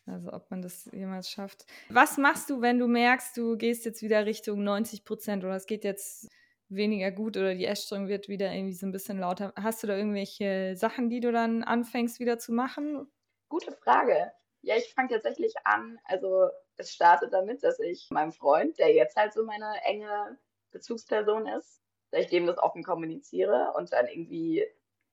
Also 0.07 0.33
ob 0.33 0.49
man 0.51 0.63
das 0.63 0.89
jemals 0.93 1.29
schafft. 1.29 1.67
Was 1.89 2.19
machst 2.19 2.51
du, 2.51 2.61
wenn 2.61 2.79
du 2.79 2.87
merkst, 2.87 3.37
du 3.37 3.57
gehst 3.57 3.85
jetzt 3.85 4.01
wieder 4.03 4.27
Richtung 4.27 4.63
90 4.63 5.05
Prozent 5.05 5.43
oder 5.43 5.57
es 5.57 5.67
geht 5.67 5.83
jetzt 5.83 6.29
weniger 6.69 7.11
gut 7.11 7.37
oder 7.37 7.55
die 7.55 7.67
Essstörung 7.67 8.07
wird 8.07 8.29
wieder 8.29 8.53
irgendwie 8.53 8.75
so 8.75 8.87
ein 8.87 8.93
bisschen 8.93 9.19
lauter? 9.19 9.53
Hast 9.57 9.83
du 9.83 9.89
da 9.89 9.97
irgendwelche 9.97 10.77
Sachen, 10.77 11.09
die 11.09 11.21
du 11.21 11.33
dann 11.33 11.65
anfängst 11.65 12.21
wieder 12.21 12.39
zu 12.39 12.53
machen? 12.53 13.11
Gute 13.49 13.73
Frage. 13.73 14.33
Ja, 14.61 14.77
ich 14.77 14.95
fange 14.95 15.09
tatsächlich 15.09 15.55
an, 15.65 15.99
also 16.05 16.49
es 16.77 16.93
startet 16.93 17.33
damit, 17.33 17.65
dass 17.65 17.81
ich 17.81 18.09
meinem 18.11 18.33
Freund, 18.33 18.79
der 18.79 18.95
jetzt 18.95 19.17
halt 19.17 19.33
so 19.33 19.45
meine 19.45 19.73
enge 19.85 20.39
Bezugsperson 20.71 21.49
ist, 21.49 21.82
dass 22.13 22.23
ich 22.23 22.31
dem 22.31 22.47
das 22.47 22.59
offen 22.59 22.85
kommuniziere 22.85 23.73
und 23.77 23.93
dann 23.93 24.07
irgendwie 24.07 24.65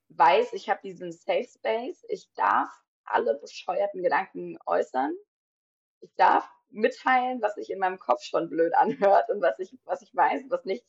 weiß, 0.10 0.54
ich 0.54 0.70
habe 0.70 0.82
diesen 0.84 1.12
Safe 1.12 1.46
Space, 1.46 2.06
ich 2.08 2.32
darf 2.36 2.70
alle 3.06 3.36
bescheuerten 3.36 4.04
Gedanken 4.04 4.58
äußern. 4.66 5.16
Ich 6.02 6.14
darf 6.16 6.48
mitteilen, 6.70 7.42
was 7.42 7.56
sich 7.56 7.72
in 7.72 7.80
meinem 7.80 7.98
Kopf 7.98 8.22
schon 8.22 8.50
blöd 8.50 8.76
anhört 8.76 9.30
und 9.30 9.42
was 9.42 9.58
ich, 9.60 9.76
was 9.86 10.02
ich 10.02 10.16
weiß, 10.16 10.44
was 10.50 10.66
nicht, 10.66 10.86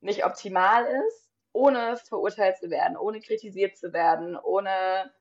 nicht 0.00 0.24
optimal 0.24 0.84
ist, 1.08 1.32
ohne 1.52 1.96
verurteilt 1.96 2.58
zu 2.58 2.70
werden, 2.70 2.96
ohne 2.96 3.20
kritisiert 3.20 3.76
zu 3.76 3.92
werden, 3.92 4.36
ohne 4.36 5.12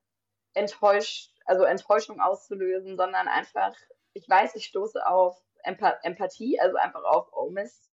enttäuscht 0.53 1.31
also 1.47 1.63
Enttäuschung 1.63 2.19
auszulösen, 2.19 2.97
sondern 2.97 3.27
einfach, 3.27 3.73
ich 4.13 4.27
weiß, 4.27 4.55
ich 4.55 4.65
stoße 4.65 5.07
auf 5.07 5.41
Empa 5.63 5.97
Empathie, 6.03 6.59
also 6.59 6.75
einfach 6.75 7.03
auf, 7.03 7.29
oh 7.31 7.49
Mist, 7.49 7.86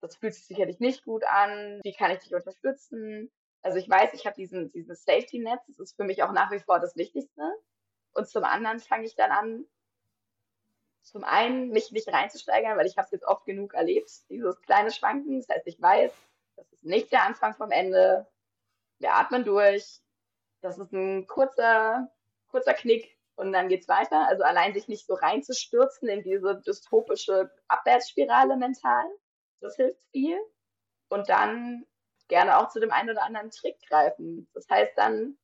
das 0.00 0.16
fühlt 0.16 0.34
sich 0.34 0.46
sicherlich 0.46 0.80
nicht 0.80 1.04
gut 1.04 1.24
an, 1.24 1.80
wie 1.82 1.94
kann 1.94 2.10
ich 2.10 2.20
dich 2.20 2.34
unterstützen? 2.34 3.30
Also 3.62 3.78
ich 3.78 3.88
weiß, 3.88 4.14
ich 4.14 4.26
habe 4.26 4.36
diesen, 4.36 4.68
diesen 4.70 4.94
Safety-Netz, 4.94 5.66
das 5.66 5.78
ist 5.78 5.96
für 5.96 6.04
mich 6.04 6.22
auch 6.22 6.32
nach 6.32 6.50
wie 6.50 6.60
vor 6.60 6.78
das 6.78 6.96
Wichtigste. 6.96 7.42
Und 8.12 8.28
zum 8.28 8.44
anderen 8.44 8.80
fange 8.80 9.04
ich 9.04 9.14
dann 9.14 9.30
an, 9.30 9.66
zum 11.02 11.24
einen 11.24 11.68
mich 11.70 11.92
nicht 11.92 12.08
reinzusteigern, 12.08 12.76
weil 12.76 12.86
ich 12.86 12.96
habe 12.96 13.06
es 13.06 13.12
jetzt 13.12 13.26
oft 13.26 13.44
genug 13.44 13.74
erlebt, 13.74 14.10
dieses 14.28 14.60
kleine 14.62 14.90
Schwanken. 14.90 15.40
Das 15.40 15.48
heißt, 15.48 15.66
ich 15.66 15.80
weiß, 15.80 16.12
das 16.56 16.72
ist 16.72 16.84
nicht 16.84 17.12
der 17.12 17.22
Anfang 17.24 17.54
vom 17.54 17.70
Ende. 17.70 18.26
Wir 18.98 19.14
atmen 19.14 19.44
durch. 19.44 20.00
Das 20.62 20.78
ist 20.78 20.92
ein 20.92 21.26
kurzer, 21.26 22.10
kurzer 22.48 22.74
Knick 22.74 23.16
und 23.36 23.52
dann 23.52 23.68
geht's 23.68 23.88
weiter. 23.88 24.26
Also 24.26 24.42
allein 24.42 24.74
sich 24.74 24.88
nicht 24.88 25.06
so 25.06 25.14
reinzustürzen 25.14 26.08
in 26.08 26.22
diese 26.22 26.60
dystopische 26.62 27.50
Abwärtsspirale 27.68 28.56
mental, 28.56 29.06
das 29.60 29.76
hilft 29.76 30.00
viel. 30.12 30.38
Und 31.08 31.28
dann 31.28 31.86
gerne 32.28 32.58
auch 32.58 32.68
zu 32.68 32.80
dem 32.80 32.90
einen 32.90 33.10
oder 33.10 33.22
anderen 33.22 33.50
Trick 33.50 33.78
greifen. 33.88 34.48
Das 34.54 34.68
heißt, 34.68 34.92
dann 34.96 35.38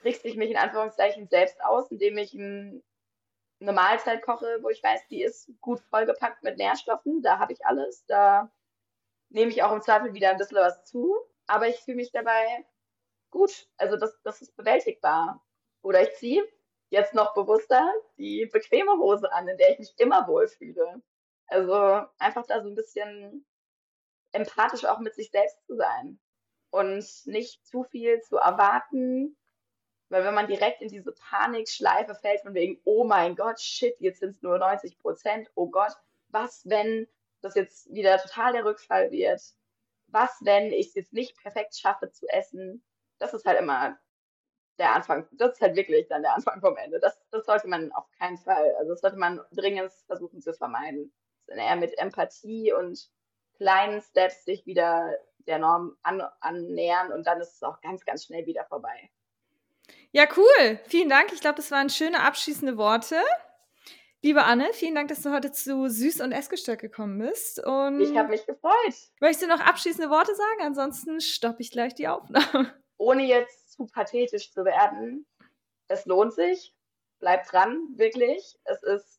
trickse 0.00 0.28
ich 0.28 0.36
mich 0.36 0.50
in 0.50 0.56
Anführungszeichen 0.56 1.28
selbst 1.28 1.62
aus, 1.62 1.90
indem 1.90 2.18
ich 2.18 2.34
ein, 2.34 2.82
eine 3.60 3.72
Mahlzeit 3.72 4.22
koche, 4.22 4.58
wo 4.62 4.68
ich 4.68 4.82
weiß, 4.82 5.06
die 5.08 5.22
ist 5.22 5.50
gut 5.60 5.80
vollgepackt 5.90 6.42
mit 6.42 6.58
Nährstoffen. 6.58 7.22
Da 7.22 7.38
habe 7.38 7.52
ich 7.52 7.64
alles. 7.66 8.04
Da 8.06 8.50
nehme 9.30 9.50
ich 9.50 9.62
auch 9.62 9.72
im 9.72 9.82
Zweifel 9.82 10.14
wieder 10.14 10.30
ein 10.30 10.38
bisschen 10.38 10.58
was 10.58 10.84
zu. 10.84 11.16
Aber 11.46 11.68
ich 11.68 11.76
fühle 11.80 11.96
mich 11.96 12.12
dabei 12.12 12.64
gut. 13.30 13.68
Also 13.76 13.96
das, 13.96 14.20
das 14.22 14.42
ist 14.42 14.56
bewältigbar. 14.56 15.44
Oder 15.82 16.02
ich 16.02 16.14
ziehe 16.14 16.46
jetzt 16.90 17.14
noch 17.14 17.34
bewusster 17.34 17.92
die 18.16 18.46
bequeme 18.46 18.92
Hose 18.92 19.32
an, 19.32 19.48
in 19.48 19.56
der 19.58 19.72
ich 19.72 19.78
mich 19.78 19.94
immer 19.98 20.26
wohlfühle. 20.26 21.02
Also 21.48 22.06
einfach 22.18 22.46
da 22.46 22.62
so 22.62 22.68
ein 22.68 22.74
bisschen 22.74 23.44
empathisch 24.32 24.84
auch 24.84 24.98
mit 24.98 25.14
sich 25.14 25.30
selbst 25.30 25.64
zu 25.66 25.76
sein 25.76 26.20
und 26.70 27.04
nicht 27.26 27.66
zu 27.66 27.84
viel 27.84 28.20
zu 28.20 28.36
erwarten, 28.36 29.36
weil 30.10 30.24
wenn 30.24 30.34
man 30.34 30.46
direkt 30.46 30.80
in 30.80 30.88
diese 30.88 31.12
Panikschleife 31.12 32.14
fällt 32.14 32.42
von 32.42 32.54
wegen, 32.54 32.80
oh 32.84 33.04
mein 33.04 33.36
Gott, 33.36 33.60
shit, 33.60 33.94
jetzt 34.00 34.20
sind 34.20 34.30
es 34.30 34.42
nur 34.42 34.58
90 34.58 34.98
Prozent, 34.98 35.50
oh 35.54 35.68
Gott, 35.68 35.92
was, 36.28 36.62
wenn 36.68 37.06
das 37.40 37.54
jetzt 37.54 37.92
wieder 37.92 38.18
total 38.18 38.52
der 38.52 38.64
Rückfall 38.64 39.10
wird? 39.10 39.40
Was, 40.08 40.38
wenn 40.42 40.72
ich 40.72 40.88
es 40.88 40.94
jetzt 40.94 41.12
nicht 41.12 41.36
perfekt 41.36 41.76
schaffe 41.76 42.10
zu 42.10 42.26
essen? 42.28 42.82
Das 43.18 43.34
ist 43.34 43.44
halt 43.44 43.58
immer 43.58 43.98
der 44.78 44.94
Anfang, 44.94 45.28
das 45.32 45.52
ist 45.54 45.60
halt 45.60 45.76
wirklich 45.76 46.06
dann 46.08 46.22
der 46.22 46.34
Anfang 46.34 46.60
vom 46.60 46.76
Ende. 46.76 47.00
Das, 47.00 47.18
das 47.30 47.44
sollte 47.44 47.68
man 47.68 47.92
auf 47.92 48.08
keinen 48.18 48.38
Fall, 48.38 48.74
also 48.76 48.92
das 48.92 49.00
sollte 49.00 49.16
man 49.16 49.40
dringend 49.52 49.92
versuchen 50.06 50.40
zu 50.40 50.54
vermeiden. 50.54 51.12
Eher 51.48 51.76
mit 51.76 51.96
Empathie 51.98 52.72
und 52.72 53.08
kleinen 53.56 54.00
Steps 54.00 54.44
sich 54.44 54.66
wieder 54.66 55.12
der 55.46 55.58
Norm 55.58 55.96
an, 56.02 56.22
annähern 56.40 57.12
und 57.12 57.26
dann 57.26 57.40
ist 57.40 57.54
es 57.54 57.62
auch 57.62 57.80
ganz, 57.80 58.04
ganz 58.04 58.26
schnell 58.26 58.46
wieder 58.46 58.64
vorbei. 58.66 59.10
Ja, 60.12 60.26
cool. 60.36 60.78
Vielen 60.86 61.08
Dank. 61.08 61.32
Ich 61.32 61.40
glaube, 61.40 61.56
das 61.56 61.70
waren 61.70 61.88
schöne 61.90 62.22
abschließende 62.22 62.76
Worte. 62.76 63.16
Liebe 64.20 64.42
Anne, 64.44 64.72
vielen 64.72 64.96
Dank, 64.96 65.08
dass 65.08 65.22
du 65.22 65.32
heute 65.32 65.52
zu 65.52 65.88
Süß 65.88 66.22
und 66.22 66.32
Essgestört 66.32 66.80
gekommen 66.80 67.18
bist. 67.20 67.64
Und 67.64 68.00
ich 68.00 68.16
habe 68.16 68.30
mich 68.30 68.44
gefreut. 68.46 68.94
Möchtest 69.20 69.44
du 69.44 69.46
noch 69.46 69.60
abschließende 69.60 70.10
Worte 70.10 70.34
sagen? 70.34 70.62
Ansonsten 70.62 71.20
stoppe 71.20 71.62
ich 71.62 71.70
gleich 71.70 71.94
die 71.94 72.08
Aufnahme. 72.08 72.74
Ohne 72.96 73.24
jetzt 73.24 73.72
zu 73.72 73.86
pathetisch 73.86 74.52
zu 74.52 74.64
werden, 74.64 75.24
es 75.86 76.04
lohnt 76.04 76.34
sich. 76.34 76.74
Bleibt 77.20 77.52
dran, 77.52 77.80
wirklich. 77.94 78.58
Es 78.64 78.82
ist, 78.82 79.17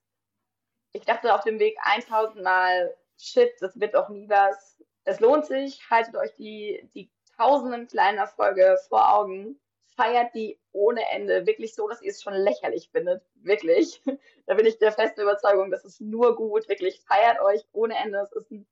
ich 0.94 1.06
dachte 1.06 1.34
auf 1.34 1.44
dem 1.44 1.60
Weg 1.60 1.78
1000 1.84 2.44
Mal, 2.44 2.96
shit, 3.18 3.52
das 3.60 3.80
wird 3.80 3.96
auch 3.96 4.10
nie 4.10 4.30
was. 4.30 4.82
Es 5.04 5.20
lohnt 5.20 5.46
sich. 5.46 5.90
Haltet 5.90 6.16
euch 6.16 6.36
die, 6.36 6.90
die 6.94 7.12
tausenden 7.38 7.88
kleinen 7.88 8.18
Erfolge 8.18 8.78
vor 8.90 9.14
Augen 9.14 9.60
feiert 10.00 10.34
die 10.34 10.58
ohne 10.72 11.02
Ende. 11.10 11.46
Wirklich 11.46 11.76
so, 11.76 11.88
dass 11.90 12.02
ihr 12.02 12.12
es 12.12 12.22
schon 12.24 12.34
lächerlich 12.34 12.90
findet. 12.90 13.22
Wirklich. 13.36 14.02
Da 14.46 14.56
bin 14.56 14.66
ich 14.66 14.80
der 14.80 14.92
festen 14.92 15.22
Überzeugung, 15.22 15.70
das 15.70 15.86
ist 15.86 16.02
nur 16.02 16.36
gut. 16.36 16.68
Wirklich 16.68 17.00
feiert 17.02 17.40
euch 17.40 17.64
ohne 17.72 17.96
Ende. 17.96 18.18
Es 18.18 18.32
ist 18.32 18.50
ein 18.50 18.66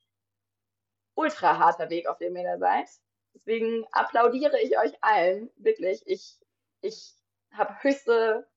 ultra 1.14 1.60
harter 1.60 1.92
Weg, 1.92 2.08
auf 2.08 2.18
dem 2.18 2.36
ihr 2.36 2.44
da 2.44 2.58
seid. 2.58 2.90
Deswegen 3.36 3.86
applaudiere 3.92 4.60
ich 4.60 4.76
euch 4.80 4.94
allen. 5.02 5.52
Wirklich. 5.56 6.02
Ich, 6.08 6.40
ich 6.82 7.14
habe 7.52 7.76
höchste, 7.84 8.48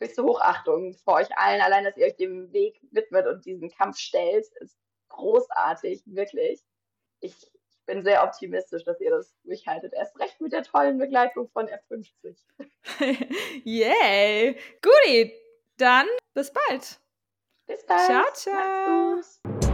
höchste 0.00 0.22
Hochachtung 0.22 0.94
vor 1.04 1.14
euch 1.14 1.28
allen. 1.36 1.60
Allein, 1.60 1.84
dass 1.84 1.96
ihr 1.96 2.06
euch 2.06 2.16
dem 2.16 2.52
Weg 2.52 2.80
widmet 2.90 3.26
und 3.26 3.44
diesen 3.44 3.70
Kampf 3.70 3.98
stellt, 3.98 4.46
ist 4.60 4.76
großartig. 5.08 6.02
Wirklich. 6.06 6.62
Ich 7.20 7.34
bin 7.86 8.02
sehr 8.02 8.22
optimistisch, 8.24 8.84
dass 8.84 9.00
ihr 9.00 9.10
das 9.10 9.34
durchhaltet. 9.44 9.92
Erst 9.92 10.18
recht 10.18 10.40
mit 10.40 10.52
der 10.52 10.62
tollen 10.62 10.98
Begleitung 10.98 11.48
von 11.48 11.68
F50. 11.68 12.36
Yay! 13.64 14.56
Guti, 14.80 15.34
dann 15.76 16.06
bis 16.34 16.52
bald. 16.52 17.00
Bis 17.66 17.84
bald. 17.84 18.34
Ciao, 18.34 19.20
ciao. 19.52 19.69